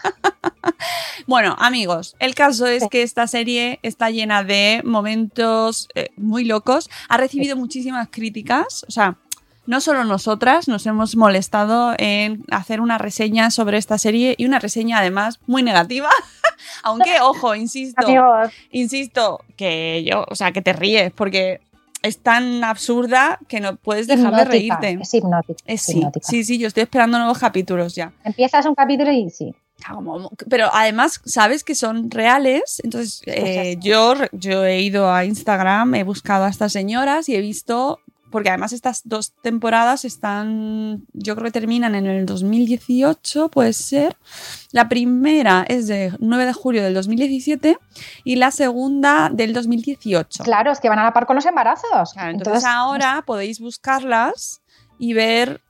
Bueno, 1.28 1.56
amigos, 1.60 2.16
el 2.20 2.34
caso 2.36 2.66
es 2.66 2.84
Sí. 2.84 2.90
que 2.90 3.04
esta 3.04 3.28
serie 3.28 3.80
está 3.84 4.10
llena 4.10 4.44
de 4.44 4.82
momentos 4.84 5.88
eh, 5.96 6.10
muy 6.18 6.46
locos. 6.46 6.90
Ha 7.10 7.18
recibido 7.18 7.56
muchísimas 7.56 8.08
críticas. 8.10 8.84
O 8.88 8.92
sea, 8.92 9.16
no 9.66 9.82
solo 9.82 10.04
nosotras 10.04 10.68
nos 10.68 10.86
hemos 10.86 11.16
molestado 11.16 11.94
en 11.98 12.44
hacer 12.52 12.82
una 12.82 12.98
reseña 12.98 13.52
sobre 13.52 13.78
esta 13.78 13.98
serie 13.98 14.36
y 14.38 14.46
una 14.46 14.60
reseña 14.60 15.00
además 15.00 15.40
muy 15.48 15.64
negativa. 15.64 16.10
Aunque, 16.84 17.22
ojo, 17.22 17.56
insisto, 17.56 18.06
Amigos, 18.06 18.52
insisto, 18.72 19.44
que 19.56 20.04
yo, 20.04 20.26
o 20.30 20.36
sea, 20.36 20.52
que 20.52 20.62
te 20.62 20.74
ríes 20.74 21.12
porque 21.12 21.62
es 22.02 22.18
tan 22.18 22.64
absurda 22.64 23.40
que 23.48 23.60
no 23.60 23.76
puedes 23.76 24.08
dejar 24.08 24.36
de 24.36 24.46
reírte. 24.46 24.98
Es 25.02 25.14
hipnótica. 25.14 25.64
Es 25.66 25.82
sí, 25.84 25.98
hipnótica. 25.98 26.28
sí, 26.28 26.44
sí, 26.44 26.58
yo 26.58 26.68
estoy 26.68 26.84
esperando 26.84 27.18
nuevos 27.18 27.38
capítulos 27.38 27.96
ya. 27.96 28.12
Empiezas 28.24 28.66
un 28.66 28.76
capítulo 28.76 29.12
y 29.12 29.30
sí. 29.30 29.54
Ah, 29.86 30.00
Pero 30.50 30.70
además, 30.72 31.22
sabes 31.26 31.64
que 31.64 31.76
son 31.76 32.12
reales. 32.12 32.82
Entonces, 32.84 33.22
eh, 33.26 33.78
yo, 33.80 34.14
yo 34.32 34.64
he 34.64 34.82
ido 34.82 35.12
a 35.12 35.26
Instagram, 35.26 35.96
he 35.96 36.04
buscado 36.04 36.46
a 36.46 36.50
estas 36.50 36.72
señoras 36.72 37.30
y 37.30 37.36
he 37.36 37.42
visto. 37.42 38.00
Porque 38.32 38.50
además 38.50 38.74
estas 38.74 39.02
dos 39.04 39.34
temporadas 39.42 40.06
están, 40.06 41.06
yo 41.14 41.36
creo 41.36 41.46
que 41.46 41.52
terminan 41.60 41.94
en 41.96 42.08
el 42.08 42.26
2018, 42.26 43.50
puede 43.50 43.74
ser. 43.74 44.18
La 44.72 44.90
primera 44.90 45.66
es 45.68 45.88
de 45.88 46.14
9 46.20 46.46
de 46.46 46.54
julio 46.54 46.84
del 46.84 46.94
2017 46.94 47.78
y 48.24 48.36
la 48.38 48.52
segunda 48.52 49.30
del 49.32 49.54
2018. 49.54 50.44
Claro, 50.44 50.72
es 50.72 50.80
que 50.80 50.90
van 50.90 51.00
a 51.00 51.04
la 51.04 51.14
par 51.14 51.26
con 51.26 51.36
los 51.36 51.46
embarazos. 51.46 52.14
Claro, 52.14 52.32
entonces, 52.32 52.66
ahora 52.66 53.24
podéis 53.26 53.60
buscarlas 53.60 54.62
y 54.98 55.14
ver 55.14 55.62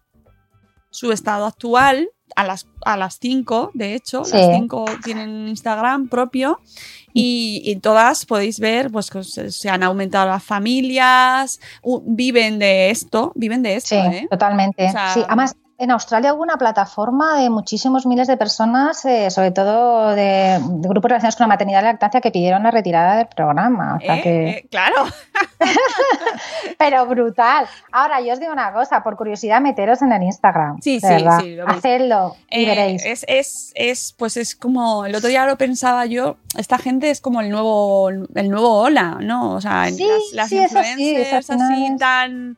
su 0.92 1.12
estado 1.12 1.46
actual 1.46 2.10
a 2.36 2.44
las, 2.44 2.68
a 2.86 2.98
las 2.98 3.18
5, 3.20 3.72
de 3.74 3.96
hecho, 3.96 4.24
Sí. 4.26 4.38
las 4.38 4.56
5 4.56 4.86
tienen 5.04 5.48
Instagram 5.48 6.08
propio 6.08 6.60
y, 7.14 7.62
y 7.66 7.76
todas 7.78 8.26
podéis 8.26 8.60
ver 8.60 8.90
pues 8.92 9.10
que 9.10 9.24
se, 9.24 9.70
han 9.70 9.84
aumentado 9.84 10.28
las 10.30 10.44
familias, 10.44 11.60
viven 12.06 12.60
de 12.60 12.90
esto, 12.90 13.32
viven 13.36 13.64
de 13.64 13.76
esto, 13.76 13.90
Sí, 13.90 13.96
¿eh? 13.96 14.28
totalmente. 14.30 14.88
O 14.88 14.92
sea- 14.92 15.14
sí, 15.14 15.22
además, 15.28 15.56
en 15.82 15.90
Australia 15.90 16.34
hubo 16.34 16.44
una 16.44 16.58
plataforma 16.58 17.40
de 17.42 17.50
muchísimos 17.50 18.06
miles 18.06 18.28
de 18.28 18.38
personas, 18.38 19.04
eh, 19.06 19.32
sobre 19.32 19.50
todo 19.50 20.10
de, 20.12 20.60
de 20.62 20.88
grupos 20.88 21.10
relacionados 21.10 21.36
con 21.36 21.46
la 21.46 21.48
maternidad 21.48 21.80
y 21.80 21.84
la 21.86 21.92
lactancia, 21.94 22.22
que 22.22 22.30
pidieron 22.30 22.62
la 22.62 22.70
retirada 22.70 23.18
del 23.18 23.26
programa. 23.26 23.96
O 23.96 24.00
sea 24.00 24.18
¿Eh? 24.18 24.22
que... 24.22 24.50
Eh, 24.50 24.68
claro, 24.70 25.06
Pero 26.78 27.06
brutal. 27.08 27.66
Ahora, 27.92 28.22
yo 28.22 28.34
os 28.34 28.40
digo 28.40 28.54
una 28.54 28.72
cosa, 28.74 29.02
por 29.02 29.16
curiosidad, 29.18 29.60
meteros 29.60 30.04
en 30.04 30.12
el 30.14 30.22
Instagram. 30.22 30.80
Sí, 30.82 31.00
sí, 31.00 31.08
verdad. 31.08 31.40
sí, 31.42 31.56
lo. 31.56 31.68
Hacedlo 31.68 32.36
y 32.52 32.64
Eh, 32.64 32.68
veréis. 32.68 33.06
Es, 33.06 33.26
es, 33.28 33.72
es, 33.76 34.14
pues 34.18 34.38
es 34.38 34.56
como, 34.56 35.06
el 35.06 35.16
otro 35.16 35.30
día 35.30 35.46
lo 35.48 35.58
pensaba 35.58 36.06
yo, 36.06 36.38
esta 36.58 36.78
gente 36.78 37.10
es 37.10 37.22
como 37.22 37.42
el 37.42 37.50
nuevo, 37.50 38.10
el 38.10 38.50
nuevo 38.50 38.82
Hola, 38.82 39.18
¿no? 39.20 39.54
O 39.54 39.62
sea, 39.62 39.90
Sí, 39.90 40.08
las, 40.34 40.34
las 40.34 40.50
sí, 40.50 40.60
así, 40.60 40.76
influencers 40.76 41.48
tan 41.98 42.58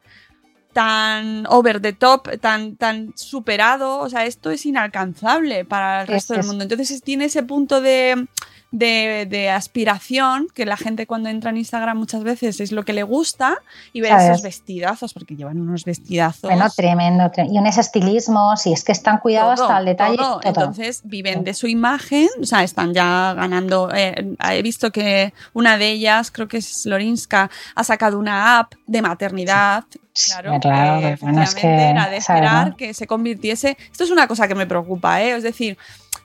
tan 0.74 1.46
over 1.48 1.80
the 1.82 1.94
top, 1.94 2.28
tan, 2.42 2.76
tan 2.76 3.14
superado, 3.16 4.00
o 4.00 4.10
sea, 4.10 4.26
esto 4.26 4.52
es 4.52 4.66
inalcanzable 4.66 5.66
para 5.66 6.02
el 6.02 6.10
Es- 6.10 6.14
resto 6.14 6.34
del 6.34 6.46
mundo. 6.46 6.64
Entonces 6.64 6.92
es- 6.92 7.04
tiene 7.04 7.26
ese 7.26 7.44
punto 7.44 7.80
de, 7.82 8.28
de, 8.76 9.28
de 9.30 9.52
aspiración 9.52 10.48
que 10.54 10.66
la 10.66 10.78
gente 10.78 11.06
cuando 11.06 11.30
entra 11.30 11.52
en 11.52 11.58
Instagram 11.58 11.96
muchas 11.96 12.24
veces 12.24 12.60
es 12.60 12.72
lo 12.72 12.84
que 12.84 12.92
le 12.92 13.04
gusta 13.04 13.60
y 13.94 14.02
ver 14.02 14.10
¿Sabes? 14.10 14.30
esos 14.32 14.42
vestidazos, 14.42 15.14
porque 15.14 15.36
llevan 15.36 15.62
unos 15.62 15.86
vestidazos. 15.86 16.50
Bueno, 16.50 16.68
tremendo, 16.76 17.26
tre- 17.26 17.48
Y 17.52 17.60
un 17.60 17.68
ese 17.68 17.82
estilismo, 17.82 18.58
si 18.58 18.74
es 18.74 18.84
que 18.84 18.92
están 18.92 19.20
cuidados 19.20 19.58
Todo, 19.58 19.66
hasta 19.68 19.80
el 19.80 19.86
detalle. 19.86 20.18
todo. 20.18 20.40
todo. 20.40 20.48
Entonces 20.50 21.02
viven 21.04 21.44
de 21.44 21.54
su 21.54 21.68
imagen, 21.68 22.28
o 22.42 22.46
sea, 22.46 22.64
están 22.64 22.94
ya 22.96 23.34
ganando. 23.36 23.92
eh, 23.94 24.36
he 24.52 24.62
visto 24.64 24.92
que 24.92 25.34
una 25.54 25.78
de 25.78 25.92
ellas, 25.92 26.32
creo 26.32 26.48
que 26.48 26.58
es 26.58 26.86
Lorinska, 26.88 27.52
ha 27.76 27.84
sacado 27.84 28.18
una 28.18 28.58
app 28.58 28.74
de 28.88 29.02
maternidad. 29.04 29.84
Claro, 30.28 30.60
Claro, 30.60 31.00
que 31.02 31.16
bueno, 31.22 31.44
es 31.44 31.54
que, 31.54 31.60
efectivamente 31.60 31.90
era 31.92 32.10
de 32.10 32.22
¿sabes, 32.22 32.42
esperar 32.44 32.76
que 32.76 32.94
se 32.96 33.06
convirtiese. 33.06 33.78
Esto 33.92 34.04
es 34.04 34.10
una 34.10 34.28
cosa 34.28 34.48
que 34.48 34.56
me 34.56 34.66
preocupa, 34.66 35.22
¿eh? 35.22 35.36
es 35.36 35.44
decir, 35.44 35.78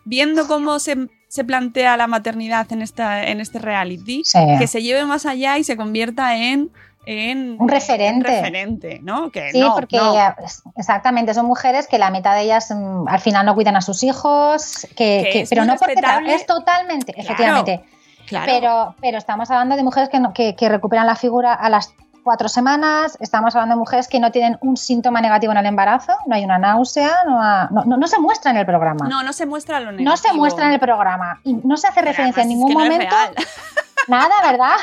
viendo 0.06 0.46
cómo 0.46 0.78
se, 0.78 1.08
se 1.28 1.44
plantea 1.44 1.96
la 1.96 2.06
maternidad 2.06 2.66
en, 2.72 2.82
esta, 2.82 3.24
en 3.24 3.40
este 3.40 3.58
reality, 3.58 4.22
Sí. 4.24 4.38
que 4.58 4.66
se 4.66 4.82
lleve 4.82 5.04
más 5.04 5.26
allá 5.26 5.58
y 5.58 5.64
se 5.64 5.76
convierta 5.76 6.36
en 6.36 6.70
en 7.10 7.56
Un 7.58 7.70
referente. 7.70 8.14
un 8.28 8.34
referente, 8.36 9.00
¿no? 9.02 9.30
Que 9.30 9.50
Sí, 9.52 9.60
no, 9.60 9.74
porque 9.74 9.96
no. 9.96 10.14
eh, 10.14 10.34
exactamente 10.76 11.32
son 11.32 11.46
mujeres 11.46 11.86
que 11.86 11.96
la 11.98 12.10
mitad 12.10 12.34
de 12.34 12.42
ellas 12.42 12.70
mm, 12.70 13.08
al 13.08 13.20
final 13.20 13.46
no 13.46 13.54
cuidan 13.54 13.76
a 13.76 13.80
sus 13.80 14.02
hijos, 14.02 14.86
que, 14.94 15.22
Que 15.24 15.30
que- 15.32 15.40
es 15.42 15.48
pero 15.48 15.64
no 15.64 15.76
porque 15.76 15.94
es 16.34 16.44
totalmente, 16.44 17.14
Claro, 17.14 17.24
efectivamente. 17.24 17.80
Claro. 18.26 18.46
Pero, 18.52 18.94
pero 19.00 19.16
estamos 19.16 19.50
hablando 19.50 19.76
de 19.76 19.84
mujeres 19.84 20.10
que, 20.10 20.20
no- 20.20 20.34
que, 20.34 20.54
que 20.54 20.68
recuperan 20.68 21.06
la 21.06 21.16
figura 21.16 21.54
a 21.54 21.70
las 21.70 21.94
cuatro 22.28 22.46
semanas, 22.50 23.16
estamos 23.20 23.54
hablando 23.54 23.74
de 23.74 23.78
mujeres 23.78 24.06
que 24.06 24.20
no 24.20 24.30
tienen 24.30 24.58
un 24.60 24.76
síntoma 24.76 25.22
negativo 25.22 25.50
en 25.52 25.56
el 25.58 25.64
embarazo, 25.64 26.12
no 26.26 26.34
hay 26.34 26.44
una 26.44 26.58
náusea, 26.58 27.10
no, 27.24 27.40
ha- 27.42 27.68
no, 27.70 27.84
no- 27.86 27.96
no 27.96 28.06
se 28.06 28.18
muestra 28.18 28.50
en 28.50 28.58
el 28.58 28.66
programa. 28.66 29.08
no, 29.08 29.22
no 29.22 29.32
se 29.32 29.46
muestra 29.46 29.80
lo 29.80 29.86
negativo. 29.92 30.10
No 30.10 30.16
se 30.18 30.32
muestra 30.34 30.66
en 30.66 30.72
el 30.72 30.78
programa 30.78 31.40
y 31.42 31.54
no 31.54 31.78
se 31.78 31.86
hace 31.86 32.00
Pero 32.00 32.08
referencia 32.08 32.42
en 32.42 32.48
además 32.50 32.66
es 32.66 32.68
ningún 32.68 32.68
que 32.68 32.74
momento. 32.74 33.16
real. 33.16 33.34
Nada, 34.08 34.34
¿verdad? 34.42 34.76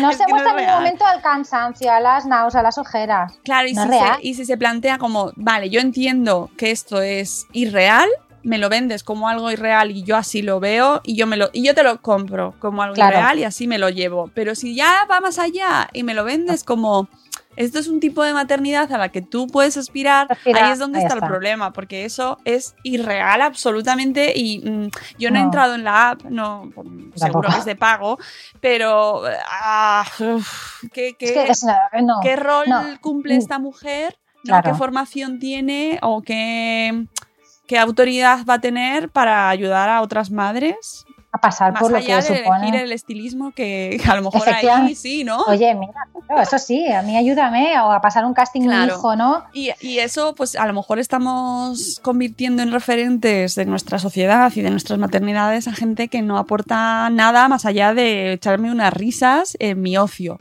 No 0.00 0.10
Es 0.10 0.16
se 0.16 0.26
muestra 0.26 0.50
es 0.52 0.56
en 0.58 0.62
ningún 0.66 0.74
momento 0.74 1.06
al 1.06 1.22
cansancio, 1.22 1.92
a 1.92 2.00
las 2.00 2.26
náuseas, 2.26 2.58
a 2.60 2.62
las 2.64 2.78
ojeras. 2.78 3.32
Claro, 3.44 3.68
si 3.68 3.74
se, 3.76 4.00
y 4.22 4.34
si 4.34 4.44
se 4.44 4.56
plantea 4.56 4.98
como, 4.98 5.30
vale, 5.36 5.70
yo 5.70 5.80
entiendo 5.80 6.50
que 6.58 6.72
esto 6.72 7.00
es 7.02 7.46
irreal, 7.52 8.08
me 8.44 8.58
lo 8.58 8.68
vendes 8.68 9.02
como 9.02 9.28
algo 9.28 9.50
irreal 9.50 9.90
y 9.90 10.02
yo 10.04 10.16
así 10.16 10.42
lo 10.42 10.60
veo 10.60 11.00
y 11.04 11.16
yo 11.16 11.26
me 11.26 11.36
lo 11.36 11.50
y 11.52 11.64
yo 11.64 11.74
te 11.74 11.82
lo 11.82 12.00
compro 12.02 12.54
como 12.60 12.82
algo 12.82 12.94
Claro. 12.94 13.12
irreal 13.16 13.38
y 13.40 13.44
así 13.44 13.66
me 13.66 13.78
lo 13.78 13.88
llevo. 13.88 14.30
Pero 14.34 14.54
si 14.54 14.74
ya 14.74 15.06
va 15.10 15.20
más 15.20 15.38
allá 15.38 15.88
y 15.92 16.02
me 16.02 16.14
lo 16.14 16.24
vendes 16.24 16.62
como 16.64 17.08
esto 17.56 17.78
es 17.78 17.86
un 17.86 18.00
tipo 18.00 18.24
de 18.24 18.32
maternidad 18.32 18.92
a 18.92 18.98
la 18.98 19.10
que 19.10 19.22
tú 19.22 19.46
puedes 19.46 19.76
aspirar, 19.76 20.26
ahí 20.52 20.70
es 20.72 20.78
donde 20.80 20.98
ahí 20.98 21.04
está, 21.04 21.14
está. 21.14 21.26
el 21.26 21.30
problema, 21.30 21.72
porque 21.72 22.04
eso 22.04 22.36
es 22.44 22.74
irreal 22.82 23.40
absolutamente 23.42 24.32
y 24.36 24.58
mm, 24.58 24.88
yo 25.18 25.30
no, 25.30 25.38
he 25.38 25.42
entrado 25.42 25.74
en 25.76 25.84
la 25.84 26.10
app, 26.10 26.22
no, 26.24 26.70
seguro 27.14 27.48
que 27.50 27.58
es 27.58 27.64
de 27.64 27.76
pago, 27.76 28.18
pero 28.60 29.22
ah, 29.48 30.04
uf, 30.18 30.82
¿qué, 30.92 31.14
qué- 31.16 31.46
Es 31.48 31.60
que 31.92 32.02
no, 32.02 32.14
¿Qué 32.22 32.34
rol 32.34 32.68
no. 32.68 32.82
cumple 33.00 33.36
Mm. 33.36 33.38
esta 33.38 33.58
mujer? 33.60 34.18
¿Qué 34.62 34.74
formación 34.74 35.38
tiene 35.38 35.98
o 36.02 36.20
qué, 36.20 37.06
qué 37.66 37.78
autoridad 37.78 38.44
va 38.48 38.54
a 38.54 38.60
tener 38.60 39.08
para 39.10 39.48
ayudar 39.48 39.88
a 39.88 40.02
otras 40.02 40.30
madres? 40.30 41.04
a 41.32 41.38
pasar 41.38 41.72
Más 41.72 41.82
por 41.82 41.90
lo 41.90 41.96
allá 41.98 42.20
que 42.22 42.32
de 42.32 42.38
supone. 42.44 42.58
elegir 42.68 42.80
el 42.80 42.92
estilismo 42.92 43.50
que 43.50 44.00
a 44.08 44.14
lo 44.14 44.22
mejor 44.22 44.48
ahí 44.48 44.94
sí, 44.94 45.24
¿no? 45.24 45.42
Oye, 45.48 45.74
mira, 45.74 45.92
claro, 46.28 46.42
eso 46.42 46.60
sí, 46.60 46.86
a 46.86 47.02
mí 47.02 47.16
ayúdame 47.16 47.76
o 47.80 47.90
a 47.90 48.00
pasar 48.00 48.24
un 48.24 48.34
casting 48.34 48.60
mi 48.60 48.66
Claro. 48.68 48.94
hijo, 48.94 49.16
¿no? 49.16 49.42
Y, 49.52 49.70
y 49.80 49.98
eso, 49.98 50.36
pues 50.36 50.54
a 50.54 50.64
lo 50.68 50.72
mejor 50.74 51.00
estamos 51.00 51.98
convirtiendo 52.02 52.62
en 52.62 52.70
referentes 52.70 53.56
de 53.56 53.64
nuestra 53.64 53.98
sociedad 53.98 54.52
y 54.54 54.60
de 54.62 54.70
nuestras 54.70 55.00
maternidades 55.00 55.66
a 55.66 55.72
gente 55.72 56.06
que 56.06 56.22
no 56.22 56.38
aporta 56.38 57.10
nada 57.10 57.48
más 57.48 57.64
allá 57.64 57.94
de 57.94 58.32
echarme 58.34 58.70
unas 58.70 58.92
risas 58.94 59.56
en 59.58 59.82
mi 59.82 59.96
ocio. 59.98 60.38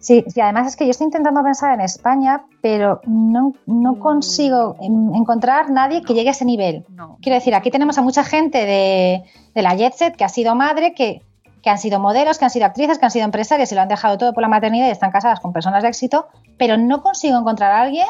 Sí, 0.00 0.24
y 0.34 0.40
además 0.40 0.68
es 0.68 0.76
que 0.76 0.84
yo 0.84 0.90
estoy 0.92 1.06
intentando 1.06 1.42
pensar 1.42 1.74
en 1.74 1.80
España, 1.80 2.44
pero 2.60 3.00
no, 3.06 3.52
no 3.66 3.92
Mm. 3.94 3.98
consigo 3.98 4.76
en- 4.80 5.14
encontrar 5.14 5.70
nadie 5.70 6.02
que 6.02 6.14
llegue 6.14 6.28
a 6.28 6.32
ese 6.32 6.44
nivel. 6.44 6.84
No. 6.88 7.18
Quiero 7.20 7.34
decir, 7.34 7.54
aquí 7.54 7.70
tenemos 7.70 7.98
a 7.98 8.02
mucha 8.02 8.22
gente 8.24 8.58
de, 8.64 9.24
de 9.54 9.62
la 9.62 9.74
Jet 9.74 9.94
Set 9.94 10.16
que 10.16 10.24
ha 10.24 10.28
sido 10.28 10.54
madre, 10.54 10.94
que, 10.94 11.22
que 11.62 11.70
han 11.70 11.78
sido 11.78 11.98
modelos, 11.98 12.38
que 12.38 12.44
han 12.44 12.50
sido 12.50 12.66
actrices, 12.66 12.98
que 12.98 13.04
han 13.06 13.10
sido 13.10 13.24
empresarias 13.24 13.72
y 13.72 13.74
lo 13.74 13.80
han 13.80 13.88
dejado 13.88 14.16
todo 14.18 14.32
por 14.32 14.42
la 14.42 14.48
maternidad 14.48 14.86
y 14.86 14.90
están 14.90 15.10
casadas 15.10 15.40
con 15.40 15.52
personas 15.52 15.82
de 15.82 15.88
éxito, 15.88 16.28
pero 16.56 16.76
no 16.76 17.02
consigo 17.02 17.36
encontrar 17.36 17.72
a 17.72 17.80
alguien 17.82 18.06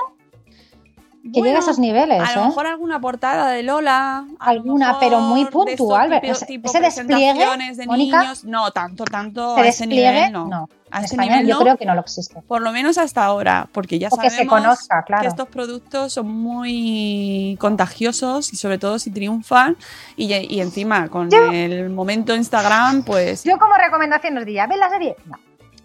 que 1.33 1.41
llegue 1.41 1.51
a 1.51 1.53
Bueno, 1.55 1.59
esos 1.61 1.79
niveles. 1.79 2.21
A 2.21 2.35
lo 2.37 2.43
¿eh? 2.43 2.47
mejor 2.47 2.67
alguna 2.67 3.01
portada 3.01 3.51
de 3.51 3.63
Lola. 3.63 4.19
a 4.39 4.53
lo 4.53 4.61
Alguna, 4.61 4.99
pero 5.01 5.21
muy 5.21 5.45
de 5.45 5.51
puntual, 5.51 6.11
¿ves? 6.23 6.45
tipo- 6.47 6.69
Ese 6.69 6.81
despliegue, 6.81 7.47
de 7.75 7.87
Mónica, 7.87 8.21
niños. 8.23 8.45
No, 8.45 8.71
tanto, 8.71 9.05
tanto. 9.05 9.53
Ese 9.57 9.61
a 9.61 9.69
ese 9.69 9.87
despliegue, 9.87 10.13
nivel 10.13 10.33
no. 10.33 10.47
no. 10.47 10.69
A 10.91 10.99
En 11.01 11.05
ese 11.05 11.15
España 11.17 11.33
nivel 11.37 11.49
yo 11.49 11.55
no. 11.57 11.61
creo 11.61 11.77
que 11.77 11.85
no 11.85 11.95
lo 11.95 12.01
existe. 12.01 12.41
Por 12.49 12.63
lo 12.63 12.73
menos 12.73 12.97
hasta 12.97 13.23
ahora, 13.25 13.69
porque 13.73 13.99
ya 13.99 14.09
O 14.11 14.17
que 14.17 14.31
sabemos 14.31 14.39
se 14.39 14.47
conozca, 14.63 15.03
claro. 15.05 15.21
que 15.23 15.29
estos 15.29 15.49
productos 15.49 16.15
son 16.15 16.29
muy 16.29 17.57
contagiosos 17.61 18.53
y 18.53 18.57
sobre 18.57 18.79
todo 18.79 18.99
si 18.99 19.11
triunfan 19.11 19.77
y, 20.17 20.33
y 20.35 20.61
encima 20.61 21.09
con 21.09 21.31
Yo- 21.31 21.51
el 21.53 21.91
momento 21.91 22.35
Instagram, 22.35 23.03
pues 23.03 23.45
Yo 23.45 23.59
como 23.59 23.75
recomendación 23.75 24.39
os 24.39 24.47
diría, 24.47 24.67
¿ves 24.67 24.79
la 24.79 24.89
serie? 24.89 25.15
No. 25.27 25.39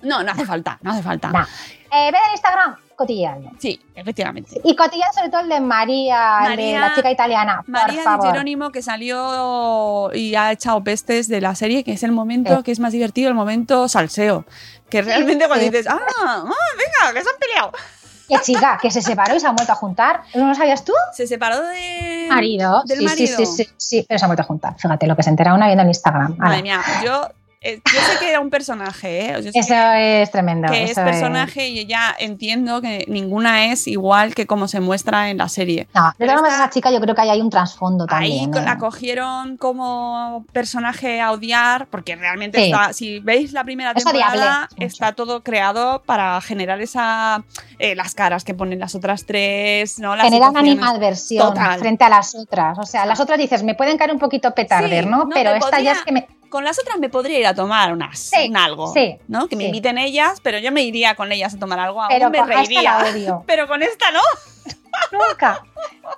no, 0.04 0.24
no 0.24 0.32
hace 0.32 0.46
falta, 0.46 0.80
no 0.82 0.92
hace 0.92 1.04
falta. 1.04 1.30
No. 1.32 1.40
Eh, 1.42 2.10
¿Ves 2.12 2.22
el 2.28 2.32
Instagram? 2.32 2.76
Cotillando. 2.96 3.52
Sí, 3.60 3.80
efectivamente. 3.96 4.62
Y 4.64 4.76
cotillando 4.76 5.14
sobre 5.14 5.30
todo 5.30 5.42
el 5.42 5.50
de 5.50 5.60
María, 5.62 6.40
el 6.44 6.44
de 6.44 6.50
María- 6.64 6.80
la 6.80 6.96
chica 6.96 7.12
italiana, 7.12 7.58
por 7.64 7.70
María 7.70 8.00
Di 8.00 8.04
favor. 8.04 8.28
Jerónimo 8.32 8.72
que 8.72 8.82
salió 8.82 10.12
y 10.14 10.36
ha 10.36 10.52
echado 10.52 10.84
pestes 10.84 11.28
de 11.28 11.42
la 11.42 11.56
serie, 11.56 11.84
que 11.84 11.94
es 11.94 12.04
el 12.04 12.12
momento 12.12 12.58
Sí. 12.58 12.64
que 12.64 12.72
es 12.72 12.80
más 12.80 12.92
divertido, 12.94 13.30
el 13.30 13.36
momento 13.36 13.88
salseo. 13.88 14.46
Que 14.90 15.02
realmente 15.02 15.48
cuando 15.48 15.64
sí. 15.66 15.72
dices, 15.72 15.88
ah, 15.90 16.00
ah, 16.26 16.44
venga, 16.44 17.14
que 17.14 17.24
se 17.24 17.30
han 17.30 17.40
peleado. 17.40 17.72
Qué 18.30 18.38
chica, 18.42 18.80
que 18.82 18.90
se 18.90 19.02
separó 19.02 19.36
y 19.36 19.40
se 19.40 19.48
han 19.48 19.56
vuelto 19.56 19.74
a 19.74 19.76
juntar. 19.76 20.22
¿No 20.34 20.48
lo 20.48 20.56
sabías 20.56 20.86
tú? 20.86 20.94
Se 21.14 21.28
separó 21.28 21.62
de... 21.62 22.28
Marido. 22.30 22.82
Del 22.86 23.00
sí, 23.00 23.06
marido. 23.06 23.38
sí, 23.38 23.46
sí, 23.46 23.64
sí, 23.66 23.70
sí, 23.78 24.06
pero 24.08 24.18
se 24.18 24.26
han 24.26 24.30
vuelto 24.30 24.44
a 24.44 24.46
juntar. 24.46 24.76
Fíjate 24.78 25.08
lo 25.08 25.16
que 25.16 25.24
se 25.24 25.30
entera 25.30 25.54
una 25.54 25.66
viendo 25.66 25.82
en 25.84 25.90
Instagram. 25.90 26.36
Madre 26.38 26.64
mía, 26.64 26.80
yo, 27.04 27.28
eh, 27.64 27.82
yo 27.86 28.00
sé 28.02 28.20
que 28.20 28.30
era 28.30 28.40
un 28.40 28.50
personaje, 28.50 29.22
¿eh? 29.22 29.36
Eso 29.40 29.50
es 29.96 30.32
tremendo. 30.32 30.68
que 30.72 30.84
es 30.84 30.94
personaje 30.96 31.70
y 31.70 31.86
ya 31.86 32.16
entiendo 32.20 32.82
que 32.82 33.06
ninguna 33.08 33.66
es 33.68 33.88
igual 33.88 34.36
que 34.36 34.46
como 34.46 34.68
se 34.68 34.80
muestra 34.80 35.30
en 35.30 35.38
la 35.38 35.48
serie. 35.50 35.88
No, 35.96 36.14
Pero 36.18 36.34
maneras, 36.34 36.52
esta- 36.54 36.64
esa 36.66 36.74
chica 36.74 36.92
yo 36.92 37.00
creo 37.00 37.16
que 37.16 37.22
ahí 37.22 37.30
hay 37.30 37.42
un 37.42 37.50
trasfondo 37.50 38.06
Ahí 38.10 38.40
también. 38.40 38.52
co- 38.52 38.60
¿eh? 38.60 38.64
la 38.64 38.78
cogieron 38.78 39.58
como 39.58 40.46
personaje 40.52 41.22
a 41.22 41.32
odiar, 41.32 41.88
porque 41.88 42.16
realmente 42.16 42.58
Sí. 42.60 42.66
está, 42.66 42.94
si 42.94 43.20
veis 43.20 43.54
la 43.54 43.64
primera 43.64 43.94
temporada, 43.94 44.68
está 44.78 45.14
todo 45.14 45.44
creado 45.44 46.04
para 46.06 46.40
generar 46.42 46.82
esa 46.82 47.44
eh, 47.80 47.96
las 47.96 48.14
caras 48.16 48.44
que 48.44 48.54
ponen 48.54 48.80
las 48.80 48.96
otras 48.96 49.26
tres, 49.26 50.00
¿no? 50.00 50.16
Las 50.16 50.26
Generan 50.26 50.56
animadversión 50.56 51.48
Total. 51.50 51.80
frente 51.80 52.04
a 52.04 52.10
las 52.10 52.34
otras. 52.36 52.78
O 52.80 52.84
sea, 52.86 53.06
las 53.06 53.20
otras 53.20 53.38
dices, 53.38 53.64
me 53.64 53.76
pueden 53.76 53.98
caer 53.98 54.12
un 54.12 54.20
poquito 54.20 54.54
petarder, 54.54 55.04
Sí, 55.06 55.10
¿no? 55.10 55.18
no, 55.26 55.30
Pero 55.34 55.52
esta 55.54 55.80
ya 55.80 55.94
es 55.94 56.02
que 56.04 56.12
me. 56.12 56.28
Con 56.54 56.64
las 56.64 56.78
otras 56.78 57.00
me 57.00 57.10
podría 57.10 57.40
ir 57.40 57.48
a 57.48 57.56
tomar 57.56 57.92
unas, 57.92 58.20
Sí, 58.20 58.48
un 58.48 58.56
algo, 58.58 58.94
sí, 58.94 59.18
¿no? 59.28 59.48
Que 59.48 59.56
me 59.56 59.64
sí. 59.64 59.68
inviten 59.70 59.98
ellas, 59.98 60.40
pero 60.44 60.60
yo 60.60 60.72
me 60.72 60.84
iría 60.84 61.16
con 61.16 61.32
ellas 61.32 61.56
a 61.56 61.58
tomar 61.58 61.80
algo, 61.80 62.00
aún 62.00 62.10
Pero 62.14 62.30
me 62.30 62.38
con 62.38 62.52
esta 62.52 62.62
reiría. 62.62 63.40
Pero 63.48 63.68
con 63.68 63.82
esta 63.82 64.06
no. 64.12 64.20
Nunca. 65.12 65.64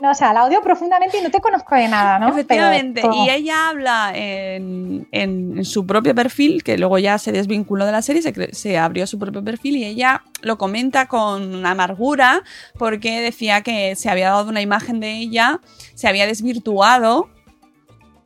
No, 0.01 0.11
o 0.11 0.13
sea, 0.13 0.33
la 0.33 0.43
odio 0.43 0.61
profundamente 0.61 1.17
y 1.17 1.21
no 1.21 1.31
te 1.31 1.39
conozco 1.39 1.73
de 1.75 1.87
nada, 1.87 2.19
¿no? 2.19 2.27
Efectivamente. 2.27 2.99
Pero- 3.01 3.13
Y 3.13 3.29
ella 3.29 3.69
habla 3.69 4.11
en, 4.13 5.07
en- 5.13 5.57
en 5.59 5.63
su 5.65 5.85
propio 5.87 6.13
perfil, 6.13 6.61
que 6.63 6.77
luego 6.77 6.97
ya 6.99 7.17
se 7.17 7.31
desvinculó 7.31 7.85
de 7.85 7.93
la 7.93 8.01
serie, 8.01 8.21
se, 8.21 8.53
se 8.53 8.77
abrió 8.77 9.07
su 9.07 9.17
propio 9.17 9.41
perfil 9.43 9.77
y 9.77 9.85
ella 9.85 10.23
lo 10.41 10.57
comenta 10.57 11.07
con 11.07 11.65
amargura 11.65 12.43
porque 12.77 13.21
decía 13.21 13.61
que 13.61 13.95
se 13.95 14.09
había 14.09 14.31
dado 14.31 14.49
una 14.49 14.61
imagen 14.61 14.99
de 14.99 15.11
ella, 15.13 15.61
se 15.93 16.09
había 16.09 16.27
desvirtuado 16.27 17.29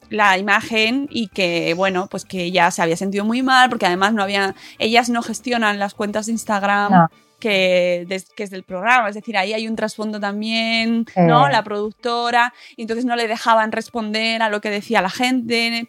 la 0.09 0.37
imagen 0.37 1.07
y 1.09 1.27
que 1.27 1.73
bueno 1.75 2.07
pues 2.09 2.25
que 2.25 2.43
ella 2.43 2.71
se 2.71 2.81
había 2.81 2.97
sentido 2.97 3.25
muy 3.25 3.43
mal 3.43 3.69
porque 3.69 3.85
además 3.85 4.13
no 4.13 4.23
había 4.23 4.55
ellas 4.79 5.09
no 5.09 5.21
gestionan 5.21 5.79
las 5.79 5.93
cuentas 5.93 6.25
de 6.25 6.31
Instagram 6.33 6.91
No. 6.91 7.11
que, 7.39 8.05
des- 8.09 8.29
que 8.35 8.43
es 8.43 8.49
del 8.49 8.63
programa, 8.63 9.07
es 9.07 9.15
decir, 9.15 9.37
ahí 9.37 9.53
hay 9.53 9.67
un 9.67 9.75
trasfondo 9.77 10.19
también, 10.19 11.05
¿no? 11.15 11.47
La 11.47 11.63
productora, 11.63 12.53
y 12.75 12.81
entonces 12.81 13.05
no 13.05 13.15
le 13.15 13.27
dejaban 13.29 13.71
responder 13.71 14.41
a 14.41 14.49
lo 14.49 14.59
que 14.59 14.69
decía 14.69 15.01
la 15.01 15.09
gente, 15.09 15.87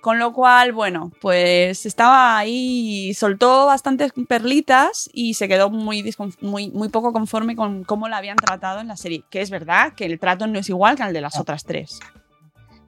con 0.00 0.18
lo 0.20 0.32
cual, 0.32 0.72
bueno, 0.72 1.10
pues 1.20 1.86
estaba 1.86 2.38
ahí, 2.38 3.14
soltó 3.14 3.66
bastantes 3.66 4.12
perlitas 4.28 5.10
y 5.12 5.34
se 5.34 5.48
quedó 5.48 5.70
muy, 5.70 6.04
muy, 6.40 6.70
muy 6.70 6.88
poco 6.88 7.12
conforme 7.12 7.56
con 7.56 7.82
cómo 7.82 8.08
la 8.08 8.18
habían 8.18 8.36
tratado 8.36 8.78
en 8.80 8.86
la 8.86 8.96
serie, 8.96 9.24
que 9.30 9.40
es 9.40 9.50
verdad 9.50 9.92
que 9.94 10.04
el 10.04 10.20
trato 10.20 10.46
no 10.46 10.58
es 10.60 10.68
igual 10.68 10.94
que 10.96 11.02
el 11.02 11.12
de 11.12 11.20
las 11.20 11.38
otras 11.40 11.64
tres. 11.64 11.98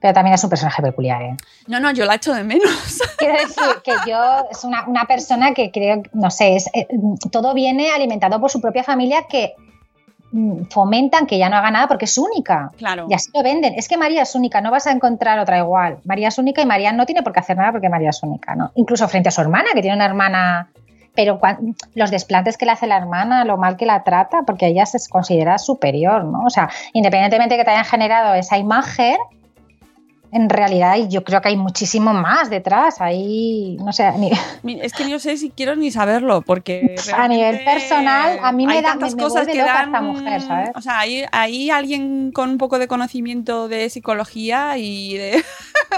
Pero 0.01 0.13
también 0.13 0.33
es 0.35 0.43
un 0.43 0.49
personaje 0.49 0.81
peculiar, 0.81 1.21
¿eh? 1.21 1.35
No, 1.67 1.79
no, 1.79 1.91
yo 1.91 2.05
la 2.05 2.15
echo 2.15 2.33
de 2.33 2.43
menos. 2.43 2.99
Quiero 3.17 3.33
decir 3.33 3.81
que 3.83 3.91
yo 4.09 4.45
es 4.49 4.63
una, 4.63 4.85
una 4.87 5.03
persona 5.05 5.53
que 5.53 5.71
creo, 5.71 6.01
no 6.13 6.31
sé, 6.31 6.55
es, 6.55 6.69
eh, 6.73 6.87
todo 7.31 7.53
viene 7.53 7.91
alimentado 7.91 8.39
por 8.39 8.49
su 8.49 8.61
propia 8.61 8.83
familia 8.83 9.23
que 9.29 9.53
mm, 10.31 10.65
fomentan 10.69 11.25
que 11.27 11.37
ya 11.37 11.49
no 11.49 11.57
haga 11.57 11.69
nada 11.71 11.87
porque 11.87 12.05
es 12.05 12.17
única. 12.17 12.71
Claro. 12.77 13.07
Y 13.09 13.13
así 13.13 13.29
lo 13.33 13.43
venden. 13.43 13.73
Es 13.75 13.89
que 13.89 13.97
María 13.97 14.21
es 14.21 14.33
única, 14.35 14.61
no 14.61 14.71
vas 14.71 14.87
a 14.87 14.91
encontrar 14.91 15.37
otra 15.39 15.57
igual. 15.57 15.97
María 16.05 16.29
es 16.29 16.37
única 16.37 16.61
y 16.61 16.65
María 16.65 16.93
no 16.93 17.05
tiene 17.05 17.21
por 17.23 17.33
qué 17.33 17.41
hacer 17.41 17.57
nada 17.57 17.71
porque 17.73 17.89
María 17.89 18.11
es 18.11 18.23
única, 18.23 18.55
¿no? 18.55 18.71
Incluso 18.75 19.07
frente 19.09 19.27
a 19.29 19.31
su 19.33 19.41
hermana, 19.41 19.69
que 19.73 19.81
tiene 19.81 19.95
una 19.97 20.05
hermana. 20.05 20.69
Pero 21.15 21.39
cuan- 21.39 21.75
los 21.95 22.11
desplantes 22.11 22.55
que 22.55 22.65
le 22.65 22.71
hace 22.71 22.87
la 22.87 22.95
hermana, 22.95 23.43
lo 23.43 23.57
mal 23.57 23.75
que 23.75 23.85
la 23.85 24.03
trata, 24.03 24.43
porque 24.45 24.67
ella 24.67 24.85
se 24.85 24.99
considera 25.09 25.57
superior, 25.57 26.23
¿no? 26.23 26.45
O 26.45 26.49
sea, 26.49 26.69
independientemente 26.93 27.55
de 27.55 27.59
que 27.59 27.65
te 27.65 27.71
hayan 27.71 27.83
generado 27.83 28.35
esa 28.35 28.57
imagen, 28.57 29.17
en 30.31 30.49
realidad 30.49 30.95
yo 31.09 31.23
creo 31.23 31.41
que 31.41 31.49
hay 31.49 31.57
muchísimo 31.57 32.13
más 32.13 32.49
detrás. 32.49 33.01
Ahí, 33.01 33.77
no 33.79 33.91
sé, 33.93 34.11
ni- 34.13 34.31
Es 34.81 34.93
que 34.93 35.05
no 35.05 35.17
sé 35.19 35.37
si 35.37 35.49
quiero 35.49 35.75
ni 35.75 35.89
saberlo, 35.91 36.41
porque 36.41 36.95
A 37.15 37.27
nivel 37.27 37.63
personal, 37.63 38.39
a 38.43 38.51
mí 38.51 38.67
me 38.67 38.81
da- 38.81 38.89
tantas 38.91 39.15
me 39.15 39.23
cosas 39.23 39.47
que 39.47 39.55
loca 39.55 39.73
dan, 39.73 39.85
esta 39.87 40.01
mujer, 40.01 40.41
¿sabes? 40.41 40.69
O 40.75 40.81
sea, 40.81 40.99
hay, 40.99 41.23
hay 41.31 41.69
alguien 41.71 42.31
con 42.31 42.49
un 42.51 42.57
poco 42.57 42.77
de 42.79 42.87
conocimiento 42.87 43.67
de 43.67 43.89
psicología 43.89 44.77
y 44.77 45.17
de 45.17 45.43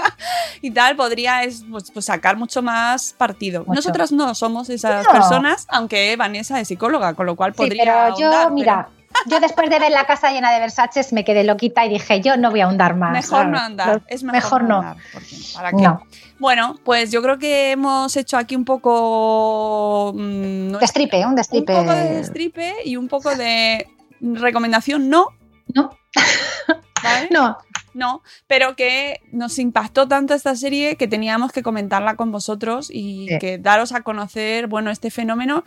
y 0.62 0.70
tal 0.70 0.96
podría 0.96 1.44
es, 1.44 1.64
pues, 1.70 1.90
pues 1.90 2.04
sacar 2.06 2.36
mucho 2.36 2.62
más 2.62 3.14
partido. 3.18 3.64
Nosotras 3.68 4.12
no 4.12 4.34
somos 4.34 4.70
esas 4.70 5.04
No. 5.06 5.12
personas, 5.12 5.66
aunque 5.68 6.16
Vanessa 6.16 6.60
es 6.60 6.68
psicóloga, 6.68 7.14
con 7.14 7.26
lo 7.26 7.36
cual 7.36 7.52
Sí, 7.52 7.58
podría. 7.58 7.84
pero 7.84 8.18
yo, 8.18 8.50
mira, 8.50 8.88
yo 9.26 9.40
después 9.40 9.68
de 9.70 9.78
ver 9.78 9.90
la 9.92 10.04
casa 10.06 10.30
llena 10.32 10.52
de 10.52 10.60
Versaces 10.60 11.12
me 11.12 11.24
quedé 11.24 11.44
loquita 11.44 11.84
y 11.86 11.88
dije, 11.90 12.20
yo 12.20 12.36
no 12.36 12.50
voy 12.50 12.60
a 12.60 12.64
ahondar 12.66 12.96
más. 12.96 13.12
Mejor 13.12 13.46
no 13.48 13.58
andar, 13.58 14.02
es 14.08 14.22
mejor, 14.22 14.62
mejor 14.62 14.62
no. 14.64 14.78
andar, 14.78 14.96
porque 15.12 15.36
¿para 15.54 15.70
qué? 15.70 15.76
No. 15.82 16.02
Bueno, 16.38 16.78
pues 16.84 17.10
yo 17.12 17.22
creo 17.22 17.38
que 17.38 17.70
hemos 17.72 18.16
hecho 18.16 18.36
aquí 18.36 18.56
un 18.56 18.64
poco 18.64 20.12
mm, 20.14 20.68
nuestra- 20.70 20.80
Destripe, 20.80 21.18
un 21.20 21.26
un 21.30 21.34
destripe. 21.36 21.72
poco 21.72 21.92
de 21.92 22.14
destripe 22.14 22.74
y 22.84 22.96
un 22.96 23.08
poco 23.08 23.34
de 23.34 23.86
recomendación 24.20 25.08
no, 25.08 25.26
No, 25.74 25.90
¿vale? 27.02 27.28
no. 27.30 27.58
No, 27.94 28.22
pero 28.46 28.74
que 28.74 29.20
nos 29.32 29.58
impactó 29.58 30.08
tanto 30.08 30.32
esta 30.32 30.56
serie 30.56 30.96
que 30.96 31.06
teníamos 31.08 31.52
que 31.52 31.62
comentarla 31.62 32.16
con 32.16 32.32
vosotros 32.32 32.88
y 32.90 33.26
Sí. 33.28 33.38
que 33.38 33.58
daros 33.58 33.92
a 33.92 34.00
conocer, 34.00 34.66
bueno, 34.66 34.90
este 34.90 35.10
fenómeno 35.10 35.62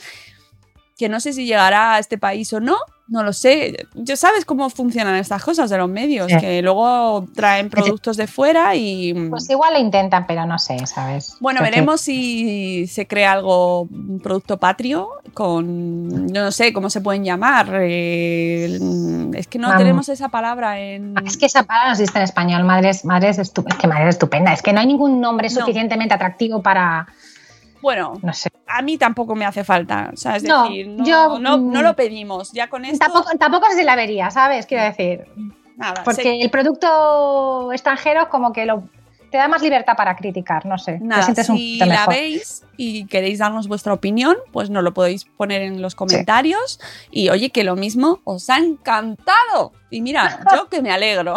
que 0.98 1.08
no 1.08 1.20
sé 1.20 1.34
si 1.34 1.46
llegará 1.46 1.94
a 1.94 2.00
este 2.00 2.18
país 2.18 2.52
o 2.54 2.60
no, 2.60 2.78
no 3.08 3.24
lo 3.24 3.34
sé. 3.34 3.86
Ya 3.94 4.16
sabes 4.16 4.46
cómo 4.46 4.70
funcionan 4.70 5.16
estas 5.16 5.44
cosas 5.44 5.70
de 5.70 5.78
los 5.78 5.88
medios, 5.90 6.32
Sí. 6.32 6.38
que 6.40 6.62
luego 6.62 7.28
traen 7.36 7.70
productos 7.70 8.18
de 8.18 8.26
fuera 8.28 8.76
y... 8.76 9.14
Pues 9.30 9.50
igual 9.50 9.74
lo 9.74 9.80
intentan, 9.80 10.26
pero 10.26 10.46
no 10.46 10.58
sé, 10.58 10.86
¿sabes? 10.88 11.36
Bueno, 11.40 11.60
que- 11.60 11.66
veremos 11.66 12.02
si 12.02 12.88
se 12.88 13.06
crea 13.08 13.34
algo, 13.34 13.84
un 13.84 14.20
producto 14.24 14.58
patrio 14.58 15.08
con, 15.34 16.28
no 16.28 16.52
sé 16.52 16.74
cómo 16.74 16.90
se 16.90 17.02
pueden 17.02 17.24
llamar. 17.24 17.70
eh, 17.82 18.80
es 19.36 19.48
que 19.48 19.60
no 19.60 19.68
Vamos. 19.68 19.82
tenemos 19.84 20.10
esa 20.10 20.30
palabra 20.30 20.80
en... 20.80 21.16
Es 21.26 21.38
que 21.38 21.46
esa 21.46 21.64
palabra 21.64 21.90
no 21.90 21.94
existe 21.94 22.18
en 22.18 22.24
español, 22.24 22.64
madres, 22.64 23.06
madres, 23.06 23.38
es 23.38 23.52
que 23.80 23.88
madre 23.88 24.04
es 24.10 24.16
estupenda. 24.16 24.54
Es 24.54 24.62
que 24.62 24.74
no 24.74 24.80
hay 24.80 24.88
ningún 24.88 25.22
nombre 25.22 25.50
No. 25.50 25.60
suficientemente 25.62 26.14
atractivo 26.14 26.62
para, 26.62 27.08
Bueno, 27.86 28.14
no 28.24 28.34
sé. 28.34 28.50
a 28.66 28.82
mí 28.82 28.98
tampoco 28.98 29.36
me 29.36 29.46
hace 29.46 29.64
falta. 29.64 30.10
O 30.12 30.18
sea, 30.18 30.38
es 30.38 30.44
No, 30.44 30.64
decir, 30.64 30.88
no, 30.88 31.06
yo, 31.06 31.38
no, 31.38 31.60
mm, 31.60 31.72
no 31.72 31.84
lo 31.84 31.96
pedimos. 31.96 32.52
Ya 32.52 32.68
con 32.68 32.84
esto. 32.84 32.98
Tampoco, 32.98 33.30
tampoco 33.38 33.68
si 33.78 33.84
la 33.84 33.96
vería, 33.96 34.32
¿sabes? 34.32 34.66
Quiero 34.66 34.86
decir, 34.86 35.26
nada, 35.78 36.04
porque 36.04 36.42
el 36.42 36.50
producto 36.50 37.72
extranjero 37.72 38.28
como 38.30 38.52
que 38.54 38.66
lo 38.66 38.90
te 39.30 39.38
da 39.38 39.48
más 39.48 39.62
libertad 39.62 39.94
para 39.96 40.16
criticar, 40.16 40.66
no 40.66 40.80
sé. 40.80 40.94
te 40.94 41.04
nada, 41.04 41.28
un 41.28 41.36
si 41.36 41.78
la 41.78 41.86
mejor. 41.86 42.14
veis 42.16 42.64
y 42.76 43.06
queréis 43.06 43.38
darnos 43.40 43.68
vuestra 43.68 43.94
opinión, 43.94 44.36
pues 44.52 44.72
nos 44.72 44.84
lo 44.84 44.94
podéis 44.94 45.26
poner 45.26 45.62
en 45.62 45.82
los 45.82 45.94
comentarios. 45.94 46.80
Y 47.12 47.30
oye, 47.30 47.52
que 47.52 47.64
lo 47.64 47.76
mismo 47.76 48.22
os 48.24 48.50
ha 48.50 48.58
encantado. 48.58 49.74
Y 49.92 50.02
mira, 50.02 50.40
yo 50.56 50.70
que 50.70 50.82
me 50.82 50.90
alegro. 50.92 51.36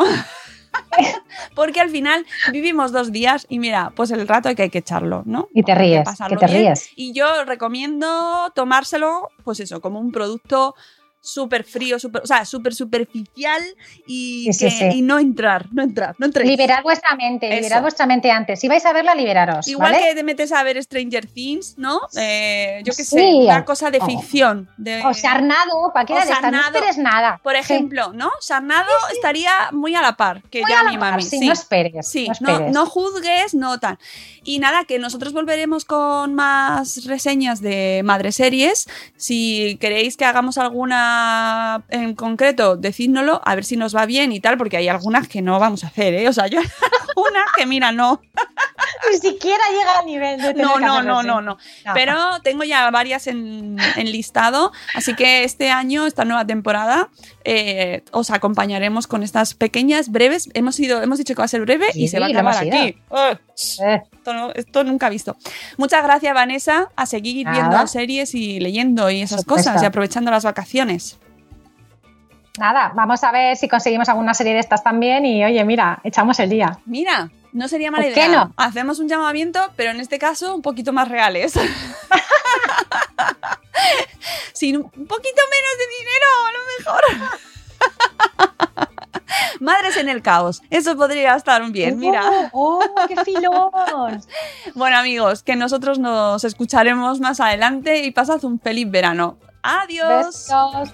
Porque 1.55 1.81
al 1.81 1.91
final 1.91 2.27
vivimos 2.53 2.93
dos 2.93 3.13
días 3.13 3.47
y 3.49 3.59
mira, 3.59 3.93
pues 3.95 4.11
el 4.11 4.27
rato 4.27 4.55
que 4.55 4.63
hay 4.63 4.71
que 4.71 4.79
echarlo, 4.79 5.23
¿no? 5.27 5.49
Y 5.55 5.63
te 5.63 5.75
ríes, 5.75 6.05
pasarlo 6.05 6.39
que 6.39 6.47
te 6.47 6.53
bien. 6.53 6.67
ríes. 6.67 6.91
Y 6.97 7.13
yo 7.13 7.45
recomiendo 7.45 8.53
tomárselo, 8.55 9.31
pues 9.45 9.61
eso, 9.61 9.81
como 9.81 10.01
un 10.01 10.13
producto 10.13 10.75
súper 11.21 11.65
frío, 11.65 11.99
súper, 11.99 12.23
o 12.23 12.27
sea, 12.27 12.45
súper 12.45 12.75
superficial 12.75 13.63
y, 14.07 14.45
Sí, 14.53 14.53
sí, 14.53 14.65
que- 14.79 14.91
sí. 14.93 14.99
y 14.99 15.03
no 15.03 15.19
entrar, 15.19 15.67
no 15.73 15.83
entrar, 15.83 16.15
no 16.19 16.27
entréis. 16.27 16.49
Liberad 16.51 16.83
vuestra 16.83 17.15
mente, 17.17 17.47
Eso. 17.49 17.57
liberad 17.57 17.83
vuestra 17.83 18.07
mente 18.07 18.31
antes. 18.31 18.61
Si 18.61 18.69
vais 18.69 18.85
a 18.87 18.93
verla, 18.93 19.15
liberaros, 19.15 19.67
Igual 19.69 19.93
¿vale? 19.93 20.05
que 20.05 20.15
te 20.15 20.23
metes 20.23 20.53
a 20.53 20.63
ver 20.63 20.83
Stranger 20.83 21.27
Things, 21.27 21.77
¿no? 21.77 22.01
Eh, 22.17 22.81
yo 22.85 22.93
qué 22.97 23.05
sé, 23.05 23.23
una 23.35 23.65
cosa 23.65 23.91
de 23.91 23.99
Oh. 24.01 24.07
ficción. 24.07 24.69
De, 24.77 25.05
O 25.05 25.13
Sarnado, 25.13 25.91
cualquiera 25.93 26.23
o 26.23 26.25
de 26.27 26.33
estas, 26.33 26.53
no 26.53 27.03
nada. 27.03 27.41
por 27.43 27.55
Sí. 27.55 27.59
ejemplo, 27.61 28.13
¿no? 28.15 28.31
Sarnado 28.41 28.91
estaría 29.13 29.53
muy 29.73 29.95
a 29.95 30.03
la 30.03 30.17
par 30.17 30.43
que 30.51 30.63
Muy 30.63 30.71
ya 30.71 30.85
mi 30.85 30.97
mami. 30.97 31.23
sí, 31.23 31.39
sí. 31.41 31.47
no 31.47 31.53
esperes. 31.53 32.09
Sí, 32.09 32.29
no 32.29 32.35
no, 32.41 32.53
esperes. 32.53 32.73
no 32.73 32.87
juzgues, 32.87 33.55
no 33.55 33.79
tal. 33.79 33.99
Y 34.45 34.61
nada, 34.61 34.85
que 34.85 34.99
nosotros 34.99 35.33
volveremos 35.33 35.85
con 35.85 36.35
más 36.35 37.05
reseñas 37.05 37.61
de 37.61 38.01
madre 38.05 38.33
series. 38.33 38.89
Si 39.17 39.77
queréis 39.81 40.17
que 40.17 40.25
hagamos 40.25 40.57
alguna 40.59 41.18
en 41.89 42.15
concreto, 42.15 42.77
decídnoslo, 42.77 43.41
a 43.45 43.55
ver 43.55 43.65
si 43.65 43.77
nos 43.77 43.95
va 43.95 44.07
bien 44.07 44.33
y 44.33 44.41
tal, 44.41 44.57
porque 44.57 44.77
hay 44.77 44.89
algunas 44.89 45.29
que 45.29 45.43
no 45.43 45.59
vamos 45.59 45.85
a 45.85 45.89
hacer, 45.89 46.15
¿eh? 46.15 46.29
O 46.29 46.33
sea, 46.33 46.47
yo 46.47 46.61
una 47.17 47.45
que 47.57 47.67
mira, 47.67 47.93
no. 47.93 48.21
Ni 49.11 49.19
siquiera 49.19 49.63
llega 49.71 49.99
al 49.99 50.07
nivel 50.07 50.41
de 50.41 50.55
tener 50.55 50.67
No, 50.67 50.79
no, 50.79 51.03
no, 51.03 51.23
no. 51.23 51.41
No. 51.41 51.59
Pero 51.95 52.41
tengo 52.43 52.65
ya 52.65 52.91
varias 52.91 53.27
en, 53.27 53.77
en 53.97 54.13
listado, 54.13 54.73
así 54.95 55.15
que 55.15 55.45
este 55.45 55.71
año, 55.71 56.07
esta 56.07 56.25
nueva 56.25 56.47
temporada, 56.47 57.09
eh, 57.51 58.03
os 58.13 58.31
acompañaremos 58.31 59.07
con 59.07 59.23
estas 59.23 59.55
pequeñas, 59.55 60.11
breves. 60.11 60.51
Hemos 60.53 60.79
ido, 60.81 61.01
hemos 61.03 61.17
dicho 61.17 61.35
que 61.35 61.39
va 61.41 61.47
a 61.47 61.49
ser 61.49 61.63
breve 61.63 61.87
y 61.95 62.03
Sí, 62.03 62.09
se 62.09 62.21
va 62.21 62.27
a 62.27 62.29
acabar 62.29 62.57
aquí. 62.59 62.97
¡Ah! 63.11 63.39
Eh, 63.87 64.03
Esto, 64.13 64.35
no- 64.35 64.53
esto 64.53 64.85
nunca 64.85 65.09
visto. 65.09 65.35
Muchas 65.79 66.03
gracias, 66.03 66.35
Vanessa, 66.35 66.91
a 66.95 67.07
seguir 67.07 67.47
Nada. 67.47 67.59
viendo 67.59 67.87
series 67.87 68.35
y 68.35 68.61
leyendo 68.61 69.09
y 69.11 69.23
esas 69.23 69.45
cosas 69.47 69.83
y 69.83 69.87
aprovechando 69.87 70.31
las 70.31 70.45
vacaciones. 70.45 71.19
Nada, 72.59 72.93
vamos 72.95 73.23
a 73.25 73.31
ver 73.33 73.57
si 73.57 73.69
conseguimos 73.69 74.09
alguna 74.09 74.35
serie 74.35 74.53
de 74.53 74.61
estas 74.61 74.83
también 74.83 75.25
y 75.25 75.45
oye, 75.45 75.65
mira, 75.65 76.01
echamos 76.05 76.39
el 76.41 76.51
día. 76.51 76.79
Mira, 76.87 77.31
no 77.53 77.69
sería 77.69 77.91
mala 77.91 78.05
¿Por 78.05 78.13
qué 78.15 78.27
idea. 78.27 78.45
no? 78.45 78.53
Hacemos 78.57 78.99
un 78.99 79.09
llamamiento, 79.09 79.61
pero 79.77 79.93
en 79.93 80.01
este 80.01 80.19
caso 80.19 80.55
un 80.57 80.61
poquito 80.63 80.93
más 80.93 81.09
reales. 81.09 81.55
Sin 84.59 84.75
un 84.75 84.83
poquito 84.83 85.43
menos 85.55 85.75
de 85.79 85.87
dinero, 85.99 86.29
a 86.43 86.53
lo 86.53 86.59
mejor. 86.79 87.03
Madres 89.61 89.97
en 89.99 90.09
el 90.09 90.21
caos. 90.21 90.63
Eso 90.69 90.97
podría 90.97 91.37
estar 91.37 91.63
bien, 91.71 91.97
mira. 92.01 92.51
¡Oh, 92.53 92.81
oh, 92.83 93.07
qué 93.07 93.15
filón! 93.25 94.21
Bueno, 94.75 94.97
amigos, 94.97 95.45
que 95.45 95.55
nosotros 95.55 96.01
nos 96.01 96.43
escucharemos 96.43 97.21
más 97.21 97.39
adelante 97.39 98.03
y 98.03 98.11
pasad 98.11 98.43
un 98.45 98.59
feliz 98.59 98.91
verano. 98.91 99.39
Adiós. 99.63 100.49
Besos. 100.49 100.93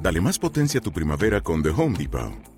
Dale 0.00 0.20
más 0.20 0.40
potencia 0.40 0.80
a 0.80 0.82
tu 0.82 0.90
primavera 0.90 1.40
con 1.40 1.62
The 1.62 1.70
Home 1.70 1.96
Depot. 1.96 2.57